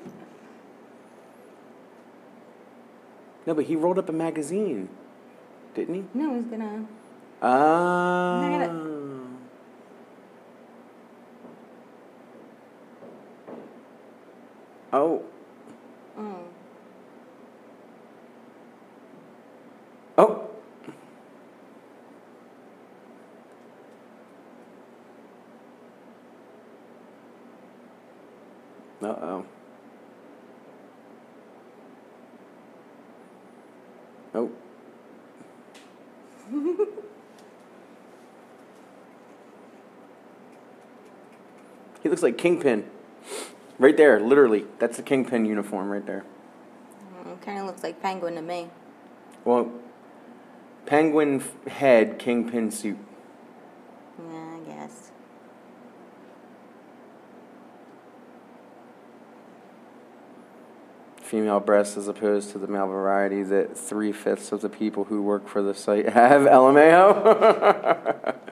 No, 3.44 3.54
but 3.54 3.64
he 3.64 3.74
rolled 3.74 3.98
up 3.98 4.08
a 4.08 4.12
magazine, 4.12 4.88
didn't 5.74 5.94
he? 5.96 6.04
no, 6.14 6.36
he's 6.36 6.44
gonna. 6.44 6.86
Ah. 7.42 8.91
Oh. 14.92 15.22
Mm. 16.18 16.44
Oh. 20.18 20.48
Uh 29.02 29.06
oh. 29.06 29.46
Oh. 34.34 34.50
he 42.02 42.08
looks 42.10 42.22
like 42.22 42.36
Kingpin. 42.36 42.84
Right 43.82 43.96
there, 43.96 44.20
literally. 44.20 44.64
That's 44.78 44.96
the 44.96 45.02
Kingpin 45.02 45.44
uniform 45.44 45.90
right 45.90 46.06
there. 46.06 46.24
kind 47.40 47.58
of 47.58 47.66
looks 47.66 47.82
like 47.82 48.00
penguin 48.00 48.36
to 48.36 48.40
me. 48.40 48.68
Well, 49.44 49.72
penguin 50.86 51.40
f- 51.40 51.66
head, 51.66 52.20
Kingpin 52.20 52.70
suit. 52.70 52.96
Yeah, 54.30 54.54
I 54.54 54.60
guess. 54.64 55.10
female 61.20 61.58
breasts 61.58 61.96
as 61.96 62.06
opposed 62.06 62.50
to 62.52 62.58
the 62.58 62.68
male 62.68 62.86
variety 62.86 63.42
that 63.42 63.76
three 63.76 64.12
fifths 64.12 64.52
of 64.52 64.60
the 64.60 64.68
people 64.68 65.04
who 65.04 65.20
work 65.22 65.48
for 65.48 65.60
the 65.60 65.74
site 65.74 66.08
have 66.10 66.42
LMAO. 66.42 68.36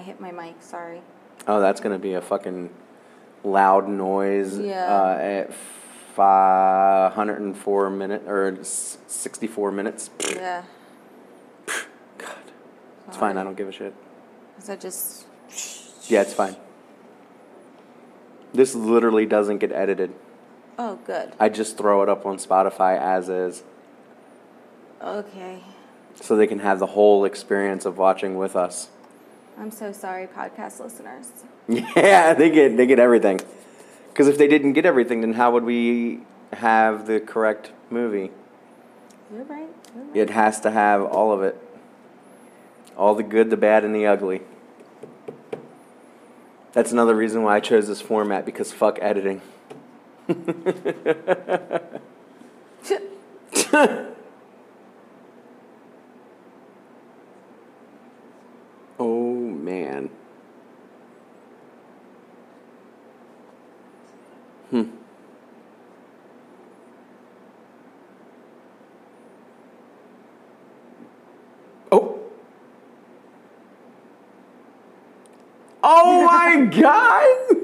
I 0.00 0.02
hit 0.02 0.18
my 0.18 0.32
mic. 0.32 0.54
Sorry. 0.60 1.02
oh, 1.46 1.60
that's 1.60 1.78
gonna 1.78 1.98
be 1.98 2.14
a 2.14 2.22
fucking 2.22 2.70
loud 3.44 3.86
noise. 3.86 4.58
Yeah. 4.58 4.86
Uh, 4.86 5.18
at 5.20 5.52
504 6.14 7.90
minute 7.90 8.22
or 8.26 8.56
64 8.62 9.70
minutes. 9.72 10.08
Yeah. 10.26 10.62
God, 12.16 12.34
it's 13.08 13.18
fine. 13.18 13.36
I 13.36 13.44
don't 13.44 13.58
give 13.58 13.68
a 13.68 13.72
shit. 13.72 13.92
Is 14.58 14.68
that 14.68 14.80
just? 14.80 15.26
Yeah, 16.08 16.22
it's 16.22 16.32
fine. 16.32 16.56
This 18.54 18.74
literally 18.74 19.26
doesn't 19.26 19.58
get 19.58 19.70
edited. 19.70 20.14
Oh, 20.78 20.98
good. 21.04 21.34
I 21.38 21.50
just 21.50 21.76
throw 21.76 22.02
it 22.02 22.08
up 22.08 22.24
on 22.24 22.38
Spotify 22.38 22.98
as 22.98 23.28
is. 23.28 23.64
Okay. 25.02 25.62
so 26.14 26.36
they 26.36 26.46
can 26.46 26.60
have 26.60 26.78
the 26.78 26.86
whole 26.86 27.26
experience 27.26 27.84
of 27.84 27.98
watching 27.98 28.38
with 28.38 28.56
us. 28.56 28.88
I'm 29.60 29.70
so 29.70 29.92
sorry, 29.92 30.26
podcast 30.26 30.80
listeners. 30.80 31.26
Yeah, 31.68 32.34
they 32.34 32.50
get 32.50 32.76
they 32.76 32.86
get 32.86 32.98
everything. 32.98 33.38
Because 34.08 34.26
if 34.26 34.38
they 34.38 34.48
didn't 34.48 34.72
get 34.72 34.86
everything, 34.86 35.20
then 35.20 35.34
how 35.34 35.52
would 35.52 35.64
we 35.64 36.22
have 36.54 37.06
the 37.06 37.20
correct 37.20 37.70
movie? 37.90 38.30
You're 39.32 39.44
right. 39.44 39.68
You're 39.94 40.04
right. 40.04 40.16
It 40.16 40.30
has 40.30 40.60
to 40.60 40.70
have 40.70 41.02
all 41.02 41.30
of 41.30 41.42
it, 41.42 41.56
all 42.96 43.14
the 43.14 43.22
good, 43.22 43.50
the 43.50 43.56
bad, 43.56 43.84
and 43.84 43.94
the 43.94 44.06
ugly. 44.06 44.40
That's 46.72 46.90
another 46.90 47.14
reason 47.14 47.42
why 47.42 47.56
I 47.56 47.60
chose 47.60 47.86
this 47.86 48.00
format 48.00 48.46
because 48.46 48.72
fuck 48.72 48.98
editing. 49.00 49.42
oh 58.98 59.04
man. 59.70 60.10
Hmm. 64.70 64.82
Oh. 71.92 72.18
Oh 75.82 76.24
my 76.26 76.64
god! 76.66 77.56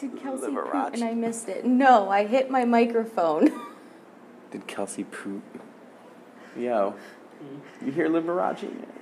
Did 0.00 0.20
Kelsey 0.20 0.46
poop 0.52 0.94
and 0.94 1.04
I 1.04 1.14
missed 1.14 1.48
it? 1.48 1.64
No, 1.64 2.08
I 2.10 2.26
hit 2.26 2.50
my 2.50 2.64
microphone. 2.64 3.50
Did 4.50 4.66
Kelsey 4.66 5.04
poop? 5.04 5.42
Yo, 6.56 6.94
you 7.84 7.90
hear 7.90 8.08
Liberace? 8.08 8.93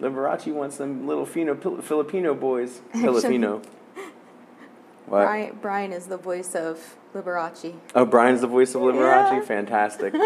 Liberace 0.00 0.52
wants 0.52 0.76
them 0.76 1.06
little 1.06 1.26
Fino, 1.26 1.54
Filipino 1.54 2.34
boys. 2.34 2.80
Filipino. 2.92 3.62
What? 5.06 5.22
Brian, 5.22 5.58
Brian 5.62 5.92
is 5.92 6.06
the 6.06 6.16
voice 6.16 6.54
of 6.54 6.96
Liberace. 7.14 7.74
Oh, 7.94 8.04
Brian's 8.04 8.40
the 8.40 8.48
voice 8.48 8.74
of 8.74 8.82
Liberace? 8.82 9.32
Yeah. 9.32 9.40
Fantastic. 9.40 10.14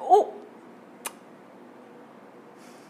Oh, 0.00 0.32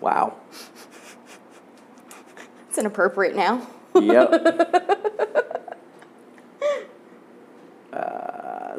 Wow. 0.00 0.34
it's 2.68 2.78
inappropriate 2.78 3.34
now. 3.34 3.66
Yep. 3.94 4.97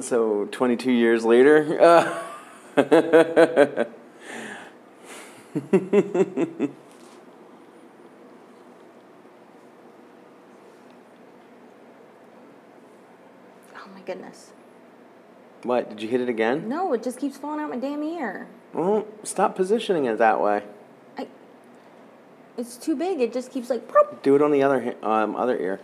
So 0.10 0.48
22 0.52 0.92
years 0.92 1.24
later. 1.24 1.80
Uh, 1.80 2.24
Oh 13.76 13.88
my 13.94 14.02
goodness. 14.02 14.52
what? 15.64 15.90
Did 15.90 16.02
you 16.02 16.08
hit 16.08 16.22
it 16.22 16.30
again? 16.30 16.68
No, 16.70 16.94
it 16.94 17.04
just 17.04 17.20
keeps 17.20 17.38
falling 17.38 17.60
out 17.60 17.70
my 17.70 17.78
damn 17.78 18.04
ear. 18.04 18.48
Well, 18.74 19.06
stop 19.24 19.56
positioning 19.56 20.06
it 20.06 20.18
that 20.18 20.42
way. 20.42 20.64
I, 21.18 21.28
it's 22.58 22.78
too 22.78 22.96
big. 22.96 23.20
It 23.22 23.34
just 23.34 23.52
keeps 23.52 23.70
like, 23.70 23.82
Do 24.24 24.36
it 24.36 24.42
on 24.42 24.52
the 24.52 24.64
other 24.64 24.96
um, 25.04 25.36
other 25.36 25.58
ear. 25.58 25.80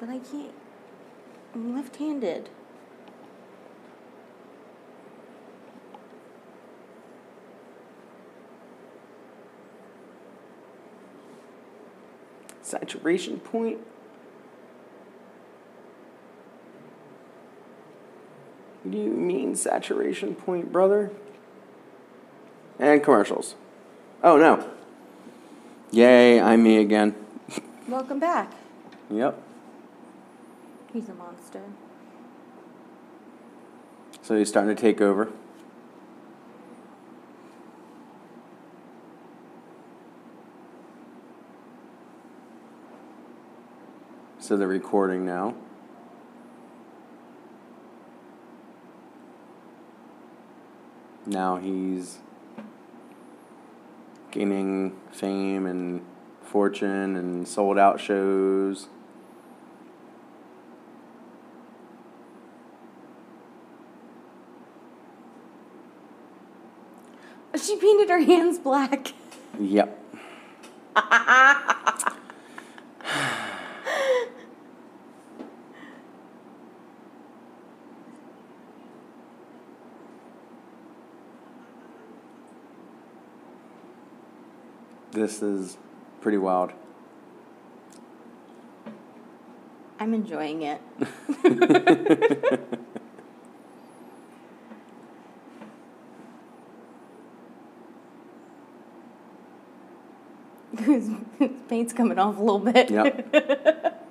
but 0.00 0.08
I 0.08 0.18
can't. 0.18 0.52
I'm 1.56 1.74
left-handed. 1.74 2.50
Saturation 12.60 13.40
point. 13.40 13.78
What 18.82 18.92
do 18.92 18.98
you 18.98 19.08
mean 19.08 19.56
saturation 19.56 20.34
point, 20.34 20.70
brother? 20.70 21.10
And 22.78 23.02
commercials. 23.02 23.54
Oh 24.22 24.36
no. 24.36 24.68
Yay, 25.90 26.38
I'm 26.38 26.62
me 26.62 26.76
again. 26.76 27.14
Welcome 27.88 28.18
back. 28.18 28.52
Yep. 29.08 29.45
He's 30.96 31.10
a 31.10 31.14
monster. 31.14 31.60
So 34.22 34.34
he's 34.34 34.48
starting 34.48 34.74
to 34.74 34.80
take 34.80 35.02
over. 35.02 35.30
So 44.38 44.56
they're 44.56 44.66
recording 44.66 45.26
now. 45.26 45.54
Now 51.26 51.56
he's 51.58 52.20
gaining 54.30 54.96
fame 55.12 55.66
and 55.66 56.06
fortune 56.40 57.16
and 57.16 57.46
sold 57.46 57.76
out 57.78 58.00
shows. 58.00 58.88
She 67.66 67.74
painted 67.74 68.08
her 68.10 68.20
hands 68.20 68.60
black. 68.60 69.12
Yep. 69.58 70.04
this 85.10 85.42
is 85.42 85.76
pretty 86.20 86.38
wild. 86.38 86.70
I'm 89.98 90.14
enjoying 90.14 90.62
it. 90.62 90.80
His 100.78 101.10
his 101.38 101.50
paint's 101.68 101.92
coming 101.92 102.18
off 102.18 102.38
a 102.38 102.40
little 102.40 102.58
bit. 102.58 102.90
Yep. 102.90 104.02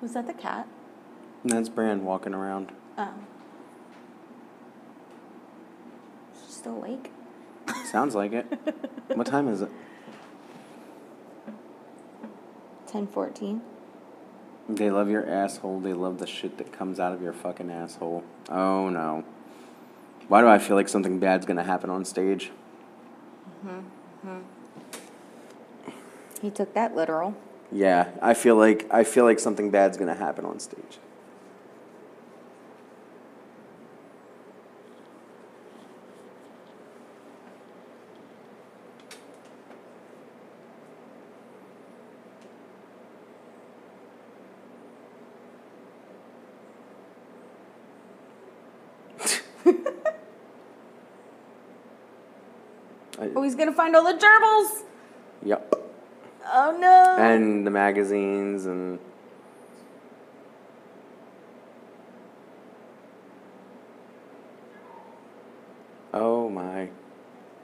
Was 0.00 0.14
that 0.14 0.26
the 0.26 0.32
cat? 0.32 0.66
That's 1.48 1.70
Bran 1.70 2.04
walking 2.04 2.34
around. 2.34 2.72
Oh. 2.98 3.14
She's 6.34 6.56
still 6.56 6.76
awake? 6.76 7.10
Sounds 7.90 8.14
like 8.14 8.32
it. 8.32 8.44
what 9.14 9.26
time 9.26 9.48
is 9.48 9.62
it? 9.62 9.70
1014. 12.84 13.62
They 14.68 14.90
love 14.90 15.08
your 15.08 15.26
asshole. 15.26 15.80
They 15.80 15.94
love 15.94 16.18
the 16.18 16.26
shit 16.26 16.58
that 16.58 16.70
comes 16.70 17.00
out 17.00 17.14
of 17.14 17.22
your 17.22 17.32
fucking 17.32 17.70
asshole. 17.70 18.24
Oh 18.50 18.90
no. 18.90 19.24
Why 20.28 20.42
do 20.42 20.48
I 20.48 20.58
feel 20.58 20.76
like 20.76 20.90
something 20.90 21.18
bad's 21.18 21.46
gonna 21.46 21.64
happen 21.64 21.88
on 21.88 22.04
stage? 22.04 22.50
Mhm. 23.64 24.42
He 26.42 26.50
took 26.50 26.74
that 26.74 26.94
literal. 26.94 27.34
Yeah, 27.72 28.10
I 28.20 28.34
feel 28.34 28.56
like 28.56 28.86
I 28.90 29.04
feel 29.04 29.24
like 29.24 29.38
something 29.38 29.70
bad's 29.70 29.96
gonna 29.96 30.14
happen 30.14 30.44
on 30.44 30.58
stage. 30.60 30.98
I- 53.20 53.30
Oh, 53.34 53.42
he's 53.42 53.54
gonna 53.54 53.72
find 53.72 53.94
all 53.96 54.04
the 54.04 54.18
gerbils! 54.18 54.82
yep. 55.44 55.74
Oh 56.50 56.76
no! 56.78 57.16
And 57.18 57.66
the 57.66 57.70
magazines 57.70 58.64
and 58.66 58.98
Oh 66.12 66.48
my. 66.48 66.88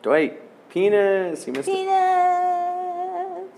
Dwight, 0.02 0.40
penis. 0.70 1.46
You 1.46 1.52
missed 1.54 1.68
it. 1.68 1.74
Penis! 1.74 3.50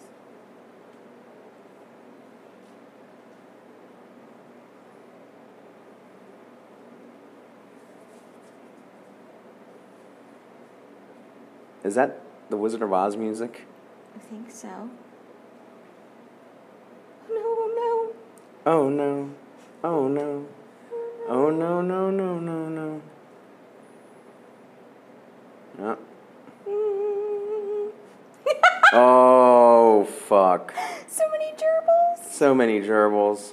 Is 11.87 11.95
that 11.95 12.21
the 12.51 12.57
Wizard 12.57 12.83
of 12.83 12.93
Oz 12.93 13.17
music? 13.17 13.65
I 14.17 14.19
think 14.19 14.51
so. 14.51 14.91
Oh 17.31 18.13
no, 18.67 18.73
Oh 18.73 18.89
no. 18.89 19.31
Oh 19.85 20.09
no. 20.09 20.47
Oh 21.29 21.51
no 21.51 21.79
Oh 21.79 21.81
no 21.81 22.11
no 22.11 22.11
no 22.11 22.41
no. 22.41 22.69
No. 22.69 23.01
no. 25.79 25.99
Mm. 26.69 27.93
Oh 28.93 30.09
fuck. 30.27 30.75
so 31.07 31.23
many 31.31 31.53
gerbils. 31.53 32.33
So 32.33 32.53
many 32.53 32.81
gerbils. 32.81 33.53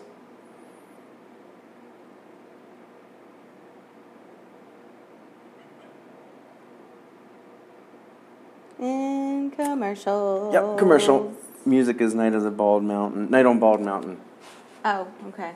And 8.83 9.55
commercials. 9.93 10.53
Yep, 10.53 10.77
commercial. 10.77 11.33
Music 11.65 12.01
is 12.01 12.13
Night 12.13 12.33
of 12.33 12.43
the 12.43 12.51
Bald 12.51 12.83
Mountain. 12.83 13.29
Night 13.29 13.45
on 13.45 13.59
Bald 13.59 13.81
Mountain. 13.81 14.19
Oh, 14.83 15.07
okay. 15.29 15.53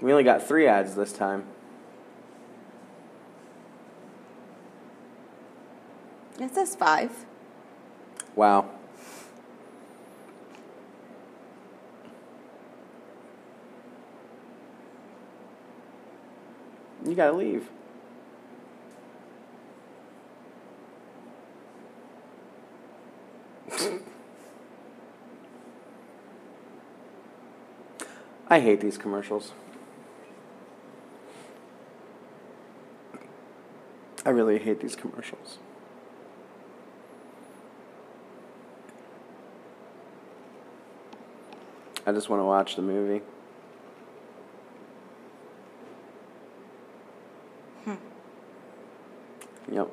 We 0.00 0.12
only 0.12 0.24
got 0.24 0.46
three 0.46 0.66
ads 0.66 0.94
this 0.94 1.12
time. 1.12 1.44
It 6.38 6.54
says 6.54 6.76
five. 6.76 7.10
Wow. 8.34 8.70
You 17.04 17.14
gotta 17.14 17.32
leave. 17.32 17.68
I 28.48 28.60
hate 28.60 28.80
these 28.80 28.96
commercials. 28.96 29.52
I 34.24 34.30
really 34.30 34.58
hate 34.58 34.80
these 34.80 34.96
commercials. 34.96 35.58
I 42.06 42.12
just 42.12 42.28
want 42.28 42.40
to 42.40 42.44
watch 42.44 42.76
the 42.76 42.82
movie. 42.82 43.22
Yep. 49.72 49.90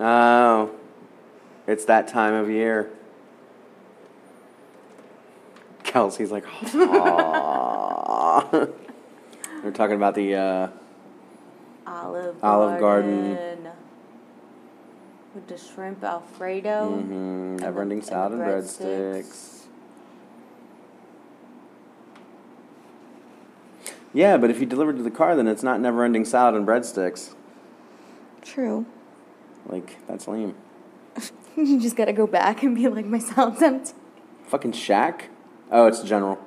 Oh, 0.00 0.70
it's 1.78 1.86
that 1.86 2.08
time 2.08 2.34
of 2.34 2.50
year. 2.50 2.90
Kelsey's 5.84 6.32
like, 6.32 6.44
Aww. 6.44 6.82
They're 9.62 9.70
talking 9.70 9.94
about 9.94 10.16
the 10.16 10.34
uh, 10.34 10.70
Olive 11.86 12.42
Olive 12.42 12.80
Garden. 12.80 13.68
With 15.36 15.46
the 15.46 15.56
shrimp 15.56 16.02
Alfredo. 16.02 17.00
mhm, 17.00 17.60
never-ending 17.60 17.98
and 17.98 18.02
the 18.02 18.10
salad 18.10 18.32
and 18.32 18.42
breadsticks. 18.42 19.22
breadsticks. 19.22 19.66
Yeah, 24.12 24.36
but 24.36 24.50
if 24.50 24.58
you 24.58 24.66
deliver 24.66 24.92
to 24.92 25.02
the 25.04 25.12
car, 25.12 25.36
then 25.36 25.46
it's 25.46 25.62
not 25.62 25.80
never-ending 25.80 26.24
salad 26.24 26.56
and 26.56 26.66
breadsticks. 26.66 27.36
True. 28.42 28.84
Like 29.64 30.04
that's 30.08 30.26
lame. 30.26 30.56
you 31.66 31.80
just 31.80 31.96
gotta 31.96 32.12
go 32.12 32.26
back 32.26 32.62
and 32.62 32.76
be 32.76 32.86
like, 32.86 33.04
my 33.04 33.18
salad's 33.18 33.60
empty. 33.70 33.92
Fucking 34.46 34.72
Shaq. 34.72 35.22
Oh, 35.70 35.86
it's 35.86 36.02
General. 36.02 36.38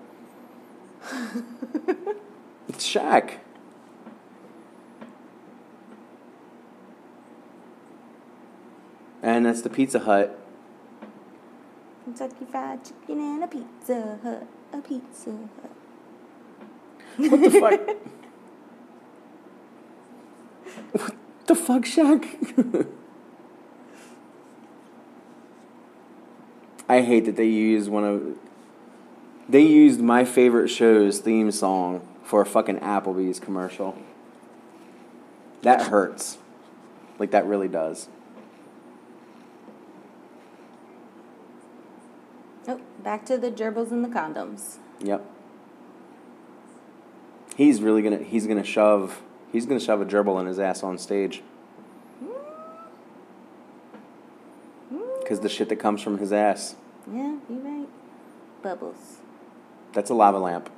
it's 2.69 2.87
Shaq. 2.87 3.33
And 9.21 9.45
that's 9.45 9.61
the 9.61 9.69
Pizza 9.69 9.99
Hut. 9.99 10.39
Kentucky 12.05 12.45
Fried 12.49 12.83
Chicken 12.83 13.19
and 13.19 13.43
a 13.43 13.47
Pizza 13.47 14.17
Hut. 14.23 14.47
A 14.73 14.81
Pizza 14.81 15.29
Hut. 15.29 15.71
What 17.17 17.43
the 17.43 17.51
fuck? 17.51 17.81
what 20.93 21.15
the 21.47 21.55
fuck, 21.55 21.83
Shaq? 21.83 22.87
I 26.91 26.99
hate 27.03 27.23
that 27.23 27.37
they 27.37 27.45
use 27.45 27.87
one 27.87 28.03
of. 28.03 28.37
They 29.47 29.61
used 29.61 30.01
my 30.01 30.25
favorite 30.25 30.67
show's 30.67 31.19
theme 31.19 31.49
song 31.51 32.05
for 32.21 32.41
a 32.41 32.45
fucking 32.45 32.79
Applebee's 32.79 33.39
commercial. 33.39 33.97
That 35.61 35.83
hurts. 35.83 36.37
Like, 37.17 37.31
that 37.31 37.45
really 37.45 37.69
does. 37.69 38.09
Oh, 42.67 42.81
back 43.01 43.25
to 43.27 43.37
the 43.37 43.51
gerbils 43.51 43.91
and 43.91 44.03
the 44.03 44.09
condoms. 44.09 44.75
Yep. 44.99 45.25
He's 47.55 47.81
really 47.81 48.01
gonna. 48.01 48.17
He's 48.17 48.47
gonna 48.47 48.65
shove. 48.65 49.21
He's 49.53 49.65
gonna 49.65 49.79
shove 49.79 50.01
a 50.01 50.05
gerbil 50.05 50.41
in 50.41 50.45
his 50.45 50.59
ass 50.59 50.83
on 50.83 50.97
stage. 50.97 51.41
Mm. 54.93 55.19
Because 55.21 55.39
the 55.39 55.47
shit 55.47 55.69
that 55.69 55.77
comes 55.77 56.01
from 56.01 56.17
his 56.17 56.33
ass. 56.33 56.75
Yeah, 57.07 57.37
you're 57.49 57.59
right. 57.59 57.89
Bubbles. 58.61 59.17
That's 59.93 60.09
a 60.09 60.13
lava 60.13 60.37
lamp. 60.37 60.69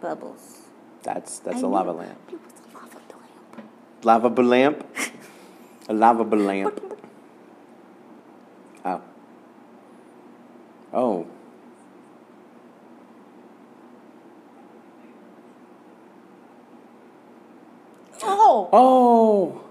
Bubbles. 0.00 0.62
That's 1.02 1.38
that's 1.38 1.62
I 1.62 1.66
a 1.66 1.68
lava 1.68 1.92
lamp. 1.92 2.18
It 2.28 2.40
was 2.40 2.52
a 2.60 4.42
lava 4.42 4.42
lamp. 4.42 4.42
Lava 4.42 4.42
lamp. 4.42 4.86
a 5.88 5.94
lava 5.94 6.36
lamp. 6.36 6.80
Oh. 8.86 9.00
Oh. 10.92 11.26
Oh! 18.22 19.62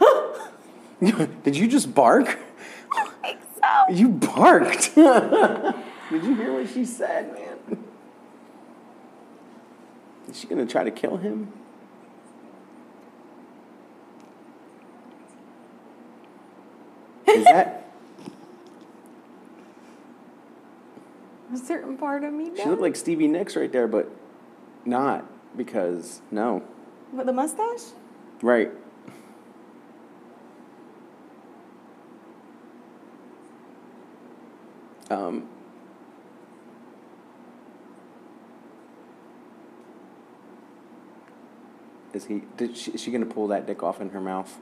Oh. 0.00 0.48
Did 1.44 1.56
you 1.56 1.68
just 1.68 1.94
bark? 1.94 2.38
I. 3.68 3.90
You 3.92 4.08
barked. 4.08 4.94
Did 4.94 6.24
you 6.24 6.34
hear 6.34 6.54
what 6.54 6.68
she 6.68 6.84
said, 6.84 7.32
man? 7.34 7.84
Is 10.28 10.40
she 10.40 10.46
gonna 10.46 10.66
try 10.66 10.84
to 10.84 10.90
kill 10.90 11.16
him? 11.16 11.52
Is 17.26 17.44
that? 17.44 17.84
A 21.52 21.56
certain 21.56 21.96
part 21.96 22.24
of 22.24 22.32
me 22.32 22.50
She 22.56 22.64
looked 22.64 22.82
like 22.82 22.94
Stevie 22.94 23.26
Nicks 23.26 23.56
right 23.56 23.72
there, 23.72 23.88
but 23.88 24.10
not 24.84 25.24
because 25.56 26.20
no. 26.30 26.62
With 27.12 27.26
the 27.26 27.32
mustache? 27.32 27.84
Right. 28.42 28.70
Um. 35.10 35.48
Is 42.12 42.26
he? 42.26 42.42
Did 42.56 42.76
she? 42.76 42.92
Is 42.92 43.02
she 43.02 43.10
gonna 43.10 43.26
pull 43.26 43.48
that 43.48 43.66
dick 43.66 43.82
off 43.82 44.00
in 44.00 44.10
her 44.10 44.20
mouth? 44.20 44.58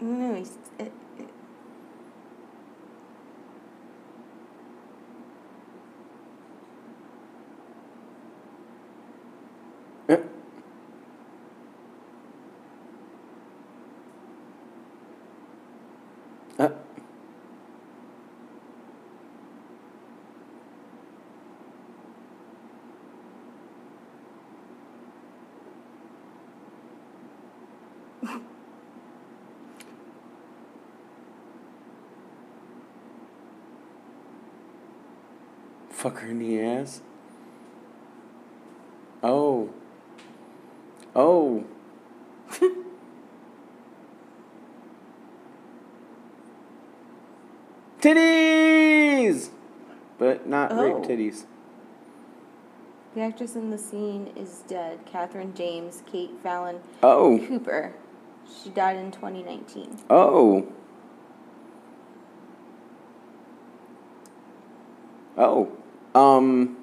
No. 0.00 0.44
It, 0.78 0.92
Fuck 36.06 36.20
her 36.20 36.28
in 36.28 36.38
the 36.38 36.60
ass. 36.60 37.02
Oh. 39.24 39.70
Oh. 41.16 41.64
titties! 48.00 49.50
But 50.16 50.46
not 50.48 50.70
rape 50.78 50.94
Oh. 50.94 51.02
titties. 51.02 51.44
The 53.16 53.22
actress 53.22 53.56
in 53.56 53.70
the 53.70 53.78
scene 53.78 54.28
is 54.36 54.62
dead. 54.68 55.00
Catherine 55.06 55.54
James, 55.56 56.04
Kate 56.06 56.38
Fallon 56.40 56.78
Oh. 57.02 57.44
Cooper. 57.48 57.94
She 58.62 58.70
died 58.70 58.94
in 58.96 59.10
2019. 59.10 59.98
Oh. 60.08 60.68
Oh. 65.36 65.75
Um. 66.46 66.76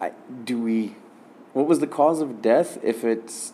I, 0.00 0.12
do 0.44 0.60
we. 0.60 0.96
What 1.52 1.66
was 1.66 1.78
the 1.80 1.86
cause 1.86 2.20
of 2.20 2.42
death? 2.42 2.78
If 2.82 3.04
it's 3.04 3.52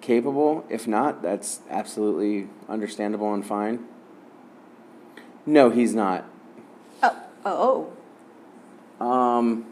capable, 0.00 0.64
if 0.68 0.86
not, 0.86 1.22
that's 1.22 1.60
absolutely 1.70 2.48
understandable 2.68 3.32
and 3.32 3.46
fine. 3.46 3.86
No, 5.46 5.70
he's 5.70 5.94
not. 5.94 6.24
Oh, 7.02 7.92
oh, 9.00 9.04
Um. 9.04 9.66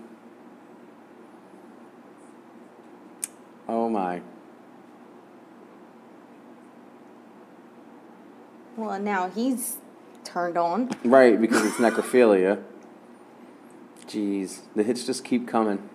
Oh 3.68 3.89
my. 3.89 4.20
well, 8.76 8.98
now 8.98 9.28
he's 9.28 9.76
turned 10.33 10.57
on. 10.57 10.91
Right, 11.05 11.41
because 11.41 11.65
it's 11.65 11.77
necrophilia. 11.77 12.63
Jeez, 14.07 14.61
the 14.75 14.83
hits 14.83 15.05
just 15.05 15.25
keep 15.25 15.47
coming. 15.47 15.89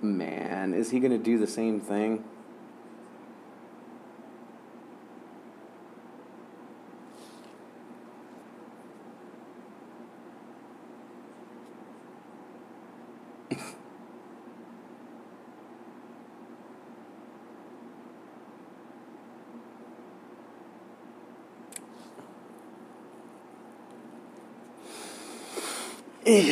Man, 0.00 0.74
is 0.74 0.90
he 0.90 1.00
going 1.00 1.12
to 1.12 1.18
do 1.18 1.38
the 1.38 1.46
same 1.46 1.80
thing? 1.80 2.24
Oh, 26.36 26.50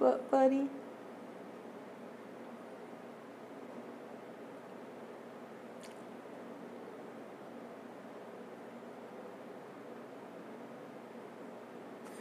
but 0.00 0.28
buddy. 0.28 0.68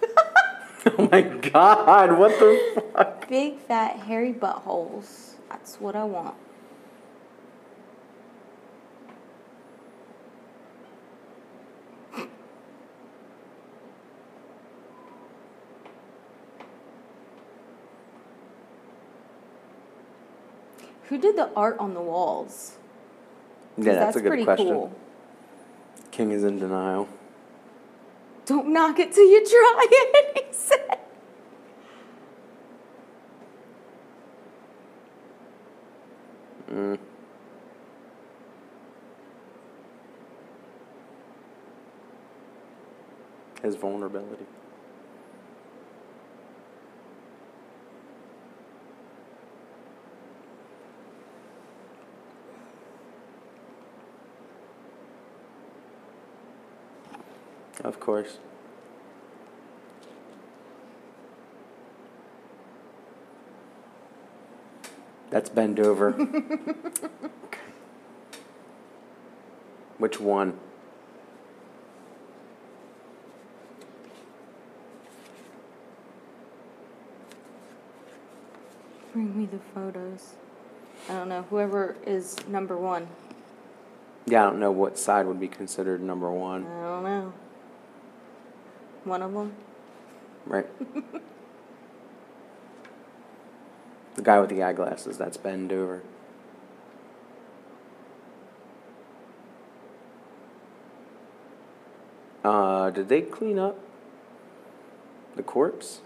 Oh 0.97 1.09
my 1.11 1.21
god, 1.21 2.19
what 2.19 2.31
the? 2.39 2.84
Big 3.27 3.57
fat 3.59 3.97
hairy 3.97 4.33
buttholes. 4.33 5.35
That's 5.49 5.79
what 5.81 5.95
I 5.95 6.03
want. 6.03 6.35
Who 21.09 21.17
did 21.19 21.35
the 21.35 21.49
art 21.55 21.77
on 21.79 21.93
the 21.93 22.01
walls? 22.01 22.77
Yeah, 23.77 23.93
that's, 23.93 24.15
a 24.15 24.21
good 24.21 24.29
pretty 24.29 24.43
question. 24.43 24.67
cool. 24.67 24.95
King 26.11 26.31
is 26.31 26.43
in 26.43 26.59
denial. 26.59 27.07
Don't 28.45 28.71
knock 28.71 28.99
it 28.99 29.11
till 29.13 29.27
you 29.27 29.45
try 29.45 29.87
it, 29.91 30.55
His 43.65 43.75
vulnerability. 43.77 44.45
Of 57.83 57.99
course. 57.99 58.37
That's 65.31 65.49
bend 65.49 65.79
over. 65.79 66.11
Which 69.97 70.19
one? 70.19 70.59
Bring 79.15 79.34
me 79.45 79.57
the 79.57 79.63
photos. 79.73 80.33
I 81.09 81.13
don't 81.13 81.29
know. 81.29 81.43
Whoever 81.49 81.95
is 82.05 82.35
number 82.47 82.75
one. 82.77 83.07
Yeah, 84.25 84.47
I 84.47 84.49
don't 84.49 84.59
know 84.59 84.71
what 84.71 84.97
side 84.97 85.27
would 85.27 85.39
be 85.39 85.47
considered 85.47 86.01
number 86.01 86.31
one. 86.31 86.65
I 86.65 86.69
one, 86.69 86.83
don't 86.83 87.03
know. 87.03 87.33
One 89.03 89.21
of 89.21 89.33
them. 89.33 89.53
right? 90.45 90.65
the 94.15 94.21
guy 94.21 94.39
with 94.39 94.49
the 94.49 94.63
eyeglasses, 94.63 95.17
that's 95.17 95.37
bend 95.37 95.71
over. 95.71 96.01
Uh, 102.43 102.89
did 102.91 103.09
they 103.09 103.21
clean 103.21 103.59
up 103.59 103.77
the 105.35 105.43
corpse? 105.43 106.01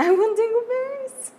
I 0.00 0.10
want 0.12 0.38
dingleberries. 0.38 1.30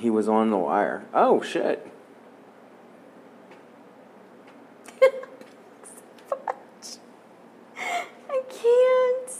He 0.00 0.08
was 0.08 0.28
on 0.30 0.48
the 0.48 0.56
wire. 0.56 1.04
Oh 1.12 1.42
shit. 1.42 1.86
I 7.82 8.42
can't. 8.48 9.30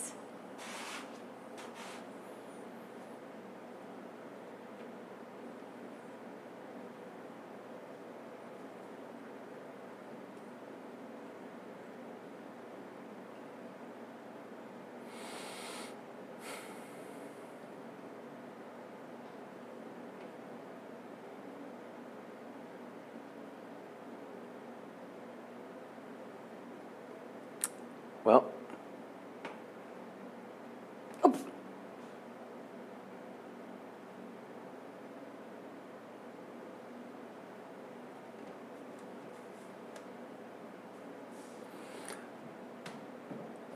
Well, 28.22 28.44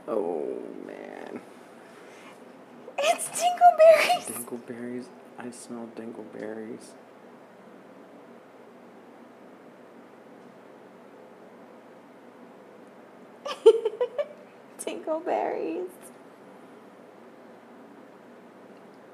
Oh 0.06 0.44
man. 0.86 1.40
It's 2.98 3.28
dingleberries. 4.34 5.06
I 5.38 5.50
smell 5.50 5.88
dingleberries. 5.96 6.92
Dingleberries. 14.80 15.88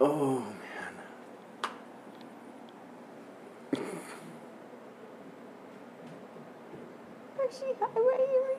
Oh 0.01 0.41
man. 0.41 0.95
Hershey 7.37 7.75
Highway. 7.79 8.57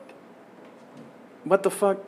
What 1.44 1.62
the 1.64 1.70
fuck? 1.70 1.98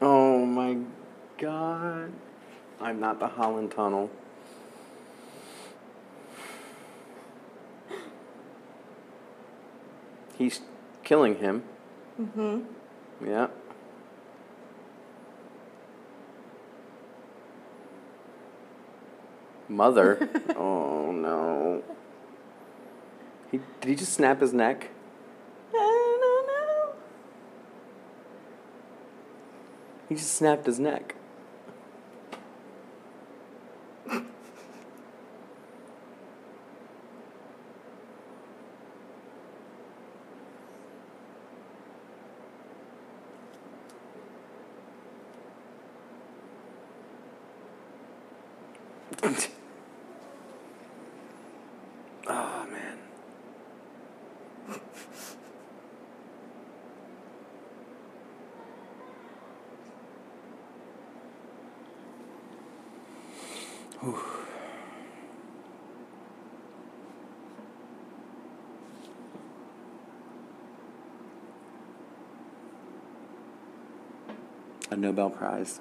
Oh 0.00 0.46
my 0.46 0.78
god. 1.38 2.12
Not 2.98 3.20
the 3.20 3.28
Holland 3.28 3.70
Tunnel. 3.70 4.10
He's 10.36 10.60
killing 11.04 11.36
him. 11.36 11.62
Mm-hmm. 12.20 12.60
Yeah. 13.24 13.48
Mother. 19.68 20.28
oh 20.56 21.12
no. 21.12 21.84
He 23.52 23.60
did 23.80 23.90
he 23.90 23.94
just 23.94 24.12
snap 24.12 24.40
his 24.40 24.52
neck? 24.52 24.90
I 25.72 26.18
don't 26.20 26.46
know. 26.48 26.94
He 30.08 30.16
just 30.16 30.34
snapped 30.34 30.66
his 30.66 30.80
neck. 30.80 31.14
Nobel 75.00 75.30
Prize. 75.30 75.80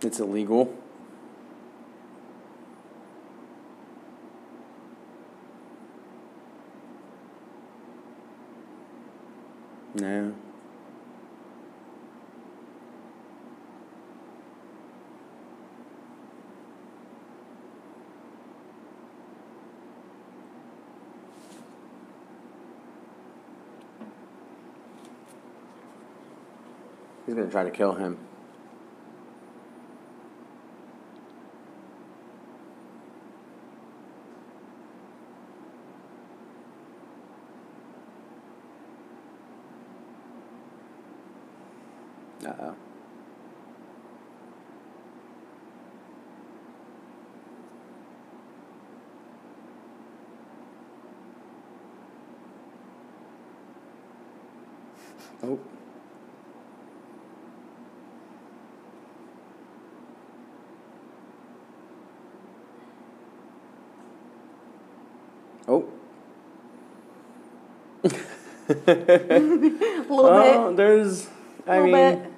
It's 0.00 0.20
illegal. 0.20 0.72
No. 9.94 10.27
He's 27.38 27.44
gonna 27.44 27.52
try 27.52 27.62
to 27.62 27.70
kill 27.70 27.92
him. 27.92 28.18
Uh 42.44 42.52
oh. 42.60 42.74
Oh. 55.44 55.60
Oh. 65.68 65.84
A 68.70 68.74
little 70.08 70.08
Oh, 70.10 70.68
bit. 70.68 70.76
there's. 70.76 71.28
I 71.66 71.76
A 71.76 71.82
mean, 71.82 71.92
bit. 71.92 72.32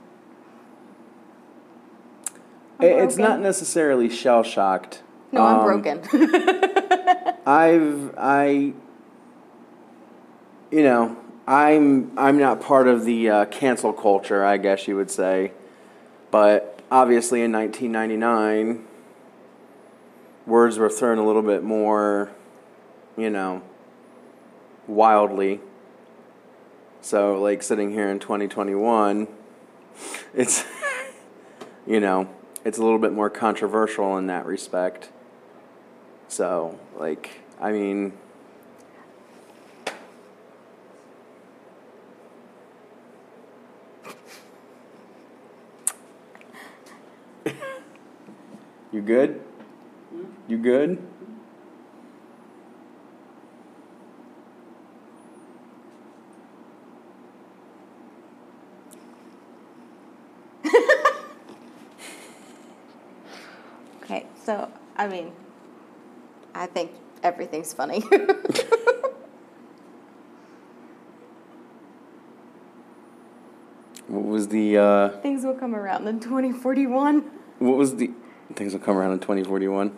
It's 2.83 3.17
not 3.17 3.41
necessarily 3.41 4.09
shell 4.09 4.43
shocked. 4.43 5.03
No, 5.33 5.43
I'm 5.45 5.59
Um, 5.61 5.65
broken. 5.83 6.01
I've 7.47 8.15
I. 8.19 8.73
You 10.71 10.83
know, 10.85 11.17
I'm 11.47 12.13
I'm 12.19 12.39
not 12.39 12.61
part 12.61 12.89
of 12.89 13.05
the 13.05 13.29
uh, 13.29 13.45
cancel 13.47 13.93
culture, 13.93 14.45
I 14.45 14.57
guess 14.57 14.87
you 14.89 14.97
would 14.97 15.11
say, 15.11 15.53
but 16.31 16.81
obviously 16.91 17.43
in 17.43 17.53
1999, 17.53 18.85
words 20.47 20.79
were 20.79 20.89
thrown 20.89 21.19
a 21.19 21.27
little 21.27 21.43
bit 21.43 21.63
more, 21.65 22.31
you 23.17 23.31
know, 23.31 23.63
wildly. 24.87 25.61
So, 27.03 27.41
like 27.41 27.63
sitting 27.63 27.93
here 27.93 28.11
in 28.11 28.19
2021, 28.19 29.27
it's, 30.35 30.65
you 31.87 31.99
know, 31.99 32.29
it's 32.65 32.79
a 32.79 32.83
little 32.83 32.99
bit 32.99 33.13
more 33.13 33.31
controversial 33.31 34.19
in 34.19 34.27
that 34.27 34.45
respect. 34.45 35.11
So, 36.29 36.79
like, 36.97 37.41
I 37.61 37.73
mean, 37.73 38.13
you 48.93 49.01
good? 49.01 49.41
Hmm? 50.11 50.25
You 50.49 50.59
good? 50.59 51.03
okay, 64.03 64.27
so 64.45 64.71
I 64.97 65.07
mean, 65.07 65.33
I 66.55 66.67
think 66.67 66.93
funny. 67.73 68.03
What 74.11 74.25
was 74.25 74.49
the 74.49 74.77
uh, 74.77 75.09
Things 75.21 75.45
will 75.45 75.55
come 75.55 75.73
around 75.75 76.09
in 76.09 76.19
2041. 76.19 77.21
what 77.61 77.77
was 77.77 77.95
the 77.95 78.11
things 78.57 78.73
will 78.73 78.81
come 78.81 78.97
around 78.97 79.13
in 79.13 79.21
2041? 79.21 79.97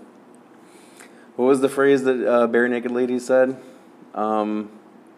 What 1.36 1.46
was 1.46 1.60
the 1.62 1.68
phrase 1.70 2.04
that 2.04 2.26
uh, 2.28 2.46
Barenaked 2.46 2.90
Lady 2.90 3.18
said? 3.18 3.58
Um, 4.14 4.70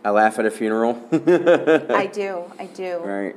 I 0.05 0.11
laugh 0.11 0.39
at 0.39 0.47
a 0.47 0.51
funeral. 0.51 1.03
I 1.13 2.09
do, 2.13 2.45
I 2.57 2.67
do. 2.67 2.99
Right. 2.99 3.35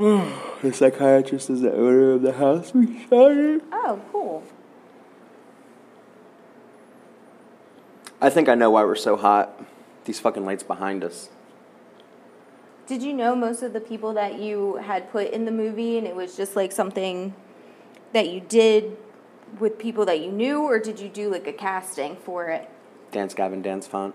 the 0.62 0.72
psychiatrist 0.72 1.50
is 1.50 1.60
the 1.60 1.70
owner 1.70 2.12
of 2.12 2.22
the 2.22 2.32
house 2.32 2.72
we 2.72 3.06
shot 3.06 3.32
in. 3.32 3.60
Oh, 3.70 4.00
cool. 4.10 4.42
I 8.18 8.30
think 8.30 8.48
I 8.48 8.54
know 8.54 8.70
why 8.70 8.82
we're 8.84 8.94
so 8.94 9.18
hot. 9.18 9.62
These 10.06 10.18
fucking 10.18 10.46
lights 10.46 10.62
behind 10.62 11.04
us. 11.04 11.28
Did 12.86 13.02
you 13.02 13.12
know 13.12 13.36
most 13.36 13.60
of 13.62 13.74
the 13.74 13.80
people 13.80 14.14
that 14.14 14.38
you 14.38 14.76
had 14.76 15.12
put 15.12 15.32
in 15.32 15.44
the 15.44 15.50
movie 15.50 15.98
and 15.98 16.06
it 16.06 16.16
was 16.16 16.34
just 16.34 16.56
like 16.56 16.72
something 16.72 17.34
that 18.14 18.30
you 18.30 18.40
did 18.40 18.96
with 19.58 19.78
people 19.78 20.06
that 20.06 20.20
you 20.20 20.32
knew 20.32 20.62
or 20.62 20.78
did 20.78 20.98
you 20.98 21.10
do 21.10 21.30
like 21.30 21.46
a 21.46 21.52
casting 21.52 22.16
for 22.16 22.48
it? 22.48 22.70
Dance 23.12 23.34
Gavin 23.34 23.60
Dance 23.60 23.86
Font. 23.86 24.14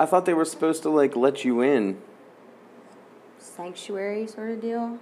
I 0.00 0.06
thought 0.06 0.24
they 0.24 0.34
were 0.34 0.46
supposed 0.46 0.82
to 0.82 0.90
like 0.90 1.14
let 1.14 1.44
you 1.44 1.60
in. 1.60 2.00
Sanctuary 3.38 4.26
sort 4.26 4.50
of 4.50 4.60
deal? 4.60 4.98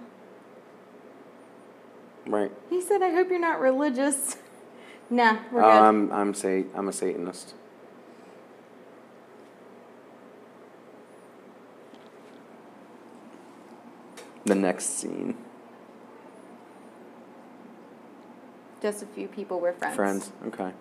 Right. 2.27 2.51
He 2.69 2.81
said, 2.81 3.01
I 3.01 3.11
hope 3.11 3.29
you're 3.29 3.39
not 3.39 3.59
religious. 3.59 4.37
nah, 5.09 5.37
we're 5.51 5.61
good. 5.61 5.71
Um, 5.71 6.11
I'm 6.11 6.11
I'm 6.11 6.33
say 6.33 6.65
I'm 6.75 6.87
a 6.87 6.93
Satanist. 6.93 7.55
The 14.45 14.55
next 14.55 14.85
scene. 14.85 15.37
just 18.81 19.03
a 19.03 19.05
few 19.05 19.27
people 19.27 19.59
were 19.59 19.73
friends. 19.73 19.95
Friends. 19.95 20.31
Okay. 20.47 20.71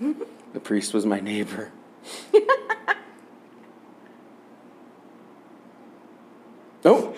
The 0.00 0.60
priest 0.60 0.92
was 0.94 1.06
my 1.06 1.20
neighbor. 1.20 1.70
oh. 6.84 7.14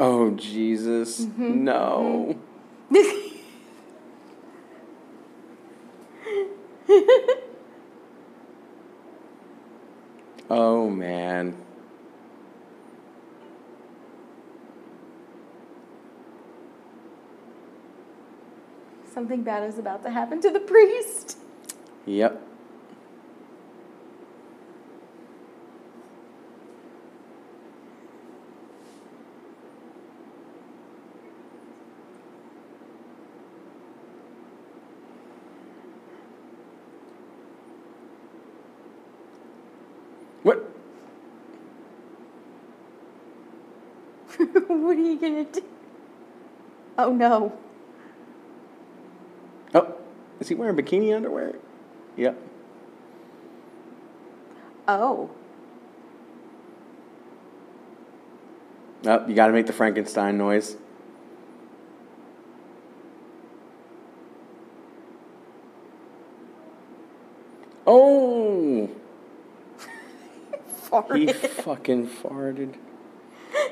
Oh 0.00 0.30
Jesus! 0.30 1.22
Mm-hmm. 1.22 1.64
No. 1.64 2.38
oh 10.50 10.88
man. 10.88 11.56
Something 19.28 19.44
bad 19.44 19.68
is 19.68 19.78
about 19.78 20.02
to 20.04 20.10
happen 20.10 20.40
to 20.40 20.50
the 20.50 20.58
priest. 20.58 21.36
Yep. 22.06 22.42
What? 40.42 40.56
what 44.68 44.96
are 44.96 45.00
you 45.02 45.20
gonna 45.20 45.44
do? 45.44 45.62
Oh 46.96 47.12
no. 47.12 47.67
Is 50.40 50.48
he 50.48 50.54
wearing 50.54 50.76
bikini 50.76 51.14
underwear? 51.14 51.54
Yep. 52.16 52.40
Oh. 54.86 55.30
Oh, 59.06 59.26
you 59.28 59.34
got 59.34 59.48
to 59.48 59.52
make 59.52 59.66
the 59.66 59.72
Frankenstein 59.72 60.38
noise. 60.38 60.76
Oh, 67.86 68.86
he 71.12 71.28
Farted. 71.32 71.34
fucking 71.34 72.08
farted. 72.08 72.74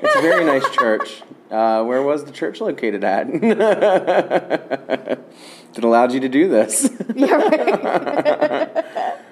It's 0.01 0.15
a 0.15 0.21
very 0.21 0.45
nice 0.45 0.69
church. 0.75 1.23
Uh, 1.49 1.83
where 1.83 2.01
was 2.03 2.25
the 2.25 2.31
church 2.31 2.61
located 2.61 3.03
at? 3.03 3.27
that 3.41 5.23
allowed 5.77 6.11
you 6.11 6.19
to 6.19 6.29
do 6.29 6.47
this. 6.49 6.87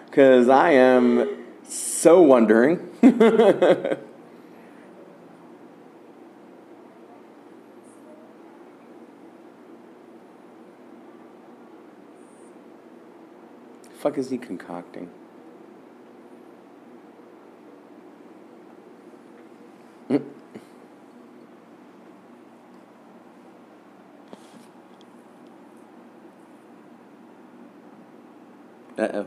Because 0.06 0.50
I 0.50 0.72
am 0.72 1.30
so 1.68 2.22
wondering. 2.22 2.90
fuck 14.06 14.18
is 14.20 14.30
he 14.30 14.38
concocting? 14.38 15.10
Uh 28.98 29.08
oh. 29.14 29.26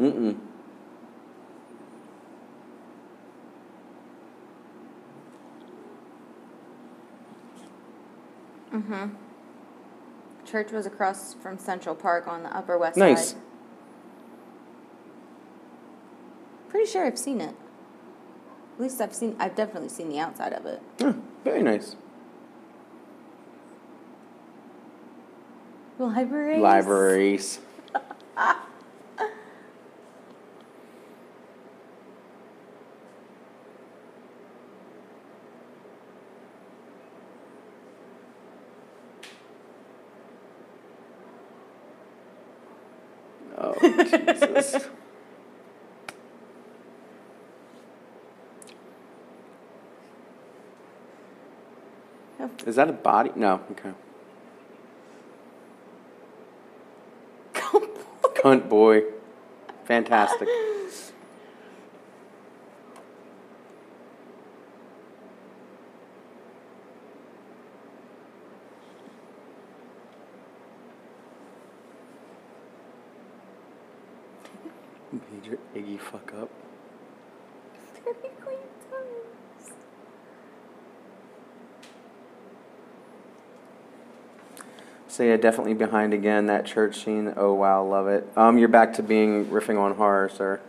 Mm-mm. 0.00 0.36
Mm-hmm. 8.72 9.06
Church 10.44 10.70
was 10.70 10.86
across 10.86 11.34
from 11.34 11.58
Central 11.58 11.94
Park 11.94 12.28
on 12.28 12.42
the 12.42 12.56
Upper 12.56 12.78
West 12.78 12.96
Nice. 12.96 13.30
Side. 13.30 13.40
Pretty 16.68 16.90
sure 16.90 17.04
I've 17.06 17.18
seen 17.18 17.40
it. 17.40 17.54
At 18.76 18.82
least 18.82 19.00
I've 19.00 19.14
seen. 19.14 19.34
I've 19.38 19.56
definitely 19.56 19.88
seen 19.88 20.10
the 20.10 20.18
outside 20.18 20.52
of 20.52 20.66
it. 20.66 20.82
Oh, 21.00 21.16
very 21.44 21.62
nice. 21.62 21.96
Libraries. 25.98 26.60
Libraries. 26.60 27.58
oh, 43.56 43.74
Jesus. 43.80 44.86
Is 52.66 52.74
that 52.74 52.90
a 52.90 52.92
body? 52.92 53.30
No, 53.36 53.60
okay. 53.70 53.92
Cunt 58.34 58.68
boy. 58.68 59.04
Fantastic. 59.84 60.48
Major 75.12 75.58
Iggy 75.72 76.00
fuck 76.00 76.34
up. 76.34 76.65
So 85.16 85.22
yeah, 85.22 85.38
definitely 85.38 85.72
behind 85.72 86.12
again 86.12 86.44
that 86.48 86.66
church 86.66 87.02
scene. 87.02 87.32
Oh 87.38 87.54
wow, 87.54 87.82
love 87.82 88.06
it. 88.06 88.30
Um, 88.36 88.58
you're 88.58 88.68
back 88.68 88.92
to 88.96 89.02
being 89.02 89.46
riffing 89.46 89.80
on 89.80 89.94
horror, 89.94 90.28
sir. 90.28 90.60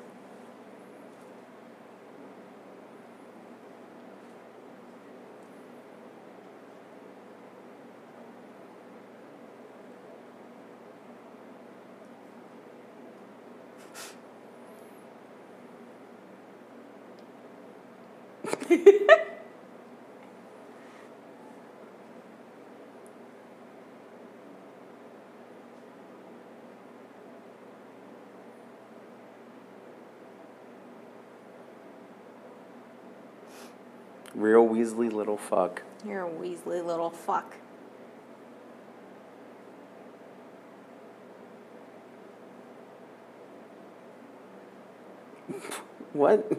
Real 34.38 34.68
Weasley 34.68 35.07
little 35.18 35.36
fuck. 35.36 35.82
You're 36.06 36.26
a 36.26 36.30
Weasley 36.30 36.86
little 36.86 37.10
fuck. 37.10 37.56
What? 46.14 46.52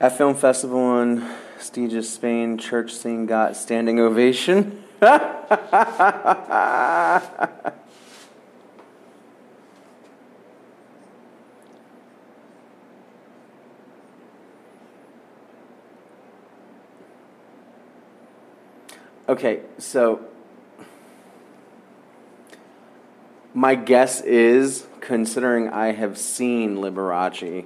At 0.00 0.16
film 0.16 0.34
festival 0.34 1.02
in 1.02 1.28
Sitges, 1.58 2.04
Spain, 2.04 2.56
church 2.56 2.94
scene 2.94 3.26
got 3.26 3.56
standing 3.56 4.00
ovation. 4.00 4.82
okay, 19.28 19.60
so 19.78 20.20
my 23.54 23.74
guess 23.74 24.20
is, 24.20 24.86
considering 25.00 25.68
I 25.68 25.92
have 25.92 26.18
seen 26.18 26.76
Liberace, 26.76 27.64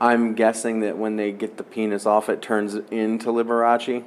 I'm 0.00 0.34
guessing 0.34 0.80
that 0.80 0.96
when 0.96 1.16
they 1.16 1.32
get 1.32 1.56
the 1.56 1.62
penis 1.64 2.06
off, 2.06 2.28
it 2.28 2.40
turns 2.40 2.74
into 2.90 3.30
Liberace. 3.30 4.04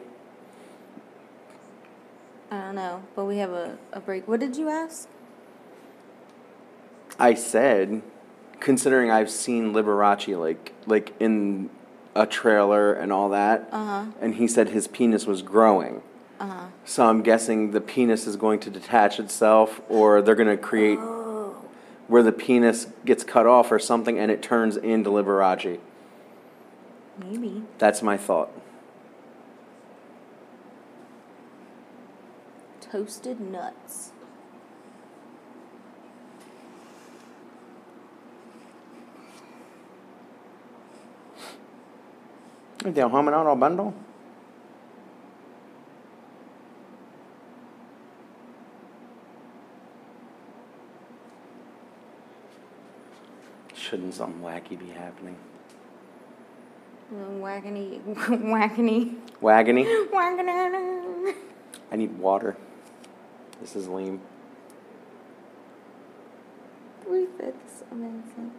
I 2.49 2.61
don't 2.61 2.75
know, 2.75 3.03
but 3.15 3.25
we 3.25 3.37
have 3.37 3.51
a, 3.51 3.77
a 3.91 3.99
break. 3.99 4.27
What 4.27 4.39
did 4.39 4.55
you 4.57 4.69
ask? 4.69 5.07
I 7.19 7.33
said, 7.33 8.01
considering 8.59 9.11
I've 9.11 9.29
seen 9.29 9.73
Liberace 9.73 10.37
like 10.39 10.73
like 10.85 11.13
in 11.19 11.69
a 12.15 12.25
trailer 12.25 12.93
and 12.93 13.11
all 13.11 13.29
that, 13.29 13.67
Uh-huh. 13.71 14.05
and 14.21 14.35
he 14.35 14.47
said 14.47 14.69
his 14.69 14.87
penis 14.87 15.25
was 15.25 15.41
growing. 15.41 16.01
Uh-huh. 16.39 16.65
So 16.85 17.05
I'm 17.05 17.21
guessing 17.21 17.71
the 17.71 17.81
penis 17.81 18.27
is 18.27 18.35
going 18.35 18.59
to 18.61 18.69
detach 18.69 19.19
itself, 19.19 19.81
or 19.89 20.21
they're 20.21 20.35
going 20.35 20.49
to 20.49 20.57
create 20.57 20.99
Oh. 20.99 21.55
where 22.07 22.23
the 22.23 22.31
penis 22.31 22.87
gets 23.05 23.23
cut 23.23 23.45
off 23.47 23.71
or 23.71 23.79
something, 23.79 24.19
and 24.19 24.29
it 24.31 24.41
turns 24.41 24.75
into 24.75 25.09
Liberace. 25.09 25.79
Maybe. 27.17 27.63
That's 27.77 28.01
my 28.01 28.17
thought. 28.17 28.49
Toasted 32.81 33.39
nuts. 33.39 34.11
They're 42.83 43.07
humming 43.07 43.33
out 43.33 43.47
a 43.47 43.55
bundle. 43.55 43.93
Shouldn't 53.93 54.15
something 54.15 54.41
wacky 54.41 54.79
be 54.79 54.87
happening? 54.87 55.35
Waggany, 57.13 58.01
waggany, 58.01 59.17
Wagony? 59.39 60.09
waggany. 60.09 61.35
I 61.91 61.95
need 61.95 62.17
water. 62.17 62.57
This 63.61 63.75
is 63.75 63.87
lame. 63.87 64.19
Refits, 67.05 67.83
amazing. 67.91 68.51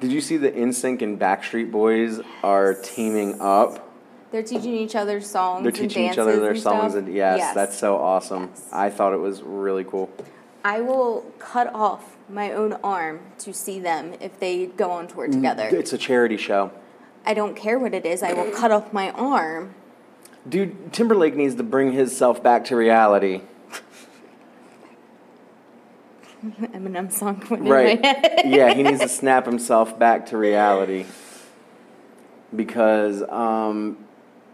Did 0.00 0.10
you 0.10 0.22
see 0.22 0.38
the 0.38 0.50
NSYNC 0.50 1.02
and 1.02 1.20
Backstreet 1.20 1.70
Boys 1.70 2.22
are 2.42 2.72
teaming 2.72 3.42
up? 3.42 3.90
They're 4.30 4.42
teaching 4.42 4.74
each 4.74 4.96
other 4.96 5.20
songs. 5.20 5.64
They're 5.64 5.70
teaching 5.70 6.10
each 6.10 6.16
other 6.16 6.40
their 6.40 6.52
and 6.52 6.60
songs, 6.60 6.94
and 6.94 7.12
yes, 7.12 7.54
that's 7.54 7.76
so 7.76 7.98
awesome. 7.98 8.48
Yes. 8.54 8.68
I 8.72 8.88
thought 8.88 9.12
it 9.12 9.20
was 9.20 9.42
really 9.42 9.84
cool. 9.84 10.08
I 10.64 10.80
will 10.80 11.22
cut 11.38 11.72
off 11.74 12.16
my 12.28 12.52
own 12.52 12.74
arm 12.84 13.20
to 13.38 13.52
see 13.52 13.78
them 13.80 14.14
if 14.20 14.38
they 14.38 14.66
go 14.66 14.90
on 14.92 15.08
tour 15.08 15.26
Mm, 15.28 15.32
together. 15.32 15.68
It's 15.72 15.92
a 15.92 15.98
charity 15.98 16.36
show. 16.36 16.70
I 17.26 17.34
don't 17.34 17.54
care 17.56 17.78
what 17.78 17.94
it 17.94 18.04
is. 18.06 18.22
I 18.22 18.32
will 18.32 18.50
cut 18.50 18.70
off 18.70 18.92
my 18.92 19.10
arm. 19.10 19.74
Dude, 20.48 20.92
Timberlake 20.92 21.36
needs 21.36 21.54
to 21.56 21.62
bring 21.62 21.92
himself 21.92 22.42
back 22.42 22.64
to 22.66 22.76
reality. 22.76 23.42
Eminem 26.44 27.10
song 27.12 27.42
went 27.48 27.62
Right. 27.68 27.96
in 27.96 28.02
my 28.02 28.08
head. 28.08 28.40
yeah, 28.46 28.74
he 28.74 28.82
needs 28.82 29.00
to 29.00 29.08
snap 29.08 29.46
himself 29.46 29.96
back 29.98 30.26
to 30.26 30.36
reality. 30.36 31.06
Because 32.54 33.22
um, 33.30 33.96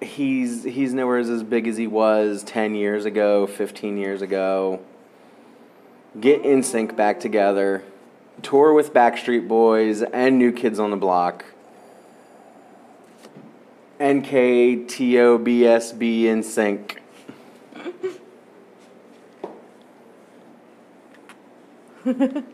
he's 0.03 0.63
he's 0.65 0.93
nowhere 0.95 1.19
as 1.19 1.43
big 1.43 1.67
as 1.67 1.77
he 1.79 1.87
was 1.87 2.43
10 2.45 2.75
years 2.75 3.05
ago, 3.07 3.47
15 3.47 3.97
years 3.97 4.21
ago. 4.23 4.81
Get 6.21 6.43
NSYNC 6.43 6.97
back 6.97 7.21
together. 7.21 7.85
Tour 8.43 8.73
with 8.73 8.93
Backstreet 8.95 9.47
Boys 9.47 10.03
and 10.03 10.39
New 10.39 10.53
Kids 10.53 10.81
on 10.81 10.91
the 10.91 10.97
Block. 10.97 11.45
NKOTBSB 14.01 14.85
in 16.25 16.43
sync. 16.43 17.03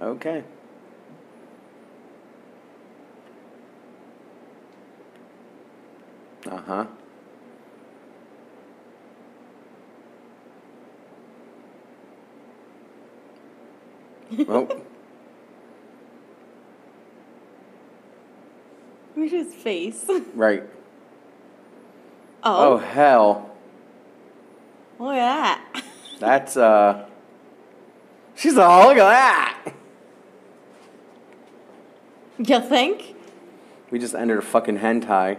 Okay. 0.00 0.44
Uh 6.48 6.56
huh. 6.66 6.86
well, 14.46 14.68
Look 19.16 19.26
at 19.26 19.32
his 19.32 19.52
face. 19.54 20.04
right. 20.34 20.62
Oh 22.44 22.74
Oh, 22.74 22.76
hell, 22.78 23.50
look 25.00 25.16
at 25.16 25.60
that. 25.74 25.84
that's 26.20 26.56
uh. 26.56 27.04
She's 28.36 28.56
all 28.56 28.86
look 28.88 28.98
at 28.98 29.08
that. 29.08 29.72
You 32.38 32.60
think? 32.60 33.16
We 33.90 33.98
just 33.98 34.14
entered 34.14 34.38
a 34.38 34.42
fucking 34.42 34.78
hentai. 34.78 35.38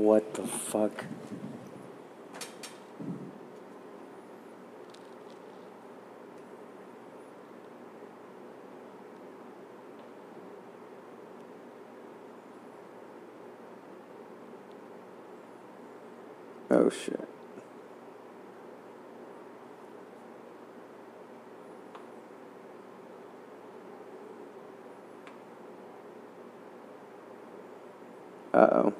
What 0.00 0.32
the 0.34 0.46
fuck? 0.46 1.04
Oh 16.70 16.88
shit. 16.88 17.28
Uh 28.54 28.68
oh. 28.72 28.94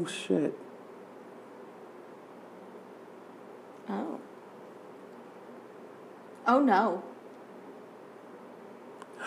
Oh 0.00 0.06
shit. 0.06 0.54
Oh. 3.88 4.18
Oh 6.46 6.60
no. 6.60 7.02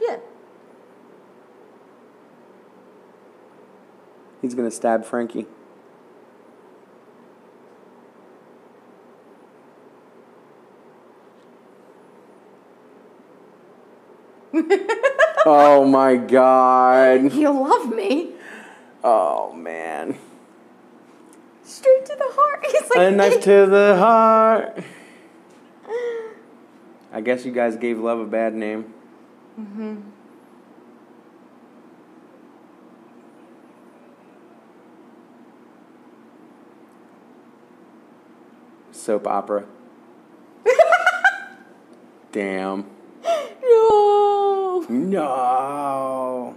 yeah. 0.00 0.16
He's 4.40 4.54
gonna 4.54 4.70
stab 4.70 5.04
Frankie. 5.04 5.46
oh 15.44 15.84
my 15.84 16.16
god. 16.16 17.34
You 17.34 17.50
love 17.50 17.94
me. 17.94 18.35
Oh 19.08 19.52
man. 19.52 20.18
Straight 21.62 22.04
to 22.06 22.16
the 22.16 22.26
heart. 22.28 22.66
He's 22.72 22.90
like 22.90 22.98
A 22.98 23.10
knife 23.12 23.40
to 23.42 23.66
the 23.66 23.96
heart. 23.96 24.82
I 27.12 27.20
guess 27.20 27.44
you 27.44 27.52
guys 27.52 27.76
gave 27.76 28.00
love 28.00 28.18
a 28.18 28.26
bad 28.26 28.52
name. 28.54 28.92
Mm-hmm. 29.60 30.00
Soap 38.90 39.28
opera. 39.28 39.66
Damn. 42.32 42.90
No. 43.62 44.84
No. 44.88 46.56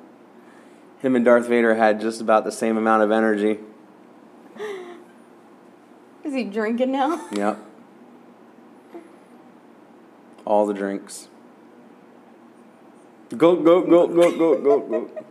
Him 0.99 1.15
and 1.15 1.23
Darth 1.23 1.47
Vader 1.47 1.75
had 1.75 2.01
just 2.01 2.19
about 2.19 2.43
the 2.43 2.51
same 2.51 2.77
amount 2.77 3.03
of 3.03 3.11
energy. 3.11 3.59
Is 6.23 6.33
he 6.33 6.43
drinking 6.43 6.91
now? 6.91 7.25
Yep. 7.31 7.65
All 10.45 10.65
the 10.65 10.73
drinks. 10.73 11.29
Go, 13.37 13.55
go, 13.55 13.81
go, 13.81 14.07
go, 14.07 14.37
go, 14.37 14.61
go, 14.61 14.79
go. 14.79 15.25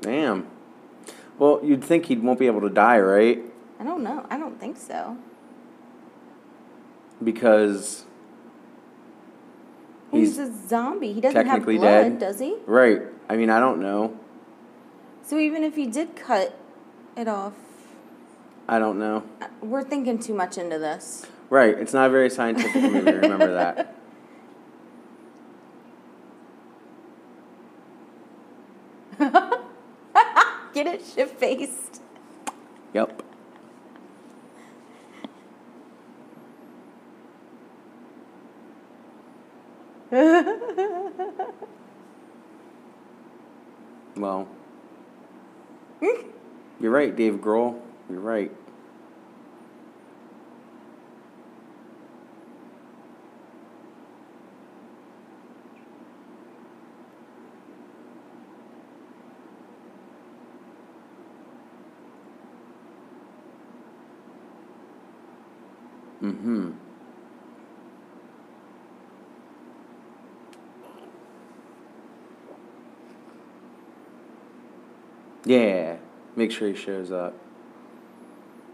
Damn. 0.00 0.48
Well, 1.38 1.60
you'd 1.80 1.88
think 1.88 2.06
he 2.06 2.16
won't 2.16 2.38
be 2.38 2.46
able 2.46 2.60
to 2.60 2.70
die, 2.70 2.98
right? 3.00 3.40
I 3.78 3.84
don't 3.84 4.02
know. 4.02 4.26
I 4.30 4.38
don't 4.38 4.60
think 4.60 4.76
so. 4.76 5.16
Because 7.22 8.04
He's, 10.12 10.36
He's 10.36 10.38
a 10.38 10.68
zombie. 10.68 11.12
He 11.12 11.20
doesn't 11.20 11.46
have 11.46 11.64
blood, 11.64 11.80
dead. 11.80 12.18
does 12.18 12.40
he? 12.40 12.56
Right. 12.66 13.02
I 13.28 13.36
mean, 13.36 13.48
I 13.48 13.60
don't 13.60 13.80
know. 13.80 14.18
So 15.22 15.38
even 15.38 15.62
if 15.62 15.76
he 15.76 15.86
did 15.86 16.16
cut 16.16 16.58
it 17.16 17.28
off, 17.28 17.52
I 18.68 18.78
don't 18.80 18.98
know. 18.98 19.22
uh, 19.40 19.46
we're 19.60 19.84
thinking 19.84 20.18
too 20.18 20.34
much 20.34 20.58
into 20.58 20.78
this. 20.78 21.26
Right. 21.48 21.78
It's 21.78 21.92
not 21.92 22.08
a 22.08 22.10
very 22.10 22.28
scientific 22.30 22.82
movie. 22.82 23.12
Remember 23.12 23.52
that. 23.54 23.96
Get 30.82 30.94
it 30.94 31.04
shit 31.14 31.28
faced. 31.28 32.00
Yep. 32.94 33.22
well, 44.16 44.48
you're 46.80 46.90
right, 46.90 47.14
Dave 47.14 47.34
Grohl. 47.34 47.78
You're 48.08 48.20
right. 48.20 48.50
Mm-hmm. 66.30 66.70
Yeah, 75.44 75.96
make 76.36 76.52
sure 76.52 76.68
he 76.68 76.74
shows 76.76 77.10
up. 77.10 77.34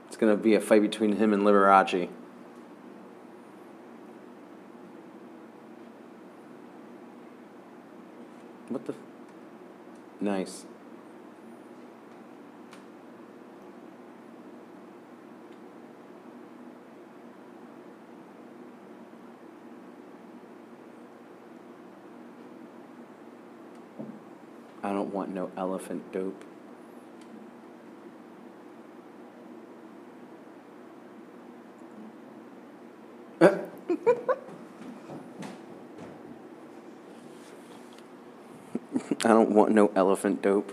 It's 0.09 0.19
gonna 0.19 0.37
be 0.37 0.55
a 0.55 0.61
fight 0.61 0.83
between 0.83 1.17
him 1.17 1.33
and 1.33 1.43
Liberace. 1.45 2.11
What 8.69 8.85
the? 8.85 8.93
F- 8.93 8.99
nice. 10.21 10.67
I 24.87 24.93
don't 24.93 25.13
want 25.13 25.35
no 25.35 25.51
elephant 25.57 26.13
dope. 26.13 26.45
I 33.41 33.59
don't 39.25 39.51
want 39.51 39.73
no 39.73 39.91
elephant 39.97 40.41
dope. 40.41 40.73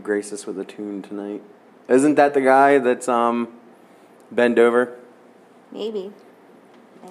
Gonna 0.00 0.06
grace 0.06 0.32
us 0.32 0.46
with 0.46 0.58
a 0.58 0.64
tune 0.64 1.02
tonight? 1.02 1.42
Isn't 1.86 2.14
that 2.14 2.32
the 2.32 2.40
guy 2.40 2.78
that's 2.78 3.06
um 3.06 3.48
bend 4.32 4.58
over? 4.58 4.96
Maybe. 5.70 6.10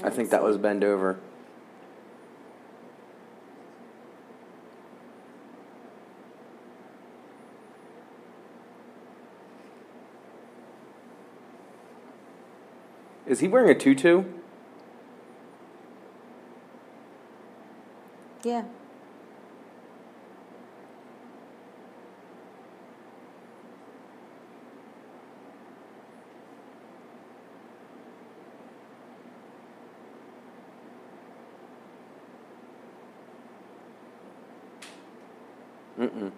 I 0.04 0.10
think 0.10 0.32
that 0.32 0.42
was 0.42 0.58
bend 0.58 0.84
over. 0.84 1.20
Is 13.28 13.40
he 13.40 13.48
wearing 13.48 13.70
a 13.70 13.76
tutu? 13.76 14.24
Yeah. 18.44 18.64
Mm-mm. 36.00 36.32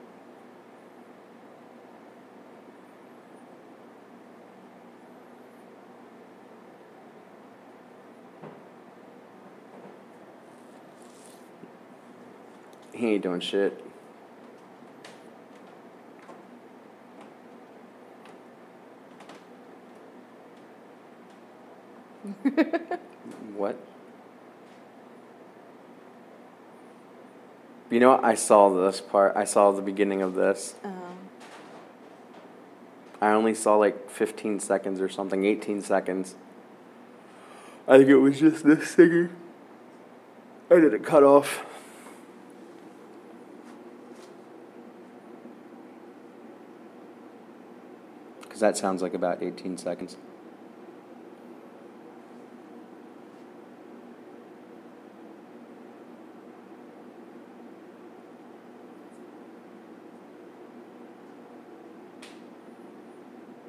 He 12.93 13.00
ain't 13.13 13.23
doing 13.23 13.39
shit. 13.39 13.83
what? 23.55 23.77
You 27.89 27.99
know, 27.99 28.19
I 28.23 28.35
saw 28.35 28.69
this 28.69 29.01
part. 29.01 29.35
I 29.35 29.43
saw 29.43 29.71
the 29.71 29.81
beginning 29.81 30.21
of 30.21 30.35
this. 30.35 30.75
Um, 30.83 31.17
I 33.19 33.31
only 33.31 33.53
saw 33.53 33.75
like 33.75 34.09
15 34.09 34.59
seconds 34.59 35.01
or 35.01 35.09
something, 35.09 35.45
18 35.45 35.81
seconds. 35.81 36.35
I 37.88 37.97
think 37.97 38.09
it 38.09 38.17
was 38.17 38.39
just 38.39 38.63
this 38.63 38.91
singer. 38.91 39.29
I 40.69 40.75
did 40.75 40.93
it 40.93 41.03
cut 41.03 41.23
off. 41.23 41.65
That 48.61 48.77
sounds 48.77 49.01
like 49.01 49.13
about 49.13 49.43
18 49.43 49.77
seconds. 49.77 50.17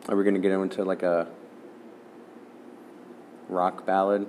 Are 0.09 0.17
we 0.17 0.25
going 0.25 0.35
to 0.35 0.41
get 0.41 0.53
into 0.53 0.85
like 0.85 1.03
a 1.03 1.27
rock 3.49 3.87
ballad? 3.87 4.27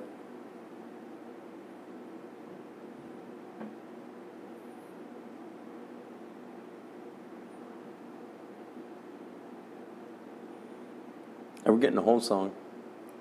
Are 11.74 11.78
getting 11.78 11.96
the 11.96 12.04
whole 12.04 12.20
song? 12.20 12.52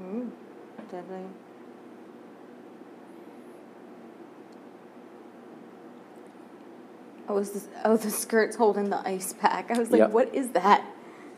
mm, 0.03 0.29
definitely. 0.91 1.27
Oh, 7.29 7.39
is 7.39 7.53
this, 7.53 7.69
oh, 7.85 7.97
the 7.97 8.11
skirt's 8.11 8.57
holding 8.57 8.91
the 8.91 9.01
ice 9.09 9.33
pack. 9.33 9.70
I 9.70 9.79
was 9.79 9.91
like, 9.91 10.01
Yep. 10.01 10.11
what 10.11 10.35
is 10.35 10.51
that? 10.51 10.85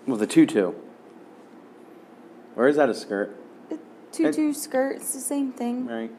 Well, 0.06 0.16
the 0.16 0.26
tutu. 0.26 0.72
Or 2.56 2.66
is 2.68 2.76
that 2.76 2.88
a 2.88 2.94
skirt? 2.94 3.36
Tutu 4.12 4.52
skirt, 4.52 4.96
it's 4.96 5.12
the 5.12 5.20
same 5.20 5.52
thing. 5.52 5.86
Right. 5.86 6.10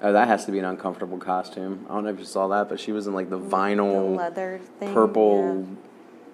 Oh, 0.00 0.12
that 0.12 0.26
has 0.28 0.44
to 0.46 0.52
be 0.52 0.58
an 0.58 0.64
uncomfortable 0.64 1.18
costume. 1.18 1.86
I 1.88 1.94
don't 1.94 2.04
know 2.04 2.10
if 2.10 2.18
you 2.18 2.24
saw 2.24 2.48
that, 2.48 2.68
but 2.68 2.80
she 2.80 2.90
was 2.92 3.06
in 3.06 3.14
like 3.14 3.30
the 3.30 3.38
The 3.38 3.46
vinyl 3.48 4.16
leather 4.16 4.60
thing. 4.80 4.92
purple, 4.92 5.66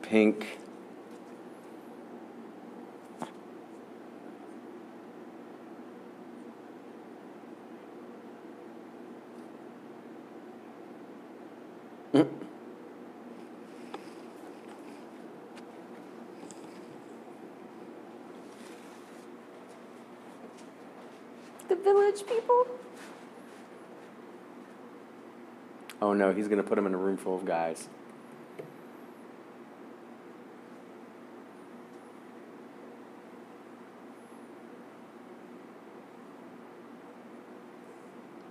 pink. 0.02 0.58
People? 22.28 22.66
Oh 26.00 26.12
no, 26.12 26.32
he's 26.32 26.48
gonna 26.48 26.62
put 26.62 26.78
him 26.78 26.86
in 26.86 26.94
a 26.94 26.98
room 26.98 27.16
full 27.16 27.36
of 27.36 27.44
guys. 27.44 27.88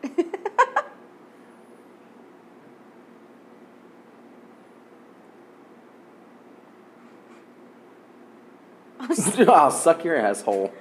I'll 9.47 9.71
suck 9.71 10.03
your 10.03 10.17
asshole. 10.17 10.73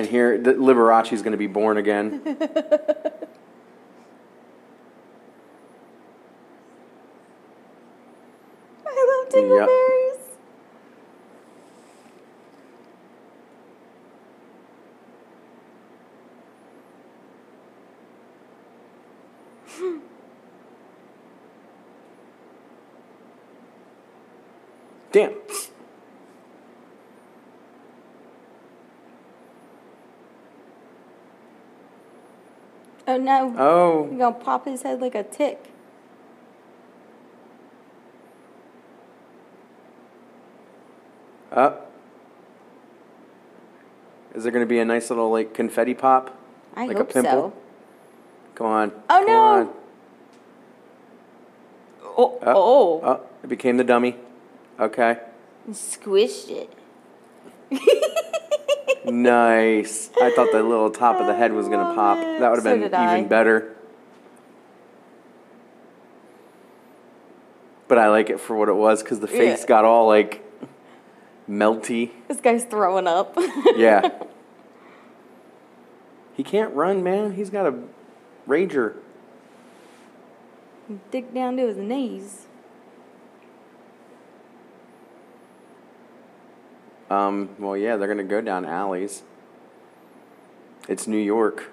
And 0.00 0.08
here, 0.08 0.38
the 0.38 0.54
Liberace's 0.54 1.20
going 1.20 1.32
to 1.32 1.36
be 1.36 1.46
born 1.46 1.76
again. 1.76 2.22
I 2.26 2.38
love 8.96 9.34
Yep. 9.34 9.68
dingleberries. 9.68 10.20
Damn. 25.12 25.34
Oh 33.10 33.16
no. 33.16 33.52
Oh. 33.58 34.06
You're 34.08 34.18
gonna 34.18 34.34
pop 34.44 34.66
his 34.66 34.82
head 34.82 35.00
like 35.00 35.16
a 35.16 35.24
tick. 35.24 35.72
Up. 41.50 41.90
Is 44.34 44.44
there 44.44 44.52
going 44.52 44.62
to 44.64 44.68
be 44.68 44.78
a 44.78 44.84
nice 44.84 45.10
little 45.10 45.30
like 45.30 45.52
confetti 45.54 45.94
pop? 45.94 46.36
I 46.76 46.86
like 46.86 46.96
hope 46.96 47.10
a 47.10 47.12
pimple? 47.14 47.32
so. 47.32 47.52
Come 48.54 48.66
on. 48.68 48.92
Oh, 49.10 49.18
Come 49.18 49.26
no. 49.26 49.42
on. 49.42 49.68
Oh, 52.04 52.38
Oh, 52.42 52.42
oh. 52.42 53.00
oh, 53.02 53.20
it 53.42 53.48
became 53.48 53.76
the 53.76 53.84
dummy. 53.84 54.14
Okay. 54.78 55.18
Squished 55.70 56.48
it. 56.48 56.72
Nice. 59.06 60.10
I 60.20 60.30
thought 60.34 60.48
the 60.52 60.62
little 60.62 60.90
top 60.90 61.20
of 61.20 61.26
the 61.26 61.34
head 61.34 61.52
was 61.52 61.68
going 61.68 61.86
to 61.86 61.94
pop. 61.94 62.18
That 62.18 62.50
would 62.50 62.56
have 62.56 62.62
So 62.64 62.70
been 62.72 62.80
did 62.80 62.94
I. 62.94 63.16
even 63.18 63.28
better. 63.28 63.76
But 67.88 67.98
I 67.98 68.08
like 68.08 68.30
it 68.30 68.38
for 68.40 68.56
what 68.56 68.68
it 68.68 68.74
was 68.74 69.02
because 69.02 69.20
the 69.20 69.26
face 69.26 69.60
Yeah. 69.62 69.66
got 69.66 69.84
all 69.84 70.06
like 70.06 70.44
melty. 71.48 72.10
This 72.28 72.40
guy's 72.40 72.64
throwing 72.64 73.06
up. 73.06 73.36
Yeah. 73.76 74.10
he 76.34 76.42
can't 76.44 76.72
run, 76.74 77.02
man. 77.02 77.32
He's 77.32 77.50
got 77.50 77.66
a 77.66 77.74
rager. 78.48 78.94
Dig 81.10 81.32
down 81.34 81.56
to 81.56 81.66
his 81.66 81.76
knees. 81.76 82.46
Um, 87.10 87.50
well, 87.58 87.76
yeah, 87.76 87.96
they're 87.96 88.08
gonna 88.08 88.22
go 88.22 88.40
down 88.40 88.64
alleys. 88.64 89.24
It's 90.88 91.08
New 91.08 91.18
York. 91.18 91.70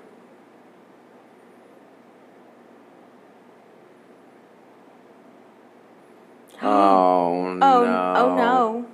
oh 6.61 7.53
no! 7.53 7.85
Oh, 7.85 8.13
oh 8.17 8.35
no. 8.35 8.87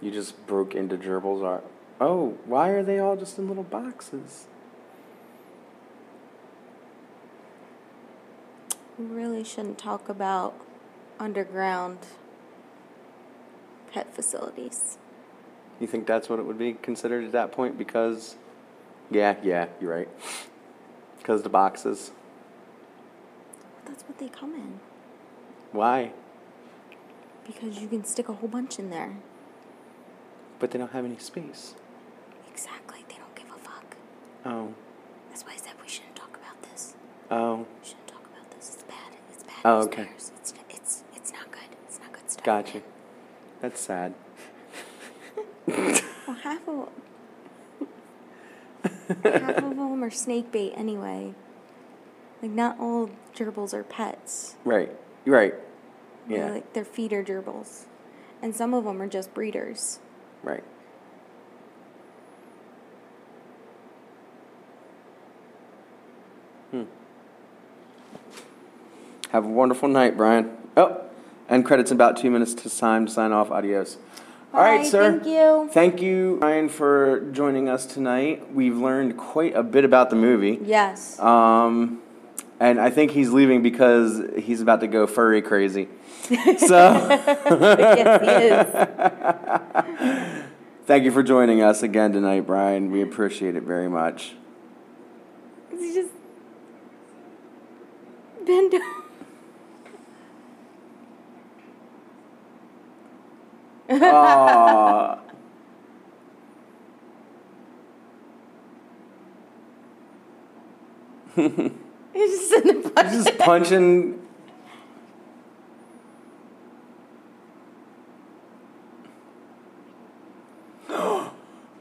You 0.00 0.12
just 0.12 0.46
broke 0.46 0.76
into 0.76 0.96
Gerbil's 0.96 1.42
art. 1.42 1.64
Oh, 2.00 2.36
why 2.44 2.68
are 2.68 2.84
they 2.84 2.98
all 3.00 3.16
just 3.16 3.36
in 3.38 3.48
little 3.48 3.64
boxes? 3.64 4.46
We 8.96 9.06
really 9.06 9.42
shouldn't 9.42 9.78
talk 9.78 10.08
about 10.08 10.54
underground 11.18 11.98
pet 13.92 14.14
facilities. 14.14 14.98
You 15.80 15.86
think 15.86 16.06
that's 16.06 16.28
what 16.28 16.38
it 16.38 16.44
would 16.44 16.58
be 16.58 16.74
considered 16.74 17.24
at 17.24 17.32
that 17.32 17.52
point? 17.52 17.76
Because, 17.76 18.36
yeah, 19.10 19.36
yeah, 19.42 19.66
you're 19.80 19.94
right. 19.94 20.08
Because 21.18 21.42
the 21.42 21.48
boxes. 21.48 22.12
That's 23.84 24.02
what 24.04 24.18
they 24.18 24.28
come 24.28 24.54
in. 24.54 24.80
Why? 25.72 26.12
Because 27.46 27.80
you 27.80 27.88
can 27.88 28.04
stick 28.04 28.28
a 28.28 28.32
whole 28.32 28.48
bunch 28.48 28.78
in 28.78 28.90
there. 28.90 29.16
But 30.58 30.70
they 30.70 30.78
don't 30.78 30.92
have 30.92 31.04
any 31.04 31.18
space. 31.18 31.74
Exactly. 32.50 33.04
They 33.08 33.16
don't 33.16 33.34
give 33.34 33.48
a 33.48 33.58
fuck. 33.58 33.96
Oh. 34.46 34.72
That's 35.28 35.44
why 35.44 35.52
I 35.52 35.56
said 35.56 35.72
we 35.82 35.88
shouldn't 35.88 36.16
talk 36.16 36.36
about 36.36 36.62
this. 36.70 36.94
Oh. 37.30 37.66
We 37.82 37.88
shouldn't 37.88 38.06
talk 38.06 38.24
about 38.32 38.50
this. 38.52 38.74
It's 38.74 38.82
bad. 38.84 39.12
It's 39.32 39.42
bad. 39.42 39.56
Oh, 39.64 39.82
okay. 39.82 40.08
It's, 40.14 40.32
it's, 40.70 41.04
it's 41.14 41.32
not 41.32 41.50
good. 41.50 41.76
It's 41.86 41.98
not 41.98 42.12
good 42.12 42.30
stuff. 42.30 42.44
Gotcha. 42.44 42.82
That's 43.60 43.80
sad. 43.80 44.14
Well, 45.66 46.36
half 46.42 46.68
of 46.68 46.88
half 49.24 49.56
of 49.56 49.76
them 49.76 50.04
are 50.04 50.10
snake 50.10 50.52
bait 50.52 50.72
anyway. 50.76 51.34
Like 52.42 52.50
not 52.50 52.78
all 52.78 53.10
gerbils 53.34 53.72
are 53.72 53.82
pets. 53.84 54.56
Right. 54.64 54.90
Right. 55.26 55.54
They're 56.28 56.38
Yeah. 56.38 56.50
like 56.52 56.72
they're 56.74 56.84
feeder 56.84 57.22
gerbils, 57.24 57.84
and 58.42 58.54
some 58.54 58.74
of 58.74 58.84
them 58.84 59.00
are 59.00 59.08
just 59.08 59.32
breeders. 59.34 59.98
Right. 60.42 60.64
Hmm. 66.70 66.82
Have 69.30 69.44
a 69.44 69.48
wonderful 69.48 69.88
night, 69.88 70.16
Brian. 70.16 70.56
Oh, 70.76 71.02
and 71.48 71.64
credits 71.64 71.90
in 71.90 71.96
about 71.96 72.16
two 72.16 72.30
minutes 72.30 72.54
to 72.54 72.70
time 72.78 73.06
to 73.06 73.12
sign 73.12 73.32
off. 73.32 73.50
Adios. 73.50 73.96
All 74.54 74.62
right, 74.62 74.86
sir. 74.86 75.10
thank 75.10 75.26
you. 75.26 75.68
Thank 75.72 76.00
you, 76.00 76.36
Brian, 76.38 76.68
for 76.68 77.28
joining 77.32 77.68
us 77.68 77.86
tonight. 77.86 78.54
We've 78.54 78.76
learned 78.76 79.16
quite 79.16 79.56
a 79.56 79.64
bit 79.64 79.84
about 79.84 80.10
the 80.10 80.16
movie. 80.16 80.60
Yes. 80.62 81.18
Um, 81.18 82.00
and 82.60 82.80
I 82.80 82.90
think 82.90 83.10
he's 83.10 83.30
leaving 83.30 83.62
because 83.62 84.22
he's 84.38 84.60
about 84.60 84.78
to 84.80 84.86
go 84.86 85.08
furry 85.08 85.42
crazy. 85.42 85.88
So. 86.28 86.76
yes, 87.10 88.22
he 88.22 88.30
is. 90.30 90.44
Thank 90.86 91.04
you 91.04 91.10
for 91.10 91.22
joining 91.22 91.60
us 91.60 91.82
again 91.82 92.12
tonight, 92.12 92.46
Brian. 92.46 92.90
We 92.90 93.02
appreciate 93.02 93.56
it 93.56 93.64
very 93.64 93.88
much. 93.88 94.34
He's 95.70 95.94
just 95.94 96.12
bend 98.46 98.74
Uh, 103.88 103.94
Aw. 104.02 105.18
He's 111.34 112.30
just 112.30 112.48
sitting 112.48 112.82
there 112.82 112.90
punching. 112.90 113.24
Just 113.24 113.38
punching. 113.38 114.20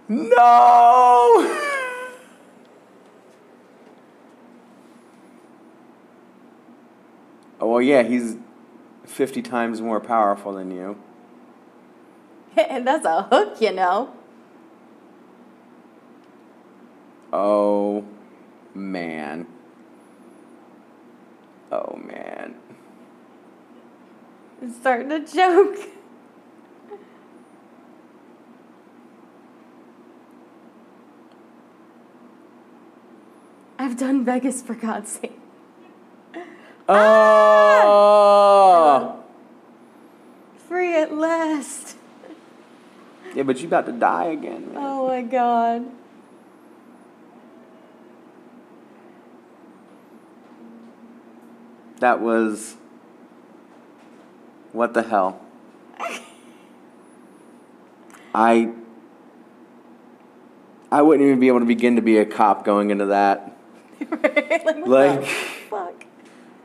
no! 0.09 1.59
Oh, 7.61 7.69
well, 7.69 7.81
yeah, 7.81 8.03
he's 8.03 8.35
50 9.05 9.41
times 9.41 9.79
more 9.79 10.01
powerful 10.01 10.51
than 10.51 10.69
you. 10.69 11.01
and 12.69 12.85
that's 12.87 13.05
a 13.05 13.23
hook, 13.23 13.59
you 13.59 13.71
know. 13.71 14.13
Oh, 17.31 18.05
man. 18.75 19.47
Oh, 21.71 21.95
man. 21.95 22.55
It's 24.61 24.75
starting 24.75 25.09
to 25.09 25.21
choke. 25.25 25.77
I've 33.79 33.97
done 33.97 34.23
Vegas 34.23 34.61
for 34.61 34.75
God's 34.75 35.11
sake. 35.13 35.39
Oh! 36.87 38.03
Free 40.67 40.95
at 40.95 41.13
last. 41.13 41.92
Yeah, 43.35 43.43
but 43.43 43.59
you 43.61 43.67
about 43.67 43.85
to 43.87 43.91
die 43.91 44.25
again, 44.25 44.73
man. 44.73 44.77
Oh 44.77 45.07
my 45.07 45.21
god. 45.23 45.85
That 51.99 52.21
was. 52.21 52.75
What 54.71 54.93
the 54.93 55.03
hell? 55.03 55.39
I. 58.35 58.71
I 60.91 61.01
wouldn't 61.01 61.25
even 61.25 61.39
be 61.39 61.47
able 61.47 61.59
to 61.59 61.65
begin 61.65 61.95
to 61.95 62.01
be 62.03 62.17
a 62.19 62.25
cop 62.25 62.65
going 62.65 62.91
into 62.91 63.05
that. 63.07 63.57
like, 64.11 64.85
Like- 64.85 65.25
fuck? 65.25 66.05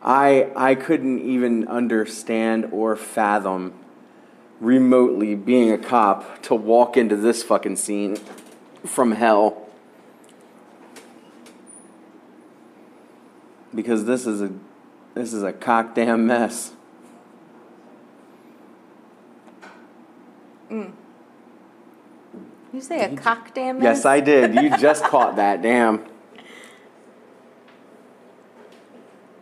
I 0.02 0.50
I 0.54 0.74
couldn't 0.76 1.20
even 1.20 1.66
understand 1.66 2.68
or 2.72 2.94
fathom 2.94 3.72
remotely 4.60 5.34
being 5.34 5.70
a 5.70 5.78
cop 5.78 6.42
to 6.42 6.54
walk 6.54 6.96
into 6.96 7.16
this 7.16 7.42
fucking 7.42 7.76
scene 7.76 8.16
from 8.84 9.12
hell. 9.12 9.68
Because 13.74 14.04
this 14.04 14.26
is 14.26 14.40
a 14.40 14.52
this 15.14 15.32
is 15.32 15.42
a 15.42 15.52
cockdamn 15.52 16.20
mess. 16.20 16.72
Mm. 20.70 20.92
You 22.72 22.80
say 22.80 23.00
a 23.00 23.16
cock 23.16 23.54
damn 23.54 23.82
Yes, 23.82 24.04
I 24.04 24.20
did. 24.20 24.54
You 24.54 24.76
just 24.78 25.04
caught 25.04 25.36
that. 25.36 25.62
Damn. 25.62 26.04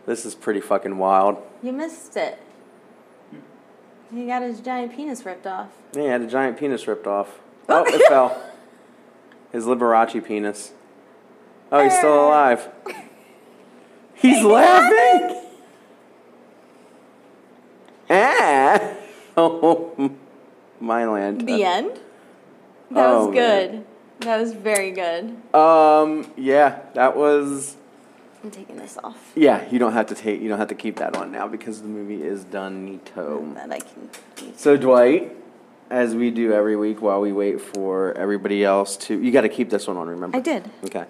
This 0.05 0.25
is 0.25 0.33
pretty 0.33 0.61
fucking 0.61 0.97
wild. 0.97 1.37
You 1.61 1.73
missed 1.73 2.15
it. 2.15 2.39
He 4.13 4.25
got 4.25 4.41
his 4.41 4.59
giant 4.61 4.95
penis 4.95 5.25
ripped 5.25 5.45
off. 5.47 5.69
Yeah, 5.93 6.01
he 6.01 6.07
had 6.07 6.21
a 6.21 6.27
giant 6.27 6.57
penis 6.57 6.87
ripped 6.87 7.07
off. 7.07 7.39
Oh, 7.69 7.83
it 7.85 8.01
fell. 8.07 8.41
His 9.51 9.65
Liberace 9.65 10.23
penis. 10.23 10.71
Oh, 11.69 11.83
he's 11.83 11.97
still 11.97 12.27
alive. 12.27 12.69
He's 14.15 14.41
laughing. 14.41 15.41
Ah. 18.09 18.93
Oh, 19.35 20.11
my 20.79 21.05
land. 21.05 21.47
The 21.47 21.63
end? 21.65 21.99
That 22.91 23.05
Oh, 23.05 23.27
was 23.27 23.35
man. 23.35 23.71
good. 23.71 23.85
That 24.21 24.39
was 24.39 24.53
very 24.53 24.91
good. 24.91 25.35
Um, 25.53 26.31
yeah, 26.37 26.79
that 26.93 27.17
was. 27.17 27.75
I'm 28.47 28.51
taking 28.51 28.77
this 28.77 28.97
off. 29.03 29.33
Yeah, 29.35 29.67
you 29.69 29.77
don't 29.77 29.91
have 29.91 30.05
to 30.05 30.15
take. 30.15 30.39
You 30.39 30.47
don't 30.47 30.57
have 30.57 30.69
to 30.69 30.75
keep 30.75 30.95
that 30.99 31.17
on 31.17 31.33
now 31.33 31.49
because 31.49 31.81
the 31.81 31.89
movie 31.89 32.23
is 32.23 32.45
done 32.45 32.87
neato. 32.87 33.53
That 33.55 33.73
I 33.73 33.79
can 33.79 34.09
use. 34.41 34.53
So 34.57 34.77
Dwight, 34.77 35.35
as 35.89 36.15
we 36.15 36.31
do 36.31 36.53
every 36.53 36.77
week 36.77 37.01
while 37.01 37.19
we 37.19 37.33
wait 37.33 37.59
for 37.59 38.13
everybody 38.13 38.63
else 38.63 38.95
to, 38.97 39.19
you 39.21 39.33
got 39.33 39.41
to 39.41 39.49
keep 39.49 39.69
this 39.69 39.85
one 39.85 39.97
on. 39.97 40.07
Remember? 40.07 40.37
I 40.37 40.39
did. 40.39 40.63
Okay. 40.85 41.03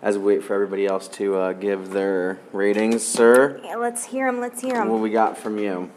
As 0.00 0.16
we 0.16 0.36
wait 0.36 0.42
for 0.44 0.54
everybody 0.54 0.86
else 0.86 1.08
to 1.08 1.36
uh, 1.36 1.52
give 1.52 1.90
their 1.90 2.38
ratings, 2.54 3.04
sir, 3.06 3.60
Yeah, 3.62 3.76
let's 3.76 4.06
hear 4.06 4.26
him. 4.26 4.40
Let's 4.40 4.62
hear 4.62 4.72
them. 4.76 4.88
what 4.88 5.00
we 5.02 5.10
got 5.10 5.36
from 5.36 5.58
you? 5.58 5.90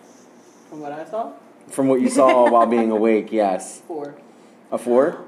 From 0.70 0.82
what 0.82 0.92
I 0.92 1.06
saw, 1.06 1.32
From 1.70 1.88
what 1.88 2.02
you 2.02 2.10
saw 2.10 2.50
while 2.52 2.66
being 2.66 2.92
awake, 3.00 3.32
yes. 3.32 3.80
four. 3.88 4.16
A 4.74 4.78
four? 4.78 5.24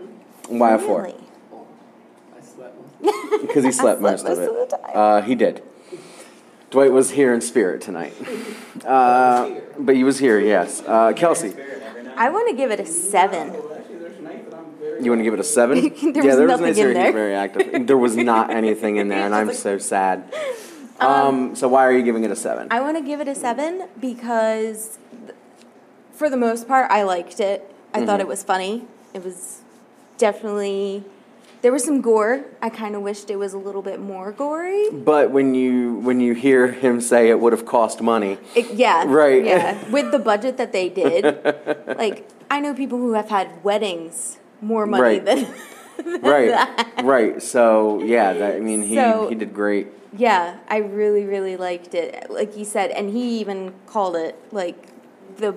Why 0.49 0.73
a 0.73 0.77
four? 0.79 1.03
Really? 1.03 1.15
Oh, 1.53 1.65
I 2.37 2.41
slept 2.43 2.75
most. 2.81 2.92
Because 3.41 3.63
he 3.63 3.71
slept 3.81 3.99
slept 3.99 4.01
most 4.01 4.25
of 4.25 4.39
it. 4.39 4.49
of 4.49 4.69
the 4.69 4.77
time. 4.77 4.91
Uh, 4.93 5.21
he 5.21 5.35
did. 5.35 5.61
Dwight 6.71 6.91
was 6.91 7.11
here 7.11 7.33
in 7.33 7.41
spirit 7.41 7.81
tonight. 7.81 8.13
Uh, 8.83 9.61
but 9.79 9.95
he 9.95 10.03
was 10.03 10.17
here, 10.19 10.39
yes. 10.39 10.83
Uh, 10.85 11.13
Kelsey, 11.15 11.53
I 12.17 12.29
want 12.29 12.49
to 12.49 12.55
give 12.55 12.69
it 12.71 12.81
a 12.81 12.85
seven. 12.85 13.53
Well, 13.53 13.73
actually, 13.77 13.95
there's 13.99 14.19
nights 14.19 14.49
that 14.49 14.57
I'm 14.57 14.73
very. 14.77 15.03
you 15.03 15.09
want 15.11 15.19
to 15.19 15.23
give 15.23 15.33
it 15.35 15.39
a 15.39 15.43
seven? 15.43 15.77
There 16.13 16.25
yeah, 16.25 16.35
there 16.35 16.47
was 16.47 16.59
nothing 16.59 16.65
nights 16.65 16.77
in 16.79 16.83
where 16.85 16.87
he 16.89 16.93
there. 16.95 17.11
very 17.13 17.33
active. 17.35 17.87
There 17.87 17.97
was 17.97 18.17
not 18.17 18.49
anything 18.49 18.97
in 18.97 19.07
there, 19.07 19.25
and 19.25 19.33
I'm 19.33 19.53
so 19.53 19.77
sad. 19.77 20.25
Um, 20.99 21.55
so 21.55 21.69
why 21.69 21.85
are 21.85 21.93
you 21.95 22.03
giving 22.03 22.25
it 22.25 22.31
a 22.31 22.35
seven? 22.35 22.67
I 22.71 22.81
want 22.81 22.97
to 22.97 23.03
give 23.03 23.21
it 23.21 23.27
a 23.29 23.35
seven 23.35 23.87
because, 24.01 24.97
th- 25.27 25.35
for 26.11 26.29
the 26.29 26.37
most 26.37 26.67
part, 26.67 26.91
I 26.91 27.03
liked 27.03 27.39
it. 27.39 27.73
I 27.93 28.05
thought 28.05 28.19
Mhm. 28.19 28.23
it 28.23 28.27
was 28.27 28.43
funny. 28.43 28.85
It 29.13 29.23
was 29.23 29.61
definitely. 30.17 31.05
There 31.63 31.71
was 31.71 31.83
some 31.85 32.01
gore. 32.01 32.43
I 32.61 32.69
kind 32.69 32.93
of 32.93 33.03
wished 33.03 33.29
it 33.29 33.37
was 33.37 33.53
a 33.53 33.57
little 33.57 33.81
bit 33.81 33.97
more 34.01 34.33
gory. 34.33 34.89
But 34.91 35.31
when 35.31 35.55
you 35.55 35.95
when 35.95 36.19
you 36.19 36.33
hear 36.33 36.67
him 36.67 36.99
say 36.99 37.29
it 37.29 37.39
would 37.39 37.53
have 37.53 37.65
cost 37.65 38.01
money, 38.01 38.37
It, 38.53 38.71
yeah. 38.73 39.05
Right. 39.07 39.45
Yeah. 39.45 39.89
With 39.89 40.11
the 40.11 40.19
budget 40.19 40.57
that 40.57 40.73
they 40.73 40.89
did, 40.89 41.23
like 41.97 42.27
I 42.51 42.59
know 42.59 42.73
people 42.73 42.97
who 42.97 43.13
have 43.13 43.29
had 43.29 43.63
weddings 43.63 44.39
more 44.61 44.85
money 44.85 45.01
Right. 45.19 45.25
than. 45.25 45.47
right, 46.21 46.51
right. 47.01 47.41
So 47.41 48.03
yeah, 48.03 48.33
that, 48.33 48.55
I 48.57 48.59
mean 48.59 48.83
he 48.83 48.95
So- 48.95 49.29
he 49.29 49.35
did 49.35 49.53
great. 49.53 49.87
Yeah, 50.15 50.57
I 50.67 50.77
really, 50.77 51.23
really 51.25 51.57
liked 51.57 51.95
it. 51.95 52.29
Like 52.29 52.53
he 52.53 52.63
said, 52.65 52.91
and 52.91 53.09
he 53.09 53.39
even 53.39 53.73
called 53.87 54.15
it 54.17 54.35
like 54.51 54.89
the 55.37 55.55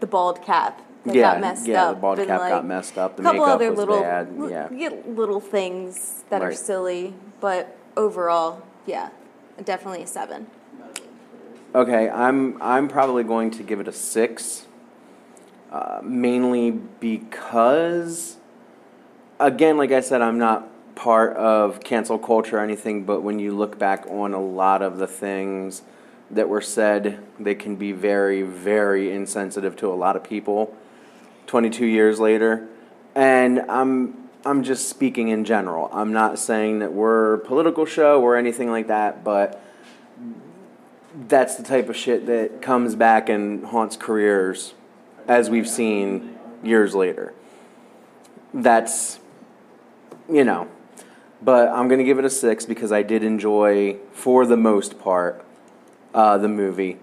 the 0.00 0.06
bald 0.06 0.42
cap 0.42 0.80
that 1.04 1.14
yeah, 1.14 1.32
got 1.32 1.40
messed 1.40 1.66
yeah. 1.66 1.84
up. 1.84 1.96
The 1.96 2.00
bald 2.00 2.18
cap 2.18 2.40
like, 2.40 2.50
got 2.50 2.66
messed 2.66 2.98
up. 2.98 3.16
The 3.16 3.22
couple 3.22 3.40
makeup 3.40 3.54
other 3.54 3.70
was 3.70 3.78
little 3.78 4.00
bad. 4.00 4.28
Yeah, 4.48 4.68
yeah, 4.72 4.90
little 5.06 5.40
things 5.40 6.24
that 6.30 6.42
are 6.42 6.52
silly, 6.52 7.14
but 7.40 7.76
overall, 7.96 8.62
yeah, 8.86 9.10
definitely 9.64 10.02
a 10.02 10.06
seven. 10.06 10.46
Okay, 11.74 12.08
I'm 12.10 12.60
I'm 12.62 12.88
probably 12.88 13.24
going 13.24 13.50
to 13.52 13.62
give 13.62 13.80
it 13.80 13.88
a 13.88 13.92
six. 13.92 14.66
Uh, 15.70 16.00
mainly 16.04 16.70
because, 16.70 18.36
again, 19.40 19.78
like 19.78 19.90
I 19.90 20.00
said, 20.00 20.20
I'm 20.20 20.36
not 20.36 20.68
part 20.94 21.34
of 21.34 21.80
cancel 21.82 22.18
culture 22.18 22.58
or 22.58 22.60
anything. 22.60 23.04
But 23.04 23.22
when 23.22 23.38
you 23.38 23.56
look 23.56 23.78
back 23.78 24.04
on 24.06 24.34
a 24.34 24.40
lot 24.40 24.82
of 24.82 24.98
the 24.98 25.06
things 25.06 25.80
that 26.30 26.50
were 26.50 26.60
said, 26.60 27.20
they 27.40 27.54
can 27.54 27.76
be 27.76 27.92
very, 27.92 28.42
very 28.42 29.10
insensitive 29.14 29.74
to 29.76 29.90
a 29.90 29.94
lot 29.94 30.14
of 30.14 30.22
people. 30.22 30.76
22 31.52 31.84
years 31.84 32.18
later, 32.18 32.66
and 33.14 33.60
I'm 33.68 34.30
I'm 34.42 34.62
just 34.62 34.88
speaking 34.88 35.28
in 35.28 35.44
general. 35.44 35.90
I'm 35.92 36.10
not 36.10 36.38
saying 36.38 36.78
that 36.78 36.94
we're 36.94 37.34
a 37.34 37.38
political 37.38 37.84
show 37.84 38.22
or 38.22 38.38
anything 38.38 38.70
like 38.70 38.86
that, 38.86 39.22
but 39.22 39.62
that's 41.28 41.56
the 41.56 41.62
type 41.62 41.90
of 41.90 41.96
shit 41.96 42.24
that 42.24 42.62
comes 42.62 42.94
back 42.94 43.28
and 43.28 43.66
haunts 43.66 43.98
careers 43.98 44.72
as 45.28 45.50
we've 45.50 45.68
seen 45.68 46.38
years 46.62 46.94
later. 46.94 47.34
That's, 48.54 49.20
you 50.30 50.44
know, 50.44 50.68
but 51.42 51.68
I'm 51.68 51.86
going 51.86 51.98
to 51.98 52.04
give 52.04 52.18
it 52.18 52.24
a 52.24 52.30
six 52.30 52.64
because 52.64 52.92
I 52.92 53.02
did 53.02 53.22
enjoy, 53.22 53.98
for 54.14 54.46
the 54.46 54.56
most 54.56 54.98
part, 54.98 55.44
uh, 56.14 56.38
the 56.38 56.48
movie. 56.48 56.96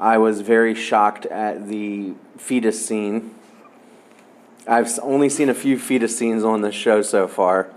I 0.00 0.16
was 0.16 0.40
very 0.40 0.74
shocked 0.74 1.26
at 1.26 1.68
the 1.68 2.14
fetus 2.38 2.84
scene. 2.86 3.35
I've 4.66 4.98
only 5.02 5.28
seen 5.28 5.48
a 5.48 5.54
few 5.54 5.78
fetus 5.78 6.16
scenes 6.16 6.44
on 6.44 6.60
this 6.62 6.74
show 6.74 7.02
so 7.02 7.28
far. 7.28 7.68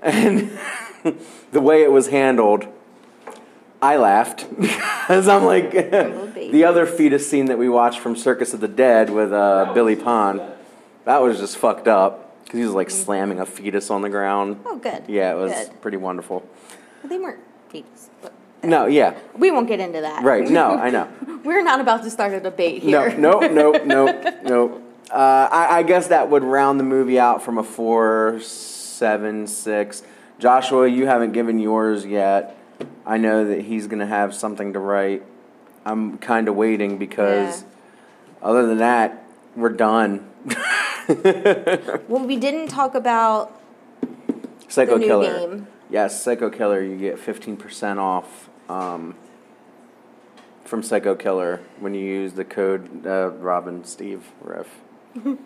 And 0.00 0.50
the 1.52 1.60
way 1.60 1.82
it 1.82 1.92
was 1.92 2.08
handled, 2.08 2.66
I 3.80 3.96
laughed 3.96 4.46
because 4.60 5.28
I'm 5.28 5.44
like 5.44 5.70
the 5.72 6.64
other 6.64 6.86
fetus 6.86 7.28
scene 7.28 7.46
that 7.46 7.58
we 7.58 7.68
watched 7.68 8.00
from 8.00 8.16
Circus 8.16 8.54
of 8.54 8.60
the 8.60 8.68
Dead 8.68 9.10
with 9.10 9.32
uh, 9.32 9.72
Billy 9.74 9.96
Pond. 9.96 10.40
That 11.04 11.20
was 11.20 11.38
just 11.38 11.56
fucked 11.56 11.88
up 11.88 12.44
because 12.44 12.58
he 12.58 12.64
was 12.64 12.74
like 12.74 12.90
slamming 12.90 13.40
a 13.40 13.46
fetus 13.46 13.90
on 13.90 14.02
the 14.02 14.08
ground. 14.08 14.60
Oh, 14.64 14.76
good. 14.76 15.04
Yeah, 15.08 15.32
it 15.32 15.36
was 15.36 15.52
Good. 15.52 15.80
pretty 15.80 15.96
wonderful. 15.96 16.48
Well, 17.02 17.10
they 17.10 17.18
weren't 17.18 17.40
fetus, 17.70 18.08
but 18.22 18.32
No, 18.62 18.86
yeah, 18.86 19.14
we 19.36 19.50
won't 19.50 19.66
get 19.66 19.80
into 19.80 20.00
that. 20.00 20.22
right. 20.22 20.48
No, 20.48 20.70
I 20.70 20.90
know. 20.90 21.08
We're 21.44 21.64
not 21.64 21.80
about 21.80 22.04
to 22.04 22.10
start 22.10 22.32
a 22.32 22.40
debate 22.40 22.82
here. 22.82 23.16
No, 23.18 23.40
no, 23.40 23.72
no, 23.72 23.72
no, 23.72 24.38
no. 24.44 24.82
Uh, 25.10 25.48
I, 25.50 25.78
I 25.78 25.82
guess 25.82 26.08
that 26.08 26.30
would 26.30 26.42
round 26.44 26.80
the 26.80 26.84
movie 26.84 27.18
out 27.18 27.42
from 27.42 27.58
a 27.58 27.62
four, 27.64 28.40
seven, 28.40 29.46
six. 29.46 30.02
Joshua, 30.38 30.88
you 30.88 31.06
haven't 31.06 31.32
given 31.32 31.58
yours 31.58 32.04
yet. 32.06 32.56
I 33.06 33.16
know 33.18 33.44
that 33.46 33.62
he's 33.62 33.86
going 33.86 33.98
to 34.00 34.06
have 34.06 34.34
something 34.34 34.72
to 34.72 34.78
write. 34.78 35.22
I'm 35.84 36.18
kind 36.18 36.48
of 36.48 36.54
waiting 36.56 36.96
because, 36.98 37.62
Yeah. 37.62 37.68
other 38.48 38.66
than 38.66 38.78
that, 38.78 39.24
we're 39.56 39.68
done. 39.70 40.28
Well, 41.08 42.24
we 42.24 42.36
didn't 42.36 42.68
talk 42.68 42.94
about 42.94 43.60
Psycho 44.68 44.98
Killer. 45.00 45.48
game. 45.48 45.66
Yes, 45.90 46.22
Psycho 46.22 46.48
Killer. 46.48 46.80
You 46.80 46.96
get 46.96 47.16
15% 47.18 47.98
off 47.98 48.48
um, 48.68 49.16
from 50.64 50.82
Psycho 50.84 51.16
Killer 51.16 51.60
when 51.80 51.92
you 51.94 52.04
use 52.04 52.34
the 52.34 52.44
code 52.44 53.04
uh, 53.04 53.30
Robin 53.30 53.84
Steve 53.84 54.22
Riff. 54.40 54.68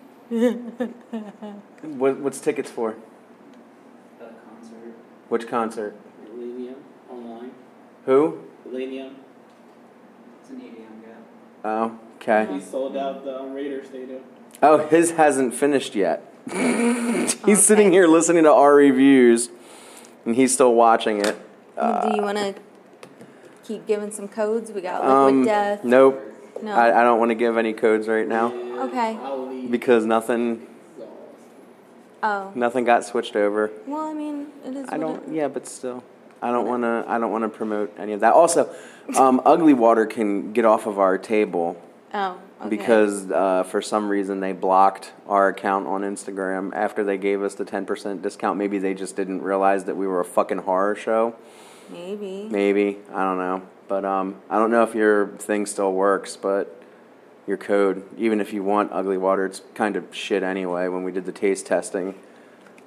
what, 1.83 2.19
what's 2.19 2.41
tickets 2.41 2.71
for? 2.71 2.91
A 4.21 4.25
concert. 4.25 4.95
Which 5.29 5.49
concert? 5.49 5.97
Illenium 6.31 6.77
online. 7.11 7.51
Who? 8.05 8.45
Illenium. 8.69 9.15
It's 10.41 10.51
an 10.51 10.61
EDM 10.61 11.05
guy. 11.05 11.17
Oh, 11.65 11.99
okay. 12.17 12.47
He 12.53 12.61
sold 12.61 12.97
out 12.97 13.25
the 13.25 13.41
um, 13.41 13.53
Raider 13.53 13.85
Stadium. 13.85 14.23
Oh, 14.63 14.87
his 14.87 15.13
hasn't 15.13 15.55
finished 15.55 15.95
yet. 15.95 16.23
he's 17.45 17.65
sitting 17.67 17.93
here 17.93 18.07
listening 18.07 18.45
to 18.45 18.53
our 18.53 18.75
reviews, 18.77 19.51
and 20.25 20.37
he's 20.37 20.55
still 20.55 20.75
watching 20.75 21.19
it. 21.21 21.37
Do 21.77 22.13
you 22.15 22.23
want 22.23 22.39
to 22.39 22.55
keep 23.65 23.87
giving 23.87 24.11
some 24.13 24.29
codes? 24.29 24.71
We 24.71 24.81
got 24.81 25.01
Liquid 25.03 25.13
Um, 25.41 25.45
Death. 25.45 25.85
nope. 25.85 26.23
No. 26.63 26.73
I, 26.73 27.01
I 27.01 27.05
don't 27.05 27.19
want 27.19 27.31
to 27.31 27.35
give 27.35 27.57
any 27.57 27.73
codes 27.73 28.09
right 28.09 28.27
now 28.27 28.53
Okay. 28.87 29.19
Because 29.71 30.05
nothing 30.07 30.67
Oh. 32.23 32.51
nothing 32.55 32.85
got 32.85 33.05
switched 33.05 33.37
over. 33.37 33.71
Well, 33.87 34.07
I 34.09 34.15
mean, 34.15 34.49
it 34.65 34.75
is. 34.75 34.89
I 34.89 34.97
what 34.99 35.01
don't. 35.01 35.29
it- 35.29 35.35
Yeah, 35.35 35.49
but 35.49 35.67
still, 35.67 36.03
I 36.43 36.51
don't 36.51 36.67
want 36.67 36.83
to. 36.83 37.05
I 37.07 37.19
don't 37.19 37.31
want 37.31 37.43
to 37.45 37.49
promote 37.49 37.93
any 37.99 38.13
of 38.15 38.21
that. 38.21 38.33
Also, 38.33 38.69
um, 39.17 39.41
Ugly 39.47 39.75
Water 39.75 40.07
can 40.07 40.53
get 40.53 40.65
off 40.65 40.87
of 40.87 40.99
our 40.99 41.19
table 41.19 41.81
Oh. 42.15 42.39
Okay. 42.61 42.71
because 42.71 43.31
uh, 43.31 43.65
for 43.65 43.83
some 43.83 44.09
reason 44.09 44.41
they 44.41 44.53
blocked 44.53 45.13
our 45.29 45.49
account 45.49 45.87
on 45.87 46.01
Instagram 46.03 46.73
after 46.75 47.05
they 47.05 47.19
gave 47.19 47.43
us 47.43 47.55
the 47.55 47.67
ten 47.67 47.85
percent 47.85 48.23
discount. 48.23 48.59
Maybe 48.59 48.79
they 48.79 48.95
just 48.95 49.15
didn't 49.15 49.43
realize 49.43 49.85
that 49.85 49.97
we 49.97 50.07
were 50.07 50.21
a 50.21 50.25
fucking 50.25 50.59
horror 50.59 50.97
show. 50.97 51.37
maybe. 51.91 52.49
Maybe 52.51 52.99
I 53.13 53.25
don't 53.25 53.39
know, 53.39 53.63
but 53.89 54.05
um, 54.05 54.37
I 54.51 54.59
don't 54.59 54.71
know 54.71 54.83
if 54.83 54.95
your 54.95 55.29
thing 55.39 55.67
still 55.67 55.93
works, 55.93 56.37
but. 56.37 56.73
Your 57.47 57.57
code, 57.57 58.03
even 58.19 58.41
if 58.41 58.53
you 58.53 58.65
want 58.65 58.91
ugly 58.93 59.17
water, 59.17 59.47
it's 59.47 59.63
kind 59.75 59.95
of 59.95 60.13
shit 60.13 60.43
anyway. 60.43 60.89
When 60.89 61.05
we 61.05 61.13
did 61.13 61.27
the 61.27 61.31
taste 61.31 61.65
testing, 61.65 62.17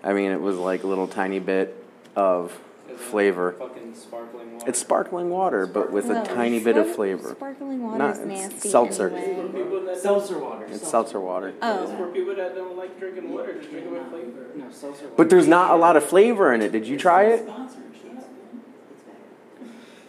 I 0.03 0.11
mean, 0.11 0.31
it 0.31 0.41
was 0.41 0.57
like 0.57 0.83
a 0.83 0.87
little 0.87 1.07
tiny 1.07 1.39
bit 1.39 1.81
of 2.13 2.59
flavor. 2.97 3.53
Fucking 3.53 3.95
sparkling 3.95 4.53
water. 4.55 4.69
It's 4.69 4.79
sparkling 4.79 5.29
water, 5.29 5.65
but 5.65 5.93
with 5.93 6.09
a 6.09 6.23
tiny 6.25 6.59
bit 6.61 6.75
of 6.75 6.93
flavor. 6.93 7.29
Sparkling 7.31 7.81
water 7.83 7.97
Not- 7.97 8.11
is 8.11 8.17
it's 8.19 8.27
nasty. 8.27 8.69
seltzer. 8.69 9.09
Anyway. 9.15 9.63
people 9.63 9.81
that 9.85 9.97
Seltzer 9.97 10.39
water. 10.39 10.65
It's 10.65 10.85
seltzer 10.85 11.21
water. 11.21 11.53
Oh. 11.61 11.83
It's 11.83 11.91
for 11.93 12.07
people 12.07 12.35
that 12.35 12.53
don't 12.53 12.77
like 12.77 12.99
drinking 12.99 13.31
water, 13.33 13.53
just 13.57 13.71
drink 13.71 13.85
it 13.85 13.91
with 13.93 14.09
flavor. 14.09 14.47
No, 14.55 14.65
seltzer 14.71 15.05
water. 15.05 15.15
But 15.15 15.29
there's 15.29 15.47
not 15.47 15.71
a 15.71 15.75
lot 15.75 15.95
of 15.95 16.03
flavor 16.03 16.53
in 16.53 16.61
it. 16.61 16.73
Did 16.73 16.85
you 16.85 16.97
try 16.97 17.23
it? 17.27 17.49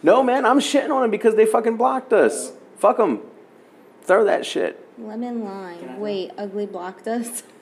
Sponsors, 0.01 0.03
yes. 0.03 0.03
No, 0.03 0.23
man, 0.23 0.45
I'm 0.45 0.59
shitting 0.59 0.93
on 0.93 1.01
them 1.03 1.11
because 1.11 1.35
they 1.35 1.45
fucking 1.45 1.77
blocked 1.77 2.13
us. 2.13 2.51
Fuck 2.77 2.97
them. 2.97 3.21
Throw 4.03 4.23
that 4.25 4.45
shit. 4.45 4.83
Lemon 4.97 5.43
lime. 5.43 5.99
Wait, 5.99 6.31
ugly 6.37 6.65
blocked 6.65 7.07
us. 7.07 7.43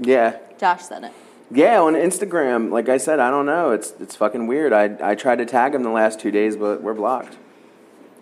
Yeah. 0.00 0.38
Josh 0.58 0.82
said 0.82 1.04
it. 1.04 1.12
Yeah, 1.52 1.80
on 1.80 1.94
Instagram, 1.94 2.72
like 2.72 2.88
I 2.88 2.96
said, 2.96 3.20
I 3.20 3.30
don't 3.30 3.46
know. 3.46 3.70
It's 3.70 3.92
it's 4.00 4.16
fucking 4.16 4.48
weird. 4.48 4.72
I 4.72 4.96
I 5.00 5.14
tried 5.14 5.38
to 5.38 5.46
tag 5.46 5.70
them 5.70 5.84
the 5.84 5.90
last 5.90 6.18
two 6.18 6.32
days, 6.32 6.56
but 6.56 6.82
we're 6.82 6.94
blocked. 6.94 7.36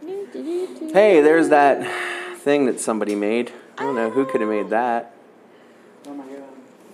Hey, 0.04 1.22
there's 1.22 1.48
that 1.48 1.86
thing 2.40 2.66
that 2.66 2.78
somebody 2.78 3.14
made. 3.14 3.52
I 3.78 3.84
don't 3.84 3.94
know 3.94 4.10
who 4.10 4.26
could 4.26 4.42
have 4.42 4.50
made 4.50 4.68
that. 4.68 5.14
Oh 6.06 6.12
my 6.12 6.24
god. 6.26 6.42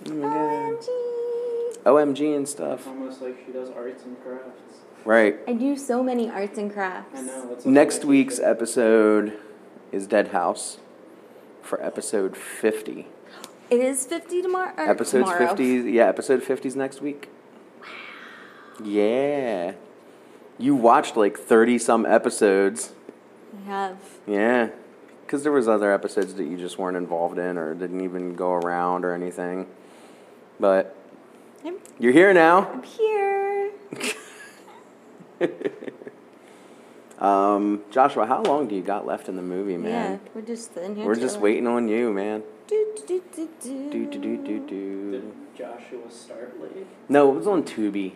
Oh 0.07 0.13
my 0.13 0.27
god. 0.27 0.79
OMG. 0.79 1.83
OMG 1.83 2.35
and 2.37 2.47
stuff. 2.47 2.87
Almost 2.87 3.21
like 3.21 3.37
she 3.45 3.51
does 3.51 3.69
arts 3.71 4.03
and 4.05 4.15
crafts. 4.23 4.77
Right. 5.05 5.39
I 5.47 5.53
do 5.53 5.77
so 5.77 6.03
many 6.03 6.29
arts 6.29 6.57
and 6.57 6.71
crafts. 6.71 7.17
I 7.17 7.21
know. 7.21 7.49
It's 7.53 7.65
Next 7.65 8.05
week's 8.05 8.39
episode 8.39 9.37
is 9.91 10.07
Dead 10.07 10.29
House 10.29 10.77
for 11.61 11.81
episode 11.83 12.35
50. 12.35 13.07
It 13.69 13.79
is 13.79 14.05
50 14.05 14.41
tomorrow. 14.41 14.73
Episode 14.77 15.19
tomorrow. 15.19 15.47
50, 15.47 15.91
yeah, 15.91 16.07
episode 16.07 16.43
50 16.43 16.67
is 16.67 16.75
next 16.75 17.01
week. 17.01 17.29
Wow. 17.79 18.85
Yeah. 18.85 19.73
You 20.57 20.75
watched 20.75 21.15
like 21.15 21.37
30 21.37 21.77
some 21.77 22.05
episodes. 22.05 22.93
I 23.55 23.69
have. 23.69 23.97
Yeah. 24.27 24.69
Cuz 25.27 25.43
there 25.43 25.51
was 25.51 25.67
other 25.67 25.93
episodes 25.93 26.33
that 26.35 26.45
you 26.45 26.57
just 26.57 26.77
weren't 26.77 26.97
involved 26.97 27.37
in 27.37 27.57
or 27.57 27.73
didn't 27.73 28.01
even 28.01 28.35
go 28.35 28.53
around 28.53 29.05
or 29.05 29.13
anything. 29.13 29.67
But 30.59 30.95
I'm, 31.63 31.75
you're 31.99 32.11
here 32.13 32.33
now. 32.33 32.69
I'm 32.73 32.83
here. 32.83 33.71
Um, 37.19 37.81
Joshua, 37.91 38.25
how 38.25 38.41
long 38.43 38.69
do 38.69 38.75
you 38.75 38.81
got 38.81 39.05
left 39.05 39.27
in 39.27 39.35
the 39.35 39.41
movie, 39.41 39.75
man? 39.75 40.21
Yeah, 40.23 40.29
we're 40.33 40.41
just 40.41 40.73
sitting 40.73 40.95
here. 40.95 41.05
We're 41.05 41.15
just 41.15 41.35
chilling. 41.35 41.41
waiting 41.43 41.67
on 41.67 41.89
you, 41.89 42.13
man. 42.13 42.43
Do, 42.67 42.93
do, 42.95 43.21
do, 43.35 43.49
do, 43.61 43.89
Do 43.89 44.05
do 44.05 44.19
do 44.19 44.37
do 44.37 44.59
do. 44.65 45.11
Did 45.11 45.33
Joshua 45.57 46.09
start 46.09 46.61
late? 46.61 46.87
No, 47.09 47.29
it 47.33 47.35
was 47.35 47.45
on 47.47 47.63
Tubi, 47.63 48.13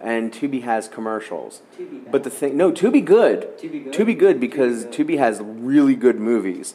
and 0.00 0.32
Tubi 0.32 0.62
has 0.62 0.88
commercials. 0.88 1.60
Tubi. 1.78 2.10
But 2.10 2.24
the 2.24 2.30
thing, 2.30 2.56
no, 2.56 2.72
Tubi 2.72 3.04
good. 3.04 3.58
Tubi 3.58 3.84
good? 3.84 3.92
Tubi 3.92 4.18
good 4.18 4.40
because 4.40 4.86
Tubi 4.86 4.90
good. 4.96 5.08
Tubi 5.08 5.18
has 5.18 5.40
really 5.42 5.94
good 5.94 6.18
movies, 6.18 6.74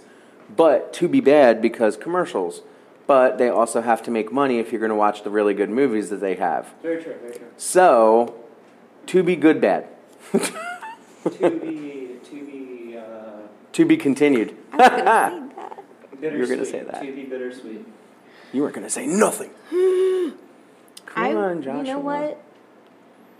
but 0.56 0.94
Tubi 0.94 1.24
bad 1.24 1.60
because 1.60 1.98
commercials. 1.98 2.62
But 3.08 3.40
they 3.40 3.50
also 3.50 3.82
have 3.82 4.04
to 4.04 4.12
make 4.12 4.32
money 4.32 4.60
if 4.60 4.72
you're 4.72 4.80
going 4.80 4.90
to 4.90 4.96
watch 4.96 5.24
the 5.24 5.30
really 5.32 5.54
good 5.54 5.70
movies 5.72 6.10
that 6.12 6.22
they 6.22 6.36
have. 6.36 6.74
Very 6.82 7.04
true, 7.04 7.16
very 7.20 7.34
true. 7.34 7.48
So, 7.58 8.43
Tubi 9.08 9.40
good 9.40 9.62
bad. 9.62 9.88
Tubi, 11.26 12.20
Tubi, 12.20 12.98
uh, 12.98 13.48
to 13.72 13.86
be 13.86 13.98
continued. 13.98 14.56
I 14.74 14.80
was 14.80 14.90
gonna 14.90 15.46
say 15.46 15.60
that. 16.16 16.22
bittersweet. 16.22 16.50
gonna 16.50 16.66
say 16.66 16.80
that. 16.84 17.02
Tubi 17.02 17.30
bittersweet. 17.30 17.86
You 18.52 18.62
weren't 18.62 18.76
going 18.76 18.86
to 18.86 18.90
say 18.92 19.08
nothing. 19.08 19.50
Come 19.72 21.24
I, 21.24 21.34
on, 21.34 21.62
Joshua. 21.64 21.78
You 21.80 21.94
know 21.94 22.00
what? 22.00 22.40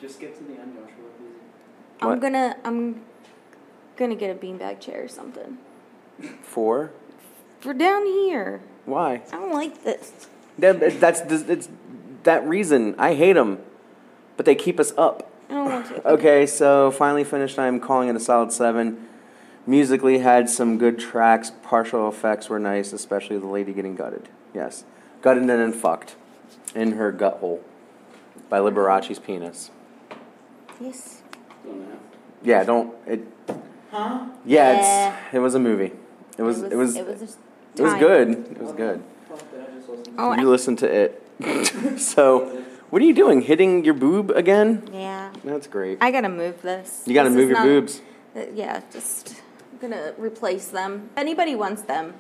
Just 0.02 0.20
get 0.20 0.36
to 0.38 0.44
the 0.44 0.54
end, 0.60 0.74
Joshua. 0.74 0.88
Please. 1.18 2.02
I'm 2.02 2.10
What? 2.10 2.20
gonna. 2.22 2.56
I'm. 2.64 3.02
Gonna 3.96 4.16
get 4.16 4.32
a 4.32 4.40
beanbag 4.40 4.80
chair 4.80 5.04
or 5.04 5.08
something. 5.08 5.60
For 6.42 6.92
For 7.60 7.76
down 7.76 8.08
here. 8.08 8.62
why? 8.86 9.22
I 9.32 9.36
don't 9.38 9.54
like 9.54 9.84
this. 9.84 10.28
That, 10.58 11.00
that's 11.00 11.22
it's 11.22 11.70
that 12.24 12.44
reason. 12.48 12.96
I 12.98 13.14
hate 13.14 13.34
them, 13.34 13.60
but 14.36 14.48
they 14.48 14.56
keep 14.56 14.80
us 14.80 14.94
up. 14.98 15.30
I 15.54 15.56
don't 15.56 15.66
want 15.66 15.86
to. 15.88 16.08
Okay, 16.14 16.48
so 16.48 16.90
finally 16.90 17.24
finished. 17.24 17.60
I'm 17.60 17.80
calling 17.80 18.10
it 18.10 18.16
a 18.16 18.20
solid 18.20 18.52
seven. 18.52 19.08
Musically 19.68 20.18
had 20.18 20.50
some 20.50 20.80
good 20.80 20.98
tracks. 20.98 21.52
Partial 21.62 22.10
effects 22.10 22.50
were 22.50 22.58
nice, 22.58 22.92
especially 22.92 23.38
the 23.38 23.46
lady 23.46 23.72
getting 23.72 23.96
gutted. 23.96 24.30
Yes, 24.54 24.84
gutted 25.22 25.42
and 25.42 25.50
then 25.50 25.72
fucked 25.72 26.16
in 26.74 26.94
her 26.94 27.12
gut 27.12 27.38
hole 27.38 27.64
by 28.50 28.58
Liberace's 28.60 29.20
penis. 29.20 29.70
Yes. 30.82 31.22
Yeah, 32.42 32.64
don't 32.64 32.96
it. 33.06 33.22
Huh? 33.92 34.26
Yeah, 34.46 34.74
Yeah. 34.74 35.16
it's 35.28 35.36
it 35.36 35.40
was 35.40 35.54
a 35.54 35.60
movie. 35.60 35.92
It 36.38 36.42
was 36.42 36.64
it 36.64 36.76
was 36.76 36.96
It 36.96 37.06
was, 37.08 37.20
just 37.20 37.38
it 37.78 37.84
was 37.84 37.94
good. 37.94 38.30
It 38.32 38.58
was 38.60 38.72
good. 38.74 39.04
Oh, 39.32 39.36
Fuck, 39.36 39.52
did 39.52 39.62
I 39.62 39.76
just 39.76 39.88
listen? 39.90 40.16
Oh, 40.18 40.34
You 40.34 40.48
I- 40.48 40.52
listened 40.52 40.80
to 40.80 40.88
it. 40.92 41.20
so, 42.00 42.64
what 42.94 43.02
are 43.02 43.06
you 43.06 43.14
doing? 43.16 43.42
Hitting 43.42 43.84
your 43.84 43.96
boob 43.96 44.30
again? 44.30 44.88
yeah. 44.94 45.34
That's 45.44 45.66
great. 45.66 45.98
I 46.00 46.12
gotta 46.12 46.30
move 46.30 46.62
this. 46.62 47.02
You 47.08 47.16
got 47.16 47.24
to 47.24 47.30
This 47.30 47.38
move 47.38 47.50
your 47.50 47.58
not- 47.58 47.66
boobs. 47.66 48.02
uh, 48.36 48.42
yeah, 48.54 48.82
just 48.92 49.42
I'm 49.72 49.80
gonna 49.80 50.14
replace 50.20 50.68
them. 50.68 51.10
If 51.14 51.18
anybody 51.18 51.56
wants 51.56 51.82
them, 51.82 52.14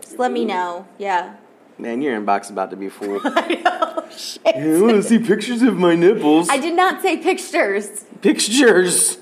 just 0.00 0.18
let 0.18 0.32
me 0.32 0.44
know. 0.44 0.88
Yeah. 0.98 1.36
Man, 1.78 2.02
your 2.02 2.20
inbox 2.20 2.46
is 2.46 2.50
about 2.50 2.70
to 2.70 2.76
be 2.76 2.88
full. 2.88 3.20
I 3.24 3.62
know. 3.64 4.04
Shit. 4.16 4.42
I 4.44 4.80
want 4.82 4.96
to 4.96 5.02
see 5.04 5.20
pictures 5.20 5.62
of 5.62 5.76
my 5.78 5.94
nipples. 5.94 6.48
I 6.48 6.58
did 6.58 6.74
not 6.74 7.02
say 7.02 7.16
pictures. 7.16 8.04
Pictures. 8.20 9.16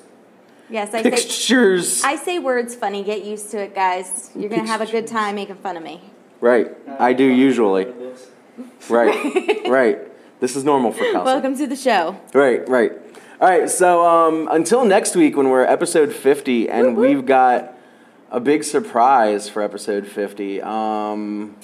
Yes, 0.71 0.95
I 0.95 1.03
say. 1.03 1.11
Pictures. 1.11 2.03
I 2.03 2.17
say 2.17 2.39
words 2.39 2.75
funny. 2.75 3.05
Get 3.05 3.27
used 3.27 3.51
to 3.51 3.59
it, 3.59 3.75
guys. 3.75 4.31
You're 4.35 4.49
gonna 4.49 4.67
have 4.67 4.81
a 4.81 4.87
good 4.87 5.07
time 5.07 5.35
making 5.35 5.57
fun 5.57 5.77
of 5.77 5.83
me. 5.83 6.01
Right. 6.41 6.69
I 6.99 7.13
do 7.13 7.25
usually. 7.25 7.87
Right. 8.89 9.69
right. 9.69 9.99
This 10.41 10.55
is 10.55 10.65
normal 10.65 10.93
for 10.93 11.01
Kelsey. 11.05 11.25
Welcome 11.25 11.57
to 11.59 11.67
the 11.67 11.77
show. 11.77 12.21
Right, 12.33 12.67
right. 12.69 12.93
All 13.41 13.49
right, 13.49 13.69
so 13.69 14.05
um, 14.07 14.49
until 14.51 14.85
next 14.85 15.17
week 15.17 15.37
when 15.37 15.49
we're 15.49 15.65
episode 15.65 16.13
50, 16.13 16.69
and 16.69 16.97
we've 16.97 17.25
got 17.27 17.75
a 18.31 18.41
big 18.41 18.65
surprise 18.65 19.49
for 19.49 19.63
episode 19.63 20.07
50. 20.07 20.61
Um, 20.63 21.57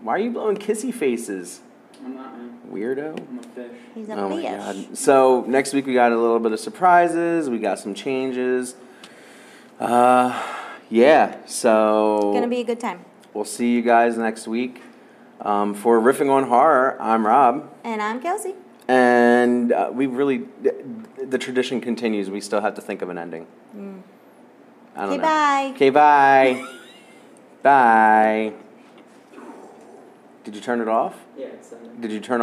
why 0.00 0.14
are 0.14 0.18
you 0.18 0.30
blowing 0.30 0.56
kissy 0.56 0.92
faces, 0.92 1.60
I'm 2.04 2.14
not, 2.14 2.36
man. 2.38 2.60
weirdo? 2.70 3.18
I'm 3.28 3.38
a 3.38 3.42
fish. 3.42 3.70
He's 3.94 4.08
a 4.08 4.12
Oh 4.14 4.28
my 4.28 4.42
god. 4.42 4.96
So 4.96 5.44
next 5.48 5.72
week 5.72 5.86
we 5.86 5.94
got 5.94 6.12
a 6.12 6.16
little 6.16 6.38
bit 6.40 6.52
of 6.52 6.60
surprises, 6.60 7.48
we 7.50 7.58
got 7.58 7.78
some 7.78 7.94
changes. 7.94 8.74
Uh, 9.80 10.40
yeah, 10.88 11.36
so 11.46 12.30
Gonna 12.32 12.46
be 12.48 12.60
a 12.60 12.64
good 12.64 12.80
time. 12.80 13.04
we'll 13.34 13.44
see 13.44 13.72
you 13.74 13.82
guys 13.82 14.16
next 14.16 14.46
week. 14.46 14.82
Um, 15.40 15.74
for 15.74 16.00
Riffing 16.00 16.30
on 16.30 16.44
Horror, 16.44 16.96
I'm 17.00 17.26
Rob. 17.26 17.70
And 17.84 18.00
I'm 18.02 18.20
Kelsey. 18.20 18.54
And 18.88 19.72
uh, 19.72 19.90
we 19.92 20.06
really, 20.06 20.44
the 21.22 21.38
tradition 21.38 21.80
continues. 21.80 22.30
We 22.30 22.40
still 22.40 22.60
have 22.60 22.74
to 22.74 22.80
think 22.80 23.02
of 23.02 23.10
an 23.10 23.18
ending. 23.18 23.46
I 24.96 25.00
don't 25.02 25.08
Okay, 25.10 25.16
know. 25.16 25.22
bye. 25.22 25.72
Okay, 25.74 25.90
bye. 25.90 26.66
bye. 27.62 28.52
Did 30.44 30.54
you 30.54 30.60
turn 30.60 30.80
it 30.80 30.88
off? 30.88 31.16
Yeah, 31.36 31.46
it's 31.46 31.74
Did 32.00 32.12
you 32.12 32.20
turn 32.20 32.34